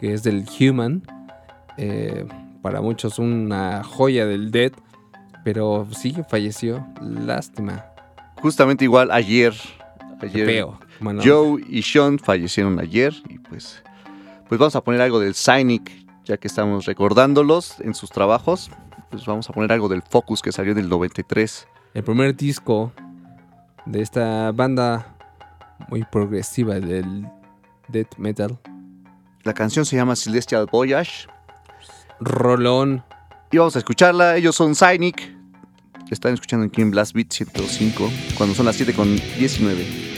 que 0.00 0.12
es 0.12 0.24
del 0.24 0.46
Human. 0.58 1.04
Eh, 1.76 2.26
para 2.60 2.80
muchos 2.80 3.20
una 3.20 3.84
joya 3.84 4.26
del 4.26 4.50
Death, 4.50 4.74
pero 5.44 5.86
sí 5.92 6.16
falleció. 6.28 6.84
Lástima. 7.00 7.84
Justamente 8.42 8.82
igual 8.82 9.12
ayer. 9.12 9.54
Ayer 10.20 10.44
Feo. 10.44 10.80
Joe 11.22 11.62
y 11.68 11.82
Sean 11.82 12.18
fallecieron 12.18 12.80
ayer. 12.80 13.14
Y 13.28 13.38
pues, 13.38 13.80
pues 14.48 14.58
vamos 14.58 14.74
a 14.74 14.82
poner 14.82 15.02
algo 15.02 15.20
del 15.20 15.36
Cynic, 15.36 15.88
ya 16.24 16.36
que 16.36 16.48
estamos 16.48 16.86
recordándolos 16.86 17.78
en 17.78 17.94
sus 17.94 18.10
trabajos. 18.10 18.72
Pues 19.10 19.26
vamos 19.26 19.50
a 19.50 19.52
poner 19.52 19.72
algo 19.72 19.88
del 19.88 20.02
Focus 20.02 20.40
que 20.40 20.52
salió 20.52 20.74
del 20.74 20.88
93. 20.88 21.66
El 21.94 22.04
primer 22.04 22.36
disco 22.36 22.92
de 23.84 24.02
esta 24.02 24.52
banda 24.52 25.16
muy 25.88 26.04
progresiva 26.04 26.78
del 26.78 27.26
death 27.88 28.16
metal. 28.18 28.58
La 29.42 29.52
canción 29.52 29.84
se 29.84 29.96
llama 29.96 30.14
Celestial 30.14 30.66
Voyage. 30.70 31.26
Rolón. 32.20 33.02
Y 33.50 33.58
vamos 33.58 33.74
a 33.74 33.80
escucharla. 33.80 34.36
Ellos 34.36 34.54
son 34.54 34.74
Cynic. 34.76 35.34
Están 36.10 36.34
escuchando 36.34 36.66
aquí 36.66 36.82
en 36.82 36.90
Blast 36.90 37.14
Beat 37.14 37.32
105. 37.32 38.10
Cuando 38.36 38.54
son 38.54 38.66
las 38.66 38.76
7 38.76 38.94
con 38.94 39.16
19. 39.38 40.09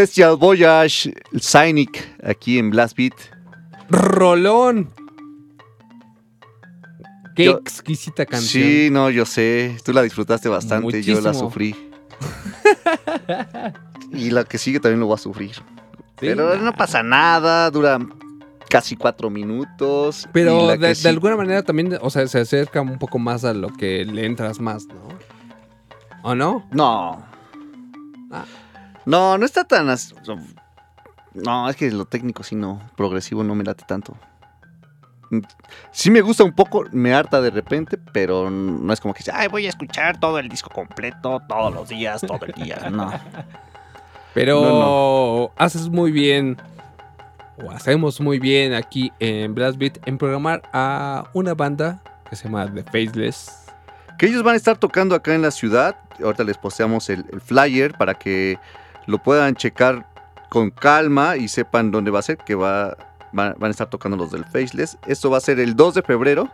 Celestial 0.00 0.36
Voyage, 0.36 1.12
el 1.30 1.40
Cynic, 1.42 2.16
aquí 2.24 2.58
en 2.58 2.70
Blast 2.70 2.96
Beat. 2.96 3.12
Rolón. 3.90 4.88
Qué 7.36 7.44
Yo- 7.44 7.58
exquisita 7.58 8.24
canción. 8.24 8.64
Sí, 8.64 8.88
no, 8.90 9.10
yo 9.10 9.26
sé. 9.26 9.76
Tú 9.84 9.92
la 9.92 10.00
disfrutaste 10.00 10.48
bastante, 10.48 11.02
yo 11.02 11.20
la 11.20 11.34
sufrí. 11.34 11.76
y 14.12 14.30
la 14.30 14.44
que 14.44 14.56
sigue 14.56 14.80
también 14.80 15.00
lo 15.00 15.08
va 15.08 15.16
a 15.16 15.18
sufrir. 15.18 15.52
Sí, 15.52 15.60
Pero 16.20 16.56
no 16.56 16.72
pasa 16.72 17.02
nada, 17.02 17.70
dura 17.70 17.98
casi 18.70 18.96
cuatro 18.96 19.28
minutos. 19.28 20.26
Pero 20.32 20.66
de, 20.68 20.78
que 20.78 20.86
de 20.86 20.94
sí- 20.94 21.08
alguna 21.08 21.36
manera 21.36 21.62
también, 21.62 21.98
o 22.00 22.08
sea, 22.08 22.26
se 22.26 22.40
acerca 22.40 22.80
un 22.80 22.98
poco 22.98 23.18
más 23.18 23.44
a 23.44 23.52
lo 23.52 23.68
que 23.68 24.06
le 24.06 24.24
entras 24.24 24.60
más, 24.60 24.86
¿no? 24.86 25.08
¿O 26.22 26.34
no? 26.34 26.66
No. 26.72 27.22
Ah. 28.30 28.44
No, 29.06 29.38
no 29.38 29.44
está 29.46 29.64
tan... 29.64 29.88
as- 29.88 30.14
No, 31.34 31.68
es 31.68 31.76
que 31.76 31.90
lo 31.90 32.04
técnico 32.04 32.42
sí 32.42 32.54
no. 32.56 32.80
Progresivo 32.96 33.42
no 33.44 33.54
me 33.54 33.64
late 33.64 33.84
tanto. 33.86 34.16
Mm, 35.30 35.40
Sí 35.92 36.10
me 36.10 36.20
gusta 36.20 36.44
un 36.44 36.52
poco, 36.52 36.84
me 36.92 37.14
harta 37.14 37.40
de 37.40 37.50
repente, 37.50 37.96
pero 38.12 38.50
no 38.50 38.92
es 38.92 39.00
como 39.00 39.14
que... 39.14 39.22
Ay, 39.32 39.48
voy 39.48 39.66
a 39.66 39.68
escuchar 39.68 40.18
todo 40.18 40.38
el 40.38 40.48
disco 40.48 40.70
completo, 40.70 41.40
todos 41.48 41.72
los 41.72 41.88
días, 41.88 42.20
todo 42.20 42.40
el 42.46 42.52
día. 42.52 42.88
No. 42.90 43.12
Pero 44.34 44.60
No, 44.62 45.50
haces 45.56 45.88
muy 45.88 46.12
bien, 46.12 46.56
o 47.64 47.70
hacemos 47.72 48.20
muy 48.20 48.38
bien 48.38 48.74
aquí 48.74 49.12
en 49.18 49.54
Blast 49.56 49.76
Beat, 49.76 49.98
en 50.06 50.18
programar 50.18 50.62
a 50.72 51.24
una 51.34 51.54
banda 51.54 52.00
que 52.28 52.36
se 52.36 52.44
llama 52.44 52.72
The 52.72 52.84
Faceless. 52.84 53.66
Que 54.18 54.26
ellos 54.26 54.44
van 54.44 54.54
a 54.54 54.56
estar 54.56 54.78
tocando 54.78 55.16
acá 55.16 55.34
en 55.34 55.42
la 55.42 55.50
ciudad. 55.50 55.96
Ahorita 56.22 56.44
les 56.44 56.56
posteamos 56.58 57.10
el, 57.10 57.24
el 57.32 57.40
flyer 57.40 57.92
para 57.98 58.14
que 58.14 58.56
lo 59.10 59.18
puedan 59.22 59.54
checar 59.54 60.06
con 60.48 60.70
calma 60.70 61.36
y 61.36 61.48
sepan 61.48 61.90
dónde 61.90 62.10
va 62.10 62.20
a 62.20 62.22
ser, 62.22 62.38
que 62.38 62.54
va, 62.54 62.96
va- 63.38 63.54
van 63.58 63.64
a 63.64 63.70
estar 63.70 63.88
tocando 63.90 64.16
los 64.16 64.30
del 64.30 64.44
Faceless. 64.44 64.96
Esto 65.06 65.30
va 65.30 65.36
a 65.38 65.40
ser 65.40 65.60
el 65.60 65.76
2 65.76 65.94
de 65.94 66.02
febrero 66.02 66.48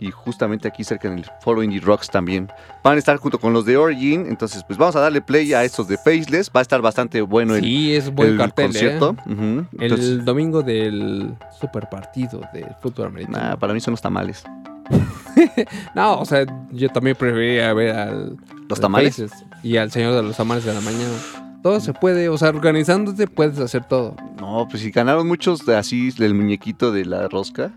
y 0.00 0.10
justamente 0.10 0.66
aquí 0.66 0.82
cerca 0.82 1.08
en 1.08 1.18
el 1.18 1.26
Foro 1.42 1.62
Indie 1.62 1.78
Rocks 1.80 2.08
también. 2.08 2.48
Van 2.82 2.96
a 2.96 2.98
estar 2.98 3.18
junto 3.18 3.38
con 3.38 3.52
los 3.52 3.66
de 3.66 3.76
Origin, 3.76 4.24
entonces 4.26 4.64
pues 4.66 4.78
vamos 4.78 4.96
a 4.96 5.00
darle 5.00 5.20
play 5.20 5.52
a 5.52 5.62
estos 5.62 5.86
de 5.88 5.98
Faceless. 5.98 6.50
Va 6.54 6.60
a 6.60 6.62
estar 6.62 6.80
bastante 6.80 7.20
bueno 7.20 7.54
el, 7.54 7.62
sí, 7.62 7.94
es 7.94 8.10
buen 8.10 8.30
el 8.30 8.38
cartel, 8.38 8.66
concierto. 8.66 9.14
¿eh? 9.26 9.32
Ujú. 9.32 9.42
El 9.78 9.82
Entonces, 9.82 10.24
domingo 10.24 10.62
del 10.62 11.34
super 11.60 11.88
partido 11.90 12.40
del 12.54 12.74
fútbol 12.80 13.08
americano. 13.08 13.38
nah, 13.38 13.56
para 13.56 13.74
mí 13.74 13.80
son 13.80 13.92
los 13.92 14.00
tamales. 14.00 14.42
No, 15.94 16.18
o 16.18 16.24
sea, 16.24 16.44
yo 16.72 16.88
también 16.88 17.14
preferiría 17.16 17.72
ver 17.72 17.94
al 17.96 18.36
¿Los 18.68 18.80
tamales? 18.80 19.14
Faces 19.16 19.32
y 19.62 19.76
al 19.76 19.90
señor 19.90 20.14
de 20.14 20.22
los 20.22 20.36
tamales 20.36 20.64
de 20.64 20.74
la 20.74 20.80
mañana. 20.80 21.14
Todo 21.62 21.78
se 21.80 21.92
puede, 21.92 22.28
o 22.28 22.38
sea, 22.38 22.48
organizándote 22.48 23.26
puedes 23.26 23.58
hacer 23.58 23.84
todo. 23.84 24.16
No, 24.40 24.66
pues 24.70 24.82
si 24.82 24.90
ganaron 24.90 25.26
muchos 25.28 25.66
de 25.66 25.76
así 25.76 26.10
del 26.12 26.34
muñequito 26.34 26.90
de 26.92 27.04
la 27.04 27.28
rosca. 27.28 27.70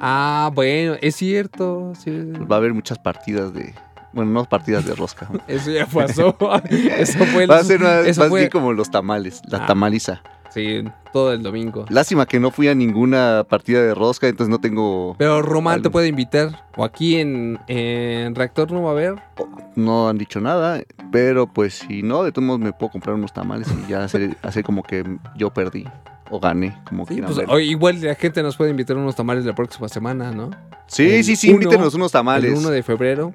Ah, 0.00 0.50
bueno, 0.54 0.94
es 1.00 1.16
cierto. 1.16 1.92
sí. 1.98 2.10
Va 2.50 2.56
a 2.56 2.58
haber 2.58 2.72
muchas 2.74 2.98
partidas 2.98 3.52
de. 3.52 3.74
Bueno, 4.14 4.30
no 4.30 4.44
partidas 4.46 4.86
de 4.86 4.94
rosca. 4.94 5.28
Eso 5.48 5.70
ya 5.70 5.84
pasó. 5.86 6.34
eso 6.70 7.24
fue 7.26 7.44
el- 7.44 7.50
Va 7.50 7.58
a 7.58 7.64
ser 7.64 7.80
una- 7.82 8.00
eso 8.00 8.22
más 8.22 8.30
fue- 8.30 8.40
bien 8.40 8.50
como 8.50 8.72
los 8.72 8.90
tamales, 8.90 9.42
la 9.48 9.58
Ah. 9.58 9.66
tamaliza. 9.66 10.22
Sí, 10.50 10.82
todo 11.12 11.32
el 11.34 11.42
domingo. 11.42 11.84
Lástima 11.90 12.24
que 12.26 12.40
no 12.40 12.50
fui 12.50 12.68
a 12.68 12.74
ninguna 12.74 13.44
partida 13.48 13.82
de 13.82 13.94
rosca, 13.94 14.28
entonces 14.28 14.50
no 14.50 14.58
tengo. 14.60 15.14
Pero 15.18 15.42
Román 15.42 15.82
te 15.82 15.90
puede 15.90 16.08
invitar. 16.08 16.64
O 16.76 16.84
aquí 16.84 17.16
en, 17.20 17.58
en 17.68 18.34
Reactor 18.34 18.72
no 18.72 18.82
va 18.82 18.88
a 18.90 18.92
haber. 18.92 19.14
No 19.76 20.08
han 20.08 20.16
dicho 20.18 20.40
nada, 20.40 20.82
pero 21.12 21.46
pues 21.46 21.74
si 21.74 22.02
no, 22.02 22.22
de 22.22 22.32
todos 22.32 22.46
modos 22.46 22.60
me 22.60 22.72
puedo 22.72 22.90
comprar 22.92 23.14
unos 23.14 23.32
tamales 23.32 23.68
y 23.86 23.90
ya 23.90 24.04
hacer, 24.04 24.36
hacer 24.42 24.64
como 24.64 24.82
que 24.82 25.04
yo 25.36 25.50
perdí 25.52 25.84
o 26.30 26.40
gané, 26.40 26.76
como 26.86 27.04
Sí, 27.06 27.14
quieran 27.14 27.32
pues, 27.32 27.46
o 27.48 27.58
igual 27.58 28.00
la 28.02 28.14
gente 28.14 28.42
nos 28.42 28.56
puede 28.56 28.70
invitar 28.70 28.96
unos 28.96 29.16
tamales 29.16 29.44
la 29.44 29.54
próxima 29.54 29.88
semana, 29.88 30.30
¿no? 30.32 30.50
Sí, 30.86 31.10
el 31.10 31.24
sí, 31.24 31.36
sí, 31.36 31.48
uno- 31.50 31.62
invítenos 31.62 31.94
unos 31.94 32.10
tamales. 32.12 32.50
El 32.52 32.58
1 32.58 32.70
de 32.70 32.82
febrero. 32.82 33.32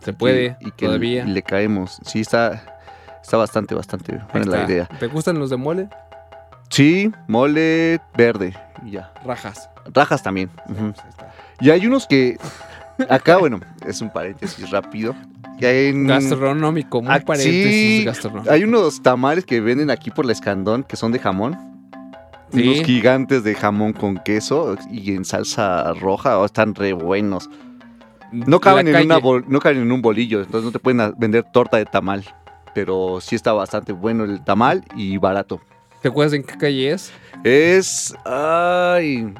Se 0.00 0.12
puede, 0.12 0.56
y, 0.60 0.68
y 0.68 0.70
que 0.72 0.86
todavía. 0.86 1.24
le 1.24 1.42
caemos. 1.42 1.98
Sí, 2.04 2.20
está, 2.20 2.73
está 3.24 3.36
bastante, 3.38 3.74
bastante 3.74 4.20
buena 4.32 4.50
la 4.58 4.64
idea. 4.64 4.86
¿Te 5.00 5.06
gustan 5.06 5.38
los 5.38 5.48
de 5.50 5.56
mole? 5.56 5.88
Sí, 6.68 7.10
mole 7.26 8.00
verde 8.16 8.54
y 8.84 8.92
ya. 8.92 9.12
Rajas. 9.24 9.68
Rajas 9.92 10.22
también. 10.22 10.50
Pues. 10.66 10.94
Y 11.60 11.70
hay 11.70 11.86
unos 11.86 12.06
que. 12.06 12.36
Acá, 13.08 13.38
bueno, 13.38 13.60
es 13.86 14.00
un 14.00 14.10
paréntesis 14.10 14.70
rápido. 14.70 15.14
En- 15.60 16.06
Gastronómico, 16.06 17.00
muy 17.00 17.12
Ah, 17.14 17.20
paréntesis 17.24 18.04
gastronómico. 18.04 18.52
Hay 18.52 18.64
unos 18.64 19.02
tamales 19.02 19.44
que 19.44 19.60
venden 19.60 19.90
aquí 19.90 20.10
por 20.10 20.26
la 20.26 20.32
Escandón 20.32 20.82
que 20.82 20.96
son 20.96 21.12
de 21.12 21.18
jamón. 21.18 21.56
Sí. 22.52 22.68
Unos 22.68 22.84
gigantes 22.86 23.42
de 23.44 23.54
jamón 23.54 23.92
con 23.94 24.18
queso 24.18 24.76
y 24.90 25.14
en 25.14 25.24
salsa 25.24 25.92
roja. 25.94 26.38
oh, 26.38 26.44
están 26.44 26.74
re 26.74 26.92
buenos. 26.92 27.48
No 28.32 28.58
caben, 28.60 28.88
en 28.88 28.96
una 29.06 29.20
no 29.46 29.60
caben 29.60 29.78
en 29.82 29.92
un 29.92 30.02
bolillo, 30.02 30.40
entonces 30.40 30.64
no 30.64 30.72
te 30.72 30.78
pueden 30.80 31.14
vender 31.16 31.44
torta 31.52 31.76
de 31.76 31.84
tamal. 31.84 32.24
Pero 32.74 33.18
sí 33.20 33.34
está 33.36 33.52
bastante 33.52 33.92
bueno 33.92 34.24
el 34.24 34.42
tamal 34.44 34.84
y 34.96 35.16
barato. 35.18 35.60
¿Te 36.02 36.08
acuerdas 36.08 36.34
en 36.34 36.42
qué 36.42 36.56
calle 36.58 36.90
es? 36.92 37.12
Es. 37.44 38.14
Ay. 38.24 39.32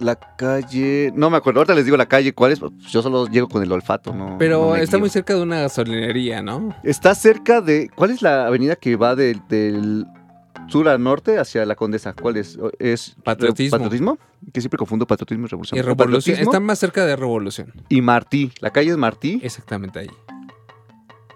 La 0.00 0.14
calle. 0.14 1.10
No 1.14 1.28
me 1.30 1.36
acuerdo. 1.38 1.60
Ahorita 1.60 1.74
les 1.74 1.84
digo 1.84 1.96
la 1.96 2.06
calle 2.06 2.32
cuál 2.32 2.52
es. 2.52 2.60
Yo 2.90 3.02
solo 3.02 3.26
llego 3.26 3.48
con 3.48 3.62
el 3.62 3.72
olfato. 3.72 4.14
No, 4.14 4.36
Pero 4.38 4.60
no 4.70 4.76
está 4.76 4.98
muy 4.98 5.08
cerca 5.10 5.34
de 5.34 5.42
una 5.42 5.60
gasolinería, 5.62 6.40
¿no? 6.42 6.74
Está 6.84 7.14
cerca 7.14 7.60
de. 7.60 7.90
¿Cuál 7.94 8.10
es 8.10 8.22
la 8.22 8.46
avenida 8.46 8.76
que 8.76 8.94
va 8.96 9.16
del- 9.16 9.40
del 9.48 10.06
sur 10.68 10.88
a 10.88 10.98
norte 10.98 11.38
hacia 11.38 11.64
la 11.66 11.74
Condesa? 11.74 12.12
¿Cuál 12.12 12.36
es? 12.36 12.56
¿Es 12.78 13.16
Patriotismo. 13.24 13.70
¿Patriotismo? 13.78 14.18
Que 14.52 14.60
siempre 14.60 14.78
confundo 14.78 15.04
patriotismo 15.06 15.46
y 15.46 15.48
revolución. 15.48 15.78
Y 15.78 15.82
Revolución. 15.82 16.38
Está 16.38 16.60
más 16.60 16.78
cerca 16.78 17.04
de 17.04 17.16
Revolución. 17.16 17.72
Y 17.88 18.00
Martí. 18.00 18.52
La 18.60 18.70
calle 18.70 18.90
es 18.90 18.96
Martí 18.96 19.40
Exactamente 19.42 19.98
ahí. 19.98 20.10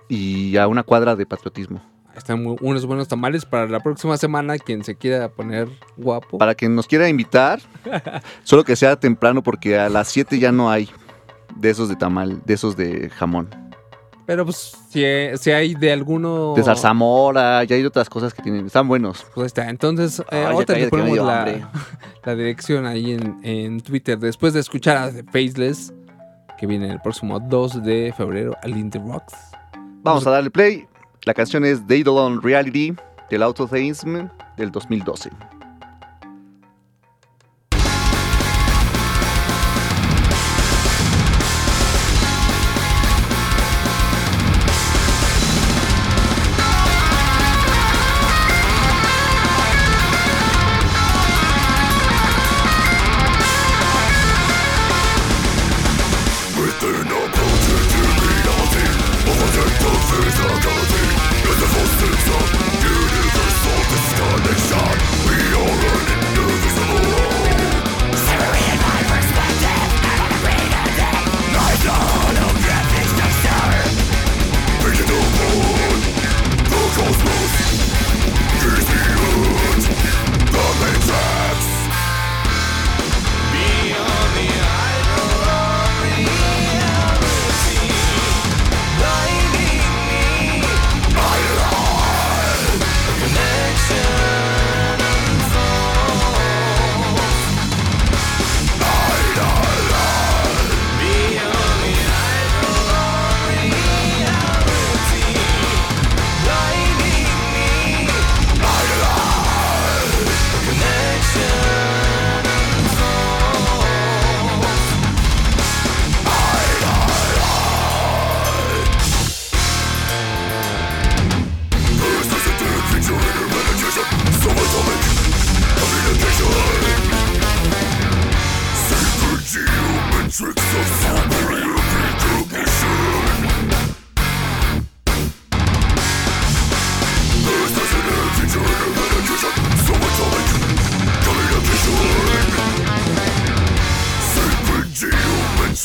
Y 0.08 0.56
a 0.56 0.66
una 0.68 0.82
cuadra 0.82 1.16
de 1.16 1.26
patriotismo. 1.26 1.80
Están 2.16 2.42
muy- 2.42 2.56
unos 2.60 2.84
buenos 2.84 3.08
tamales 3.08 3.46
para 3.46 3.66
la 3.66 3.80
próxima 3.80 4.16
semana. 4.18 4.58
Quien 4.58 4.84
se 4.84 4.96
quiera 4.96 5.30
poner 5.30 5.68
guapo. 5.96 6.38
Para 6.38 6.54
quien 6.54 6.74
nos 6.74 6.86
quiera 6.86 7.08
invitar, 7.08 7.60
solo 8.44 8.64
que 8.64 8.76
sea 8.76 8.96
temprano 8.96 9.42
porque 9.42 9.78
a 9.78 9.88
las 9.88 10.08
7 10.08 10.38
ya 10.38 10.52
no 10.52 10.70
hay 10.70 10.90
de 11.56 11.70
esos 11.70 11.88
de 11.88 11.96
tamal, 11.96 12.42
de 12.44 12.54
esos 12.54 12.76
de 12.76 13.08
jamón. 13.10 13.48
Pero 14.26 14.44
pues 14.44 14.76
si, 14.88 15.02
si 15.36 15.50
hay 15.50 15.74
de 15.74 15.92
alguno... 15.92 16.54
De 16.54 16.62
zarzamora, 16.62 17.64
ya 17.64 17.74
hay 17.76 17.84
otras 17.84 18.08
cosas 18.08 18.32
que 18.32 18.40
tienen. 18.42 18.66
Están 18.66 18.86
buenos. 18.86 19.26
Pues 19.34 19.46
está. 19.46 19.68
Entonces, 19.68 20.20
eh, 20.30 20.46
Ay, 20.48 20.56
me 20.80 20.88
ponemos 20.88 21.18
la, 22.24 22.34
dirección 22.34 22.86
ahí 22.86 23.12
en, 23.12 23.40
en 23.42 23.80
Twitter. 23.80 24.18
Después 24.18 24.54
de 24.54 24.60
escuchar 24.60 24.96
a 24.96 25.10
The 25.10 25.24
Faceless, 25.24 25.92
que 26.56 26.66
viene 26.66 26.90
el 26.90 27.00
próximo 27.00 27.40
2 27.40 27.82
de 27.82 28.14
febrero 28.16 28.56
al 28.62 28.76
Indie 28.76 29.02
Rocks. 29.04 29.34
Vamos 30.04 30.26
a 30.26 30.30
darle 30.30 30.50
play. 30.50 30.88
La 31.24 31.32
canción 31.32 31.64
es 31.64 31.86
Daedalon 31.86 32.42
Reality 32.42 32.92
del 33.30 33.42
Autotheism 33.44 34.28
del 34.56 34.72
2012. 34.72 35.30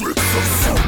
Remix 0.07 0.37
of 0.37 0.45
Soul. 0.45 0.86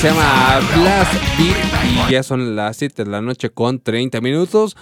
Se 0.00 0.08
llama 0.08 0.60
Blast 0.74 1.14
Beat 1.38 2.08
y 2.08 2.12
ya 2.12 2.22
son 2.22 2.54
las 2.56 2.76
7 2.76 3.04
de 3.04 3.10
la 3.10 3.20
noche 3.22 3.50
con 3.50 3.80
30 3.80 4.20
minutos. 4.20 4.76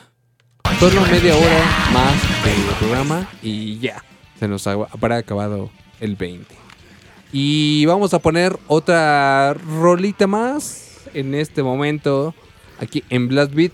Solo 0.81 1.01
media 1.03 1.37
hora 1.37 1.65
más 1.93 2.45
del 2.45 2.77
programa 2.79 3.29
y 3.43 3.79
ya. 3.79 4.03
Se 4.39 4.49
nos 4.49 4.67
ha- 4.67 4.73
habrá 4.91 5.17
acabado 5.17 5.71
el 6.01 6.17
20. 6.17 6.55
Y 7.33 7.85
vamos 7.87 8.13
a 8.15 8.19
poner 8.19 8.59
otra 8.67 9.55
rolita 9.55 10.27
más 10.27 11.01
en 11.15 11.35
este 11.35 11.63
momento 11.63 12.35
aquí 12.81 13.05
en 13.09 13.29
Blast 13.29 13.55
Beat. 13.55 13.73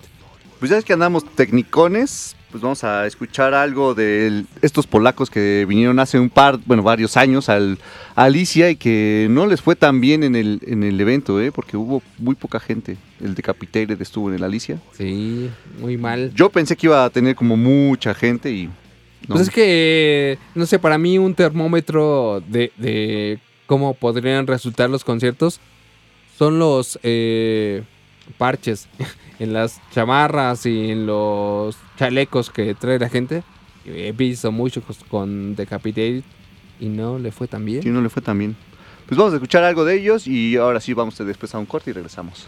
Pues 0.59 0.69
ya 0.71 0.77
es 0.77 0.85
que 0.85 0.93
andamos 0.93 1.25
tecnicones, 1.35 2.35
pues 2.51 2.61
vamos 2.61 2.83
a 2.83 3.07
escuchar 3.07 3.53
algo 3.53 3.95
de 3.95 4.43
estos 4.61 4.85
polacos 4.85 5.29
que 5.29 5.65
vinieron 5.67 5.99
hace 5.99 6.19
un 6.19 6.29
par, 6.29 6.59
bueno, 6.65 6.83
varios 6.83 7.17
años 7.17 7.49
al, 7.49 7.79
a 8.15 8.25
Alicia 8.25 8.69
y 8.69 8.75
que 8.75 9.27
no 9.29 9.47
les 9.47 9.61
fue 9.61 9.75
tan 9.75 10.01
bien 10.01 10.23
en 10.23 10.35
el, 10.35 10.59
en 10.65 10.83
el 10.83 10.99
evento, 10.99 11.41
¿eh? 11.41 11.51
porque 11.51 11.77
hubo 11.77 12.03
muy 12.17 12.35
poca 12.35 12.59
gente. 12.59 12.97
El 13.23 13.33
Decapitated 13.33 13.99
estuvo 14.01 14.29
en 14.29 14.35
el 14.35 14.43
Alicia. 14.43 14.79
Sí, 14.97 15.49
muy 15.79 15.97
mal. 15.97 16.31
Yo 16.35 16.49
pensé 16.49 16.75
que 16.75 16.87
iba 16.87 17.05
a 17.05 17.09
tener 17.09 17.35
como 17.35 17.55
mucha 17.55 18.13
gente 18.13 18.51
y... 18.51 18.65
no. 18.65 18.73
Pues 19.29 19.41
es 19.43 19.49
que, 19.49 20.37
no 20.53 20.65
sé, 20.65 20.77
para 20.77 20.97
mí 20.97 21.17
un 21.17 21.33
termómetro 21.33 22.43
de, 22.47 22.71
de 22.77 23.39
cómo 23.65 23.93
podrían 23.93 24.47
resultar 24.47 24.89
los 24.89 25.03
conciertos 25.03 25.61
son 26.37 26.59
los 26.59 26.99
eh, 27.03 27.83
parches 28.31 28.87
en 29.39 29.53
las 29.53 29.81
chamarras 29.91 30.65
y 30.65 30.91
en 30.91 31.05
los 31.05 31.77
chalecos 31.97 32.49
que 32.49 32.73
trae 32.75 32.99
la 32.99 33.09
gente. 33.09 33.43
He 33.85 34.11
visto 34.11 34.51
muchos 34.51 34.83
con 35.09 35.55
Decapitated 35.55 36.23
y 36.79 36.89
no 36.89 37.17
le 37.17 37.31
fue 37.31 37.47
tan 37.47 37.65
bien. 37.65 37.81
Sí, 37.81 37.89
no 37.89 38.01
le 38.01 38.09
fue 38.09 38.21
tan 38.21 38.37
bien. 38.37 38.55
Pues 39.07 39.17
vamos 39.17 39.33
a 39.33 39.37
escuchar 39.37 39.63
algo 39.63 39.83
de 39.85 39.95
ellos 39.95 40.27
y 40.27 40.55
ahora 40.57 40.79
sí 40.79 40.93
vamos 40.93 41.19
a 41.19 41.23
después 41.23 41.53
a 41.55 41.59
un 41.59 41.65
corte 41.65 41.89
y 41.89 41.93
regresamos. 41.93 42.47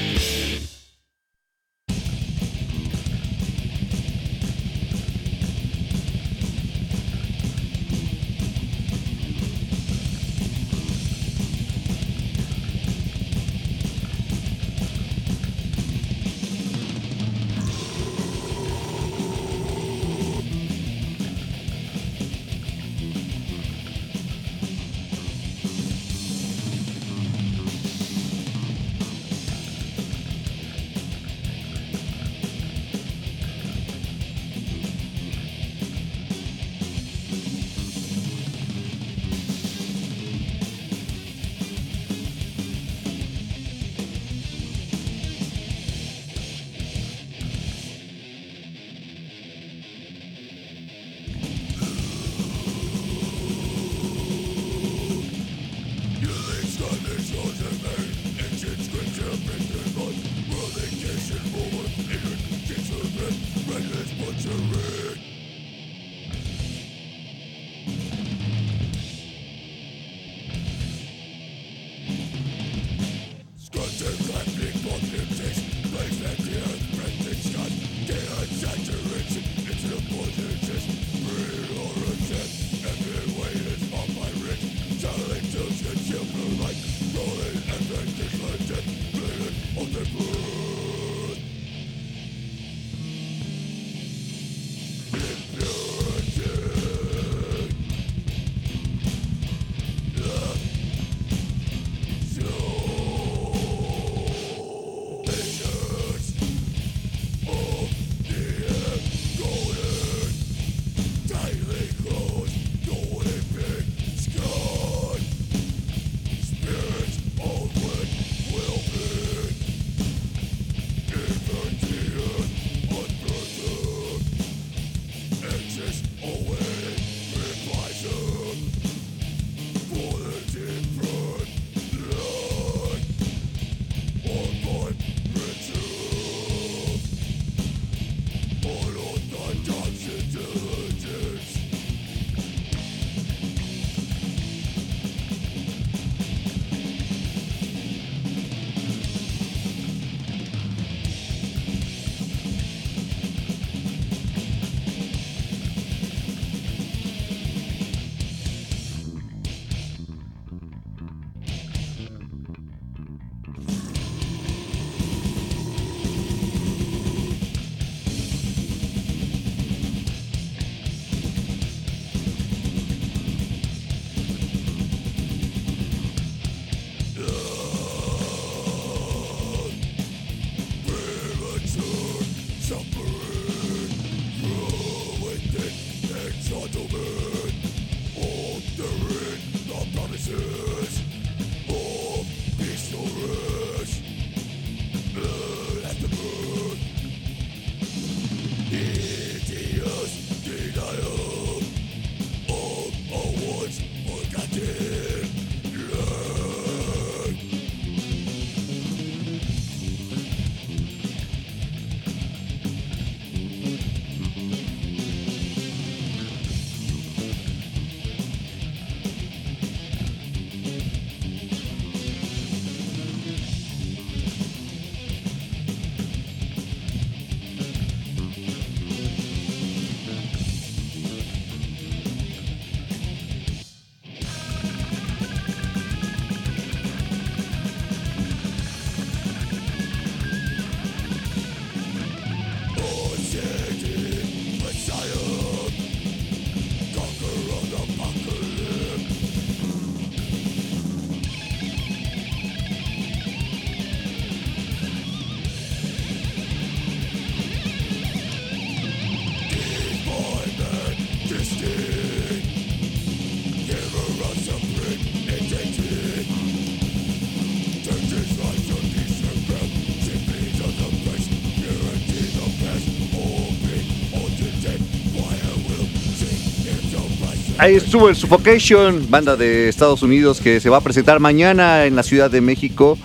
Ahí 277.61 277.75
estuvo 277.75 278.09
el 278.09 278.15
Suffocation, 278.15 279.05
banda 279.11 279.35
de 279.35 279.69
Estados 279.69 280.01
Unidos 280.01 280.41
que 280.41 280.59
se 280.59 280.67
va 280.67 280.77
a 280.77 280.81
presentar 280.81 281.19
mañana 281.19 281.85
en 281.85 281.95
la 281.95 282.01
Ciudad 282.01 282.31
de 282.31 282.41
México 282.41 282.97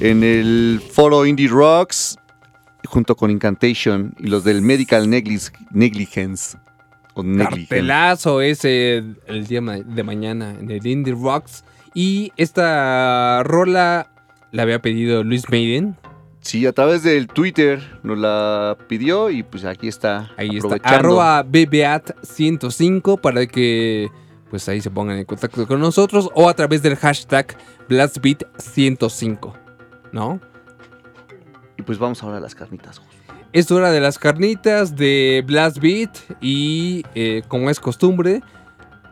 en 0.00 0.24
el 0.24 0.80
foro 0.90 1.26
Indie 1.26 1.46
Rocks 1.46 2.18
junto 2.86 3.14
con 3.14 3.30
Incantation 3.30 4.12
y 4.18 4.26
los 4.26 4.42
del 4.42 4.62
Medical 4.62 5.06
Neglig- 5.06 5.52
Negligence. 5.70 6.58
O 7.14 7.22
negligencia. 7.22 7.68
cartelazo 7.68 8.40
ese 8.40 9.04
el 9.28 9.46
día 9.46 9.60
de 9.60 10.02
mañana 10.02 10.56
en 10.58 10.68
el 10.72 10.84
Indie 10.84 11.14
Rocks. 11.14 11.62
Y 11.94 12.32
esta 12.36 13.44
rola 13.44 14.08
la 14.50 14.62
había 14.64 14.82
pedido 14.82 15.22
Luis 15.22 15.48
Maiden. 15.50 15.96
Sí, 16.40 16.66
a 16.66 16.72
través 16.72 17.02
del 17.02 17.26
Twitter 17.26 17.80
nos 18.02 18.18
la 18.18 18.76
pidió 18.88 19.30
y 19.30 19.42
pues 19.42 19.64
aquí 19.64 19.88
está. 19.88 20.30
Ahí 20.36 20.56
está. 20.56 20.76
Arroba 20.82 21.44
BBAT105 21.44 23.20
para 23.20 23.46
que 23.46 24.08
pues 24.48 24.68
ahí 24.68 24.80
se 24.80 24.90
pongan 24.90 25.18
en 25.18 25.24
contacto 25.24 25.66
con 25.66 25.80
nosotros. 25.80 26.30
O 26.34 26.48
a 26.48 26.54
través 26.54 26.82
del 26.82 26.96
hashtag 26.96 27.56
BlastBeat105. 27.88 29.54
¿No? 30.12 30.40
Y 31.76 31.82
pues 31.82 31.98
vamos 31.98 32.22
ahora 32.22 32.38
a 32.38 32.40
las 32.40 32.54
carnitas. 32.54 33.00
Es 33.52 33.70
hora 33.70 33.90
de 33.90 34.00
las 34.00 34.18
carnitas 34.18 34.96
de 34.96 35.42
Blast 35.46 35.78
Beat 35.78 36.16
y 36.40 37.04
eh, 37.14 37.42
como 37.48 37.68
es 37.68 37.80
costumbre, 37.80 38.42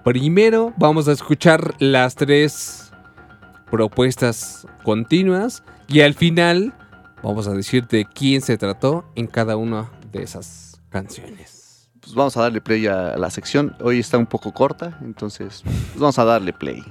primero 0.05 0.73
vamos 0.77 1.09
a 1.09 1.13
escuchar 1.13 1.75
las 1.81 2.15
tres 2.15 2.93
propuestas 3.69 4.65
continuas 4.85 5.65
y 5.89 6.03
al 6.03 6.15
final 6.15 6.73
vamos 7.23 7.47
a 7.47 7.53
decir 7.53 7.87
de 7.87 8.05
quién 8.05 8.41
se 8.41 8.57
trató 8.57 9.05
en 9.15 9.27
cada 9.27 9.57
una 9.57 9.91
de 10.13 10.23
esas 10.23 10.81
canciones. 10.89 11.91
Pues 12.01 12.15
vamos 12.15 12.37
a 12.37 12.43
darle 12.43 12.61
play 12.61 12.87
a 12.87 13.17
la 13.17 13.31
sección. 13.31 13.77
Hoy 13.81 13.99
está 13.99 14.19
un 14.19 14.27
poco 14.27 14.53
corta, 14.53 14.99
entonces 15.03 15.63
pues 15.65 15.99
vamos 15.99 16.19
a 16.19 16.25
darle 16.25 16.53
play. 16.53 16.83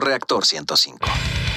Reactor 0.00 0.44
105. 0.44 1.47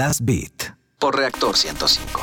Blast 0.00 0.20
Beat 0.22 0.74
por 0.98 1.14
Reactor 1.14 1.58
105. 1.58 2.19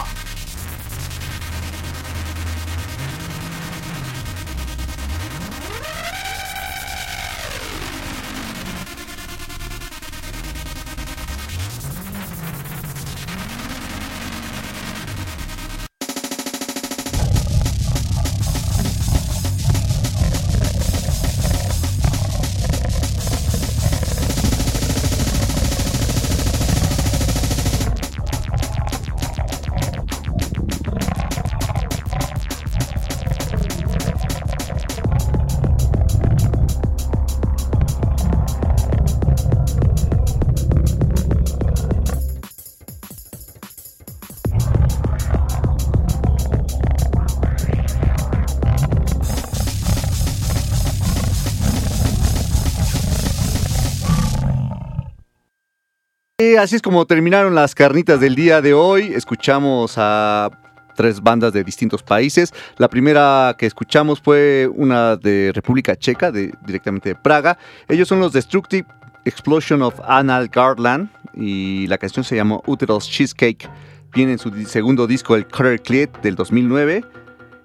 Así 56.56 56.76
es 56.76 56.82
como 56.82 57.06
terminaron 57.06 57.56
las 57.56 57.76
carnitas 57.76 58.20
del 58.20 58.36
día 58.36 58.62
de 58.62 58.74
hoy. 58.74 59.12
Escuchamos 59.14 59.96
a 59.98 60.50
tres 60.96 61.22
bandas 61.22 61.52
de 61.52 61.64
distintos 61.64 62.04
países. 62.04 62.54
La 62.78 62.88
primera 62.90 63.56
que 63.58 63.66
escuchamos 63.66 64.22
fue 64.22 64.70
una 64.74 65.18
de 65.18 65.52
República 65.54 65.96
Checa, 65.96 66.32
de, 66.32 66.54
directamente 66.66 67.10
de 67.10 67.16
Praga. 67.16 67.58
Ellos 67.90 68.08
son 68.08 68.20
los 68.20 68.34
Destructive 68.34 68.88
Explosion 69.26 69.82
of 69.82 70.00
Anal 70.08 70.48
Garland 70.48 71.10
y 71.34 71.88
la 71.88 71.98
canción 71.98 72.24
se 72.24 72.36
llamó 72.36 72.64
Uterus 72.66 73.10
Cheesecake. 73.10 73.70
Viene 74.14 74.34
en 74.34 74.40
su 74.40 74.52
segundo 74.66 75.06
disco, 75.08 75.36
el 75.36 75.46
Cutter 75.48 75.82
Clit, 75.82 76.18
del 76.22 76.36
2009. 76.36 77.04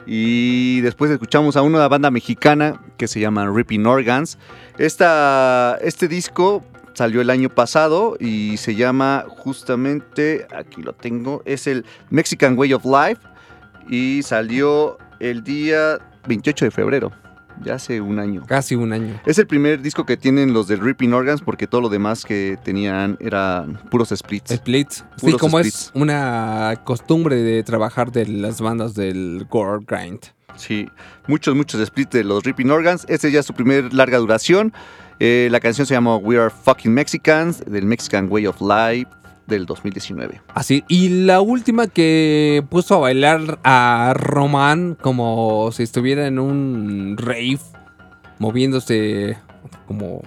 Y 0.07 0.81
después 0.81 1.11
escuchamos 1.11 1.57
a 1.57 1.63
una 1.63 1.87
banda 1.89 2.11
mexicana 2.11 2.81
que 2.97 3.07
se 3.07 3.21
llama 3.21 3.49
Ripping 3.49 3.87
Organs. 3.87 4.39
Esta, 4.79 5.79
este 5.83 6.09
disco 6.09 6.65
salió 6.95 7.21
el 7.21 7.31
año 7.31 7.49
pasado 7.49 8.17
y 8.19 8.57
se 8.57 8.75
llama 8.75 9.25
justamente, 9.29 10.47
aquí 10.55 10.83
lo 10.83 10.93
tengo, 10.93 11.43
es 11.45 11.67
el 11.67 11.85
Mexican 12.11 12.59
Way 12.59 12.75
of 12.75 12.85
Life 12.85 13.21
y 13.89 14.23
salió 14.23 14.99
el 15.21 15.43
día 15.43 15.99
28 16.27 16.67
de 16.67 16.71
febrero, 16.71 17.13
ya 17.63 17.75
hace 17.75 18.01
un 18.01 18.19
año. 18.19 18.43
Casi 18.47 18.75
un 18.75 18.93
año. 18.93 19.21
Es 19.27 19.39
el 19.39 19.47
primer 19.47 19.81
disco 19.83 20.05
que 20.05 20.17
tienen 20.17 20.53
los 20.53 20.67
del 20.67 20.81
Ripping 20.81 21.13
Organs 21.13 21.43
porque 21.43 21.67
todo 21.67 21.81
lo 21.81 21.89
demás 21.89 22.25
que 22.25 22.59
tenían 22.63 23.17
eran 23.21 23.79
puros 23.91 24.11
splits. 24.15 24.55
Splits. 24.55 25.05
Sí, 25.17 25.33
como 25.35 25.59
splits. 25.59 25.87
es 25.87 25.91
una 25.95 26.81
costumbre 26.85 27.37
de 27.37 27.63
trabajar 27.63 28.13
de 28.13 28.27
las 28.27 28.61
bandas 28.61 28.95
del 28.95 29.47
Gore 29.49 29.85
Grind. 29.87 30.21
Sí, 30.57 30.89
muchos, 31.27 31.55
muchos 31.55 31.85
splits 31.87 32.11
de 32.11 32.25
los 32.25 32.45
Ripping 32.45 32.71
Organs. 32.71 33.07
Este 33.09 33.31
ya 33.31 33.41
es 33.41 33.47
su 33.47 33.55
primer 33.55 33.93
larga 33.95 34.19
duración. 34.19 34.73
Eh, 35.21 35.49
la 35.51 35.61
canción 35.61 35.87
se 35.87 35.95
llama 35.95 36.17
We 36.17 36.39
Are 36.39 36.51
Fucking 36.51 36.93
Mexicans, 36.93 37.65
del 37.65 37.85
Mexican 37.85 38.29
Way 38.31 38.47
of 38.47 38.61
Life 38.61 39.11
del 39.47 39.67
2019. 39.67 40.41
Así. 40.55 40.85
Y 40.89 41.25
la 41.25 41.41
última 41.41 41.87
que 41.87 42.65
puso 42.69 42.97
a 42.97 42.99
bailar 42.99 43.59
a 43.65 44.15
Román 44.17 44.97
como 45.01 45.71
si 45.73 45.83
estuviera 45.83 46.27
en 46.27 46.39
un 46.39 47.17
rave, 47.19 47.61
moviéndose 48.39 49.39
como 49.87 50.23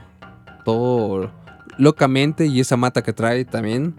todo 0.63 1.31
locamente 1.77 2.45
y 2.45 2.59
esa 2.59 2.77
mata 2.77 3.01
que 3.03 3.13
trae 3.13 3.45
también. 3.45 3.95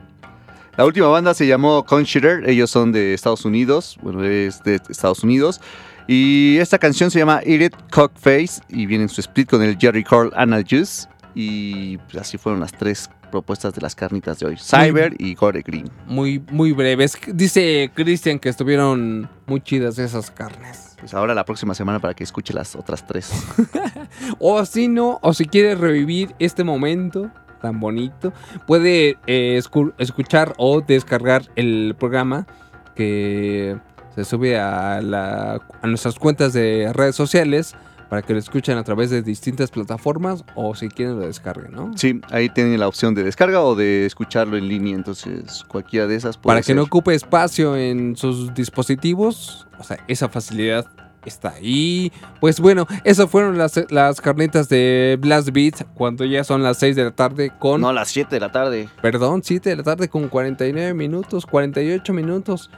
La 0.77 0.85
última 0.85 1.09
banda 1.09 1.33
se 1.33 1.47
llamó 1.47 1.85
Consider, 1.87 2.49
ellos 2.49 2.71
son 2.71 2.93
de 2.93 3.15
Estados 3.15 3.47
Unidos, 3.47 3.99
bueno, 4.03 4.23
es 4.25 4.63
de 4.63 4.81
Estados 4.91 5.25
Unidos. 5.25 5.61
Y 6.07 6.57
esta 6.59 6.78
canción 6.78 7.11
se 7.11 7.19
llama 7.19 7.41
Eat 7.45 7.62
It 7.62 7.74
Cockface 7.91 8.61
y 8.69 8.87
viene 8.87 9.05
en 9.05 9.09
su 9.09 9.20
split 9.20 9.51
con 9.51 9.62
el 9.62 9.77
Jerry 9.78 10.05
Carl 10.05 10.33
Anal 10.37 10.65
Juice. 10.69 11.09
Y 11.35 11.99
pues, 11.99 12.16
así 12.16 12.39
fueron 12.39 12.61
las 12.61 12.73
tres 12.73 13.11
propuestas 13.31 13.74
de 13.74 13.81
las 13.83 13.95
carnitas 13.95 14.39
de 14.39 14.47
hoy: 14.47 14.57
Cyber 14.57 15.15
y 15.19 15.35
Gore 15.35 15.62
Green. 15.62 15.91
Muy, 16.07 16.43
muy 16.51 16.73
breves. 16.73 17.19
Dice 17.35 17.91
Cristian 17.95 18.39
que 18.39 18.49
estuvieron 18.49 19.28
muy 19.47 19.61
chidas 19.61 19.99
esas 19.99 20.31
carnes. 20.31 20.97
Pues 21.01 21.12
ahora 21.12 21.35
la 21.35 21.45
próxima 21.45 21.74
semana 21.74 21.99
para 21.99 22.15
que 22.15 22.24
escuche 22.24 22.55
las 22.55 22.74
otras 22.77 23.07
tres. 23.07 23.31
O 24.39 24.65
si 24.65 24.89
no, 24.89 25.19
o 25.23 25.35
si 25.35 25.45
quiere 25.47 25.74
revivir 25.74 26.35
este 26.39 26.65
momento 26.65 27.31
tan 27.61 27.81
bonito, 27.81 28.33
puede 28.66 29.19
eh, 29.27 29.61
escu- 29.62 29.93
escuchar 29.99 30.55
o 30.57 30.81
descargar 30.81 31.43
el 31.57 31.95
programa 31.99 32.47
que 32.95 33.77
se 34.16 34.24
sube 34.24 34.59
a, 34.59 35.01
la- 35.01 35.60
a 35.82 35.86
nuestras 35.86 36.16
cuentas 36.18 36.52
de 36.52 36.90
redes 36.93 37.14
sociales 37.14 37.76
para 38.09 38.22
que 38.22 38.32
lo 38.32 38.38
escuchen 38.38 38.78
a 38.78 38.84
través 38.84 39.10
de 39.10 39.20
distintas 39.22 39.70
plataformas 39.70 40.44
o 40.55 40.74
si 40.76 40.88
quieren 40.88 41.18
lo 41.18 41.26
descarguen, 41.26 41.72
¿no? 41.72 41.90
Sí, 41.97 42.20
ahí 42.30 42.48
tienen 42.48 42.78
la 42.78 42.86
opción 42.88 43.14
de 43.14 43.22
descarga 43.24 43.60
o 43.62 43.74
de 43.74 44.06
escucharlo 44.06 44.56
en 44.56 44.68
línea, 44.68 44.94
entonces 44.94 45.64
cualquiera 45.66 46.06
de 46.06 46.14
esas 46.14 46.36
puede 46.38 46.55
Para 46.55 46.62
que 46.62 46.74
no 46.74 46.82
ocupe 46.84 47.14
espacio 47.14 47.76
en 47.76 48.16
sus 48.16 48.55
dispositivos, 48.55 49.66
o 49.78 49.84
sea, 49.84 49.98
esa 50.09 50.28
facilidad 50.28 50.86
está 51.24 51.48
ahí. 51.51 52.12
Pues 52.40 52.60
bueno, 52.60 52.86
esas 53.02 53.28
fueron 53.28 53.59
las, 53.59 53.74
las 53.90 54.20
carnitas 54.20 54.68
de 54.68 55.18
Blast 55.20 55.51
Beat 55.51 55.82
cuando 55.94 56.24
ya 56.24 56.44
son 56.44 56.62
las 56.62 56.78
6 56.78 56.94
de 56.94 57.02
la 57.02 57.10
tarde 57.10 57.51
con... 57.59 57.80
No, 57.80 57.93
las 57.93 58.06
7 58.10 58.32
de 58.36 58.38
la 58.40 58.52
tarde. 58.52 58.88
Perdón, 59.02 59.43
7 59.43 59.70
de 59.70 59.74
la 59.76 59.82
tarde 59.82 60.09
con 60.09 60.28
49 60.28 60.94
minutos, 60.94 61.44
48 61.44 62.12
minutos. 62.12 62.70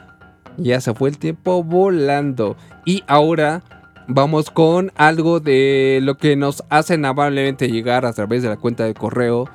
Ya 0.57 0.81
se 0.81 0.93
fue 0.93 1.09
el 1.09 1.17
tiempo 1.17 1.63
volando. 1.63 2.55
Y 2.85 3.03
ahora 3.07 3.61
vamos 4.07 4.49
con 4.49 4.91
algo 4.95 5.39
de 5.39 5.99
lo 6.01 6.17
que 6.17 6.35
nos 6.35 6.63
hacen 6.69 7.05
amablemente 7.05 7.69
llegar 7.69 8.05
a 8.05 8.13
través 8.13 8.43
de 8.43 8.49
la 8.49 8.57
cuenta 8.57 8.83
de 8.85 8.93
correo 8.93 9.45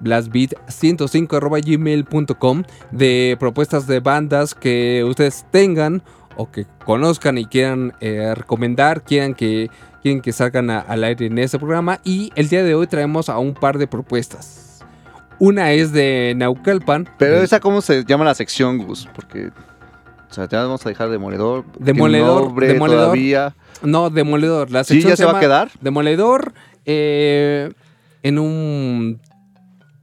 blastbeat105.gmail.com 0.00 2.62
de 2.90 3.36
propuestas 3.38 3.86
de 3.86 4.00
bandas 4.00 4.54
que 4.54 5.04
ustedes 5.04 5.46
tengan 5.50 6.02
o 6.36 6.50
que 6.50 6.66
conozcan 6.84 7.38
y 7.38 7.44
quieran 7.46 7.92
eh, 8.00 8.34
recomendar, 8.34 9.02
quieran 9.02 9.34
que, 9.34 9.70
quieren 10.02 10.20
que 10.20 10.32
salgan 10.32 10.68
a- 10.70 10.80
al 10.80 11.04
aire 11.04 11.26
en 11.26 11.38
este 11.38 11.58
programa. 11.58 12.00
Y 12.02 12.32
el 12.34 12.48
día 12.48 12.64
de 12.64 12.74
hoy 12.74 12.86
traemos 12.88 13.28
a 13.28 13.38
un 13.38 13.54
par 13.54 13.78
de 13.78 13.86
propuestas. 13.86 14.84
Una 15.38 15.70
es 15.72 15.92
de 15.92 16.34
Naucalpan. 16.36 17.08
Pero 17.18 17.38
de- 17.38 17.44
esa, 17.44 17.60
¿cómo 17.60 17.80
se 17.82 18.04
llama 18.04 18.24
la 18.24 18.34
sección, 18.34 18.78
Gus? 18.78 19.08
Porque, 19.14 19.50
o 20.38 20.48
sea, 20.48 20.62
vamos 20.62 20.84
a 20.84 20.88
dejar 20.88 21.10
Demoledor. 21.10 21.64
Demoledor, 21.78 22.54
Demoledor. 22.54 23.04
Todavía. 23.04 23.54
No, 23.82 24.10
Demoledor. 24.10 24.70
La 24.70 24.84
¿Sí, 24.84 24.94
sección 24.94 25.10
ya 25.10 25.16
se 25.16 25.24
va 25.24 25.38
a 25.38 25.40
quedar? 25.40 25.70
Demoledor 25.80 26.54
eh, 26.84 27.72
en 28.22 28.38
un... 28.38 29.20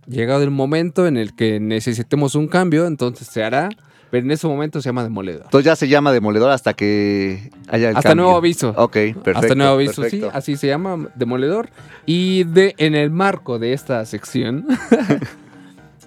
Llegado 0.08 0.44
el 0.44 0.52
momento 0.52 1.08
en 1.08 1.16
el 1.16 1.36
que 1.36 1.60
necesitemos 1.60 2.36
un 2.36 2.48
cambio, 2.48 2.86
entonces 2.86 3.28
se 3.28 3.44
hará. 3.44 3.70
Pero 4.12 4.26
en 4.26 4.32
ese 4.32 4.46
momento 4.46 4.82
se 4.82 4.90
llama 4.90 5.04
Demoledor. 5.04 5.44
Entonces 5.46 5.66
ya 5.66 5.76
se 5.78 5.88
llama 5.88 6.12
Demoledor 6.12 6.52
hasta 6.52 6.74
que 6.74 7.50
haya 7.70 7.92
el 7.92 7.96
Hasta 7.96 8.10
cambio. 8.10 8.26
nuevo 8.26 8.38
aviso. 8.38 8.74
Ok, 8.76 8.92
perfecto. 8.94 9.40
Hasta 9.40 9.56
nuevo 9.56 9.74
aviso, 9.74 10.04
sí, 10.04 10.22
así 10.34 10.58
se 10.58 10.68
llama, 10.68 11.08
Demoledor. 11.16 11.70
Y 12.06 12.44
de, 12.44 12.76
en 12.78 12.94
el 12.94 13.10
marco 13.10 13.58
de 13.58 13.72
esta 13.72 14.06
sección, 14.06 14.66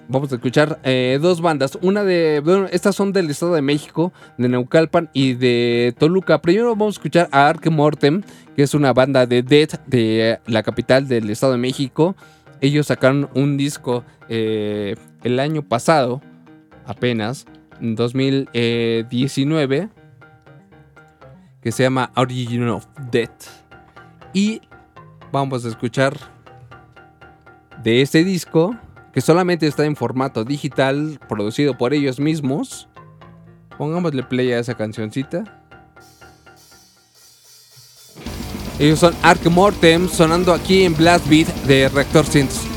vamos 0.07 0.31
a 0.31 0.35
escuchar 0.35 0.79
eh, 0.83 1.19
dos 1.21 1.41
bandas. 1.41 1.77
Una 1.81 2.03
de, 2.03 2.41
bueno, 2.43 2.67
estas 2.71 2.95
son 2.95 3.13
del 3.13 3.29
Estado 3.29 3.53
de 3.53 3.61
México, 3.61 4.13
de 4.37 4.49
Naucalpan 4.49 5.09
y 5.13 5.33
de 5.33 5.93
Toluca. 5.97 6.41
Primero 6.41 6.69
vamos 6.69 6.95
a 6.95 6.99
escuchar 6.99 7.29
a 7.31 7.47
Ark 7.47 7.69
Mortem, 7.69 8.21
que 8.55 8.63
es 8.63 8.73
una 8.73 8.93
banda 8.93 9.25
de 9.25 9.43
death 9.43 9.79
de 9.85 10.39
la 10.47 10.63
capital 10.63 11.07
del 11.07 11.29
Estado 11.29 11.53
de 11.53 11.59
México. 11.59 12.15
Ellos 12.61 12.87
sacaron 12.87 13.29
un 13.33 13.57
disco 13.57 14.03
eh, 14.29 14.95
el 15.23 15.39
año 15.39 15.61
pasado, 15.61 16.21
apenas, 16.85 17.45
en 17.81 17.95
2019 17.95 19.89
que 21.65 21.71
se 21.71 21.81
llama 21.81 22.11
Origin 22.15 22.69
of 22.69 22.85
Death. 23.11 23.47
Y 24.33 24.61
vamos 25.31 25.65
a 25.65 25.69
escuchar 25.69 26.15
de 27.81 28.03
este 28.03 28.23
disco, 28.23 28.75
que 29.15 29.21
solamente 29.21 29.65
está 29.65 29.85
en 29.85 29.95
formato 29.95 30.43
digital, 30.43 31.21
producido 31.29 31.77
por 31.77 31.93
ellos 31.93 32.19
mismos. 32.19 32.89
Pongámosle 33.77 34.23
play 34.23 34.51
a 34.51 34.59
esa 34.59 34.75
cancioncita. 34.75 35.63
Ellos 38.77 38.99
son 38.99 39.15
Ark 39.23 39.49
Mortem, 39.49 40.09
sonando 40.09 40.51
aquí 40.51 40.83
en 40.83 40.97
Blast 40.97 41.29
Beat 41.29 41.47
de 41.63 41.87
Reactor 41.87 42.25
Synths. 42.25 42.74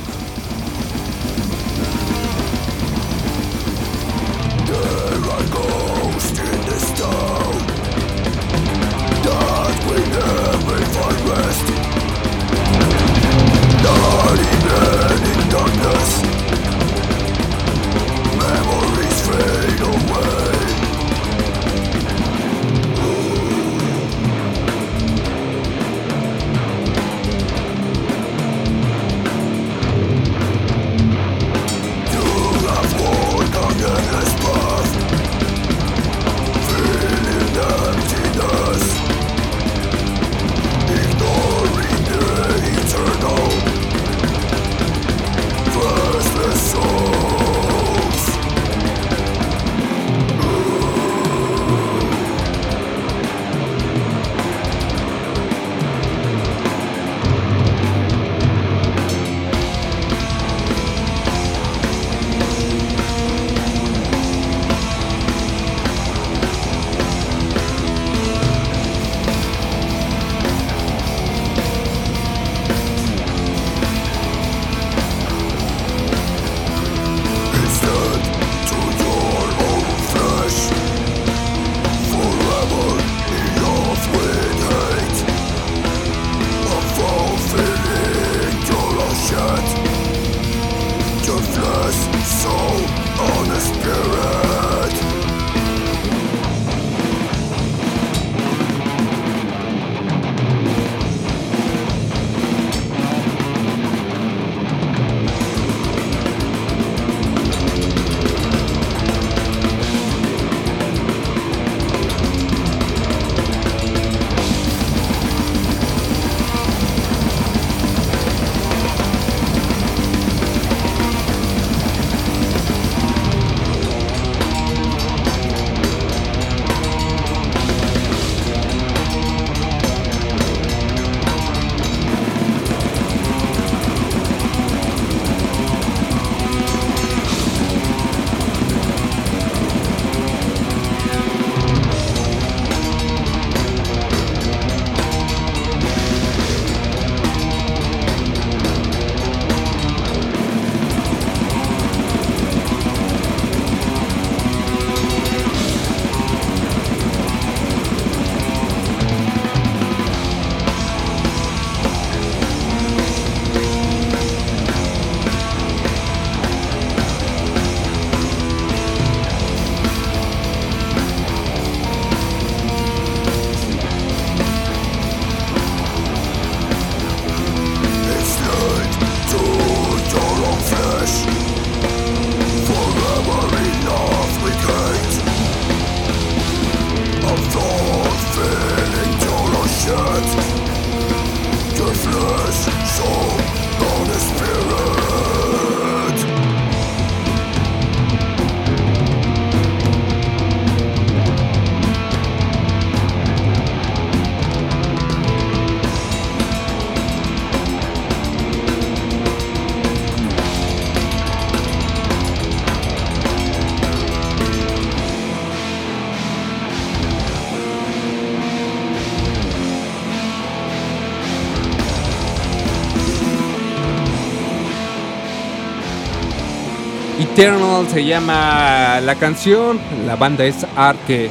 Eternal 227.38 227.86
se 227.86 228.04
llama 228.04 229.00
la 229.00 229.14
canción. 229.14 229.78
La 230.08 230.16
banda 230.16 230.44
es 230.44 230.66
Arque 230.74 231.30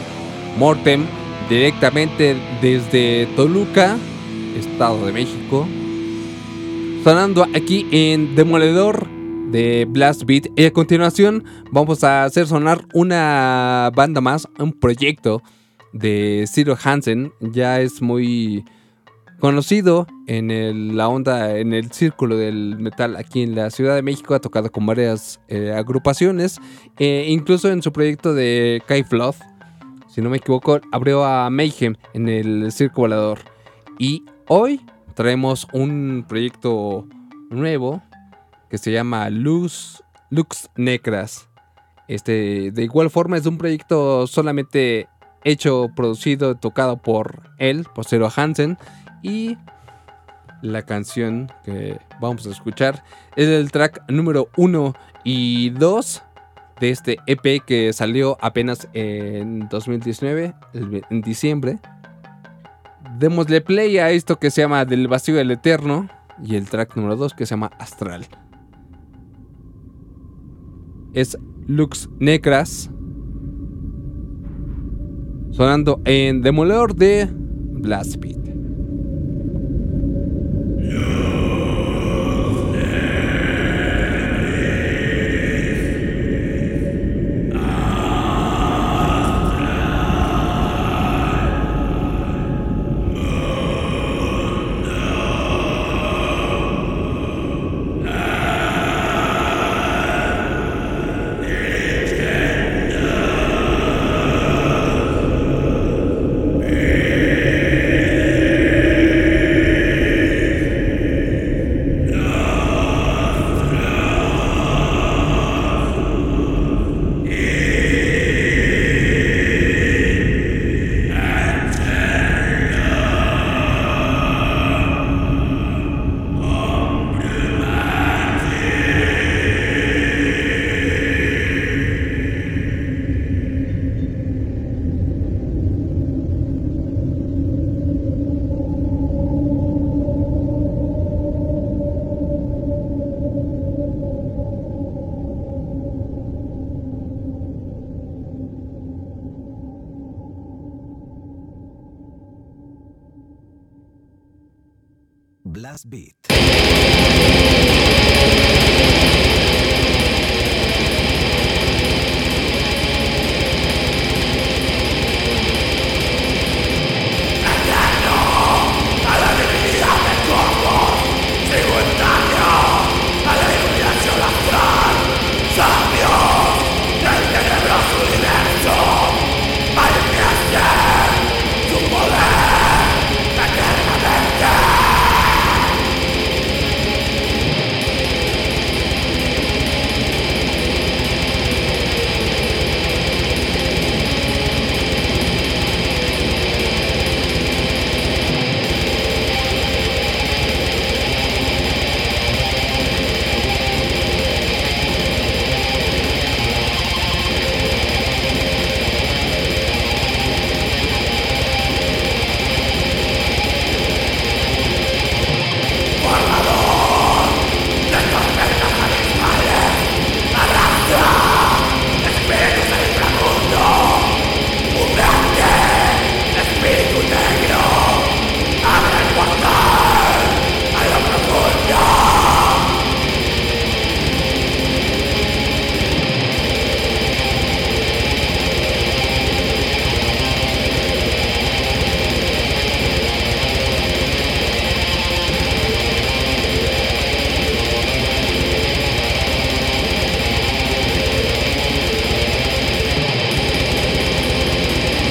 Mortem. 0.58 1.06
Directamente 1.50 2.38
desde 2.62 3.26
Toluca, 3.36 3.98
Estado 4.58 5.06
de 5.06 5.12
México. 5.12 5.68
Sonando 7.04 7.46
aquí 7.54 7.88
en 7.92 8.38
Demoledor 8.38 9.06
de 9.52 9.86
Blast 9.86 10.24
Beat. 10.24 10.48
Y 10.56 10.64
a 10.64 10.72
continuación 10.72 11.44
vamos 11.74 12.06
a 12.06 12.24
hacer 12.24 12.48
sonar 12.48 12.86
una 12.94 13.92
banda 13.94 14.22
más, 14.22 14.48
un 14.60 14.72
proyecto 14.72 15.44
de 15.92 16.46
Ciro 16.48 16.78
Hansen. 16.82 17.34
Ya 17.42 17.82
es 17.82 18.02
muy 18.02 18.64
conocido 19.40 20.08
en 20.28 20.98
la 20.98 21.08
onda, 21.08 21.58
en 21.58 21.74
el 21.74 21.92
círculo 21.92 22.38
del 22.38 22.78
metal 22.80 23.16
aquí 23.16 23.44
en 23.44 23.56
la 23.56 23.70
Ciudad 23.70 23.96
de 23.96 24.02
México. 24.02 24.34
Ha 24.34 24.40
tocado 24.40 24.72
con 24.72 24.86
varias 24.86 25.40
eh, 25.48 25.74
agrupaciones, 25.74 26.60
eh, 26.98 27.26
incluso 27.30 27.70
en 27.70 27.82
su 27.82 27.92
proyecto 27.92 28.34
de 28.34 28.82
Kai 28.88 29.04
Flood. 29.04 29.36
Si 30.08 30.22
no 30.22 30.30
me 30.30 30.38
equivoco, 30.38 30.80
abrió 30.92 31.24
a 31.24 31.50
Mayhem 31.50 31.96
en 32.14 32.28
el 32.28 32.72
Circo 32.72 33.02
Volador. 33.02 33.40
Y 34.00 34.26
hoy 34.48 34.82
traemos 35.14 35.68
un 35.74 36.26
proyecto 36.28 37.08
nuevo 37.50 38.02
que 38.70 38.78
se 38.78 38.92
llama 38.92 39.30
Luz, 39.30 40.04
Lux 40.30 40.70
Necras. 40.76 41.50
Este, 42.08 42.72
de 42.72 42.84
igual 42.84 43.10
forma, 43.10 43.38
es 43.38 43.46
un 43.46 43.58
proyecto 43.58 44.28
solamente 44.28 45.08
hecho, 45.44 45.90
producido, 45.96 46.56
tocado 46.56 46.98
por 46.98 47.52
él, 47.58 47.86
por 47.94 48.06
Zero 48.06 48.30
Hansen. 48.36 48.78
Y 49.22 49.58
la 50.62 50.82
canción 50.84 51.52
que 51.64 52.00
vamos 52.20 52.46
a 52.48 52.52
escuchar 52.52 53.04
es 53.36 53.48
el 53.48 53.72
track 53.72 54.04
número 54.10 54.50
1 54.58 54.94
y 55.24 55.70
2 55.72 56.24
de 56.80 56.90
este 56.92 57.18
EP 57.28 57.64
que 57.66 57.92
salió 57.94 58.38
apenas 58.42 58.88
en 58.94 59.68
2019, 59.70 60.54
el 60.74 60.90
ve- 60.90 61.04
en 61.10 61.22
diciembre. 61.22 61.80
Démosle 63.20 63.62
play 63.62 63.98
a 63.98 64.12
esto 64.12 64.38
que 64.38 64.52
se 64.52 64.62
llama 64.62 64.86
Del 64.86 65.08
Vacío 65.08 65.36
del 65.36 65.50
Eterno 65.52 66.08
y 66.44 66.56
el 66.56 66.70
track 66.70 66.96
número 66.96 67.16
2 67.16 67.34
que 67.34 67.46
se 67.48 67.52
llama 67.56 67.72
Astral. 67.80 68.26
Es 71.14 71.38
Lux 71.66 72.10
Necras 72.20 72.92
sonando 75.52 76.00
en 76.06 76.42
Demoledor 76.44 76.96
de 76.96 77.28
Blast 77.32 78.18
Beat. 78.18 78.47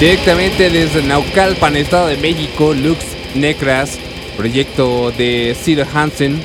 Directamente 0.07 0.69
desde 0.69 1.03
Naucalpan, 1.03 1.75
Estado 1.75 2.07
de 2.07 2.15
México, 2.15 2.73
Lux 2.73 3.03
Necras, 3.35 3.99
proyecto 4.37 5.11
de 5.11 5.53
Cedar 5.61 5.85
Hansen, 5.93 6.41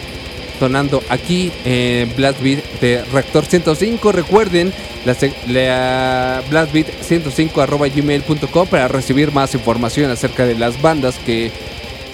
sonando 0.59 1.01
aquí 1.09 1.53
en 1.65 2.13
Blast 2.17 2.43
Beat 2.43 2.65
de 2.81 3.05
Reactor 3.13 3.47
105. 3.47 4.11
Recuerden 4.11 4.73
la, 5.05 5.17
la 5.47 6.43
blastbeat 6.51 6.89
105 7.03 7.61
arroba 7.61 7.87
gmail.com 7.87 8.67
para 8.67 8.89
recibir 8.89 9.31
más 9.31 9.55
información 9.55 10.11
acerca 10.11 10.45
de 10.45 10.57
las 10.57 10.83
bandas 10.83 11.21
que 11.21 11.53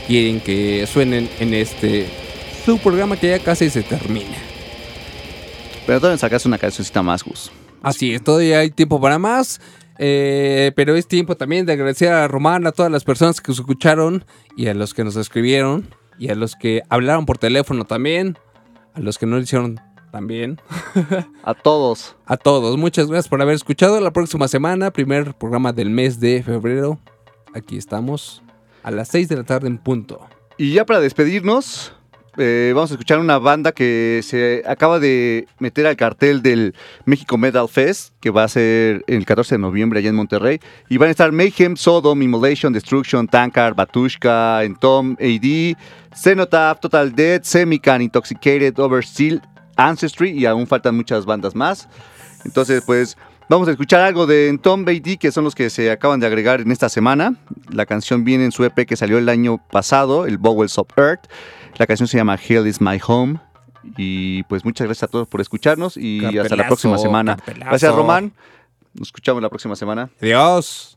quieren 0.06 0.40
que 0.40 0.86
suenen 0.86 1.30
en 1.40 1.54
este 1.54 2.08
su 2.66 2.76
programa 2.76 3.16
que 3.16 3.30
ya 3.30 3.38
casi 3.38 3.70
se 3.70 3.82
termina. 3.82 4.36
Pero 5.86 5.98
todavía 5.98 6.18
sacas 6.18 6.44
una 6.44 6.58
cancioncita 6.58 7.02
más, 7.02 7.24
Gus. 7.24 7.50
Así 7.82 8.12
es, 8.12 8.22
todavía 8.22 8.58
hay 8.58 8.70
tiempo 8.70 9.00
para 9.00 9.18
más. 9.18 9.62
Eh, 9.98 10.72
pero 10.76 10.94
es 10.94 11.06
tiempo 11.06 11.36
también 11.36 11.66
de 11.66 11.72
agradecer 11.72 12.12
a 12.12 12.28
Román, 12.28 12.66
a 12.66 12.72
todas 12.72 12.90
las 12.90 13.04
personas 13.04 13.40
que 13.40 13.50
nos 13.50 13.58
escucharon 13.58 14.24
y 14.56 14.68
a 14.68 14.74
los 14.74 14.94
que 14.94 15.04
nos 15.04 15.16
escribieron 15.16 15.88
y 16.18 16.30
a 16.30 16.34
los 16.34 16.54
que 16.56 16.82
hablaron 16.88 17.26
por 17.26 17.38
teléfono 17.38 17.84
también, 17.84 18.38
a 18.94 19.00
los 19.00 19.18
que 19.18 19.26
no 19.26 19.38
hicieron 19.38 19.80
también. 20.10 20.60
A 21.44 21.54
todos. 21.54 22.16
A 22.24 22.36
todos, 22.36 22.76
muchas 22.78 23.08
gracias 23.08 23.28
por 23.28 23.42
haber 23.42 23.54
escuchado. 23.54 24.00
La 24.00 24.12
próxima 24.12 24.48
semana, 24.48 24.90
primer 24.90 25.34
programa 25.34 25.72
del 25.72 25.90
mes 25.90 26.18
de 26.18 26.42
febrero. 26.42 26.98
Aquí 27.54 27.76
estamos 27.76 28.42
a 28.82 28.90
las 28.90 29.08
6 29.08 29.28
de 29.28 29.36
la 29.36 29.44
tarde 29.44 29.68
en 29.68 29.78
punto. 29.78 30.26
Y 30.56 30.72
ya 30.72 30.86
para 30.86 31.00
despedirnos, 31.00 31.92
eh, 32.38 32.72
vamos 32.74 32.90
a 32.90 32.94
escuchar 32.94 33.18
una 33.18 33.38
banda 33.38 33.72
que 33.72 34.20
se 34.22 34.62
acaba 34.66 34.98
de 34.98 35.46
meter 35.58 35.86
al 35.86 35.96
cartel 35.96 36.40
del 36.40 36.74
México 37.04 37.36
Metal 37.36 37.68
Fest, 37.68 38.14
que 38.20 38.30
va 38.30 38.44
a 38.44 38.48
ser 38.48 39.04
el 39.06 39.26
14 39.26 39.56
de 39.56 39.58
noviembre 39.58 39.98
allá 39.98 40.08
en 40.08 40.14
Monterrey. 40.14 40.60
Y 40.88 40.96
van 40.96 41.08
a 41.08 41.10
estar 41.10 41.32
Mayhem, 41.32 41.76
Sodom, 41.76 42.22
Immolation, 42.22 42.72
Destruction, 42.72 43.26
Tankard, 43.26 43.74
Batushka, 43.74 44.62
Entom, 44.62 45.16
AD, 45.20 45.76
Cenotaph, 46.14 46.80
Total 46.80 47.12
Dead, 47.14 47.42
Semican, 47.42 48.02
Intoxicated, 48.02 48.78
Oversteel, 48.78 49.42
Ancestry 49.76 50.30
y 50.30 50.46
aún 50.46 50.66
faltan 50.66 50.96
muchas 50.96 51.26
bandas 51.26 51.54
más. 51.54 51.88
Entonces, 52.44 52.82
pues 52.86 53.16
vamos 53.48 53.68
a 53.68 53.72
escuchar 53.72 54.00
algo 54.00 54.26
de 54.26 54.48
Entom 54.48 54.86
AD, 54.86 55.18
que 55.18 55.32
son 55.32 55.44
los 55.44 55.54
que 55.54 55.70
se 55.70 55.90
acaban 55.90 56.20
de 56.20 56.26
agregar 56.26 56.60
en 56.60 56.70
esta 56.70 56.88
semana. 56.88 57.34
La 57.70 57.84
canción 57.84 58.24
viene 58.24 58.44
en 58.44 58.52
su 58.52 58.64
EP 58.64 58.86
que 58.86 58.96
salió 58.96 59.18
el 59.18 59.28
año 59.28 59.60
pasado, 59.70 60.26
el 60.26 60.38
Bowels 60.38 60.78
of 60.78 60.88
Earth. 60.96 61.26
La 61.76 61.86
canción 61.86 62.08
se 62.08 62.16
llama 62.16 62.36
Hell 62.36 62.66
is 62.66 62.80
My 62.80 63.00
Home. 63.06 63.40
Y 63.96 64.42
pues 64.44 64.64
muchas 64.64 64.86
gracias 64.86 65.04
a 65.04 65.08
todos 65.08 65.28
por 65.28 65.40
escucharnos 65.40 65.96
y 65.96 66.38
hasta 66.38 66.56
la 66.56 66.66
próxima 66.66 66.98
semana. 66.98 67.38
Gracias, 67.46 67.94
Román. 67.94 68.32
Nos 68.94 69.08
escuchamos 69.08 69.42
la 69.42 69.48
próxima 69.48 69.76
semana. 69.76 70.10
Adiós. 70.20 70.96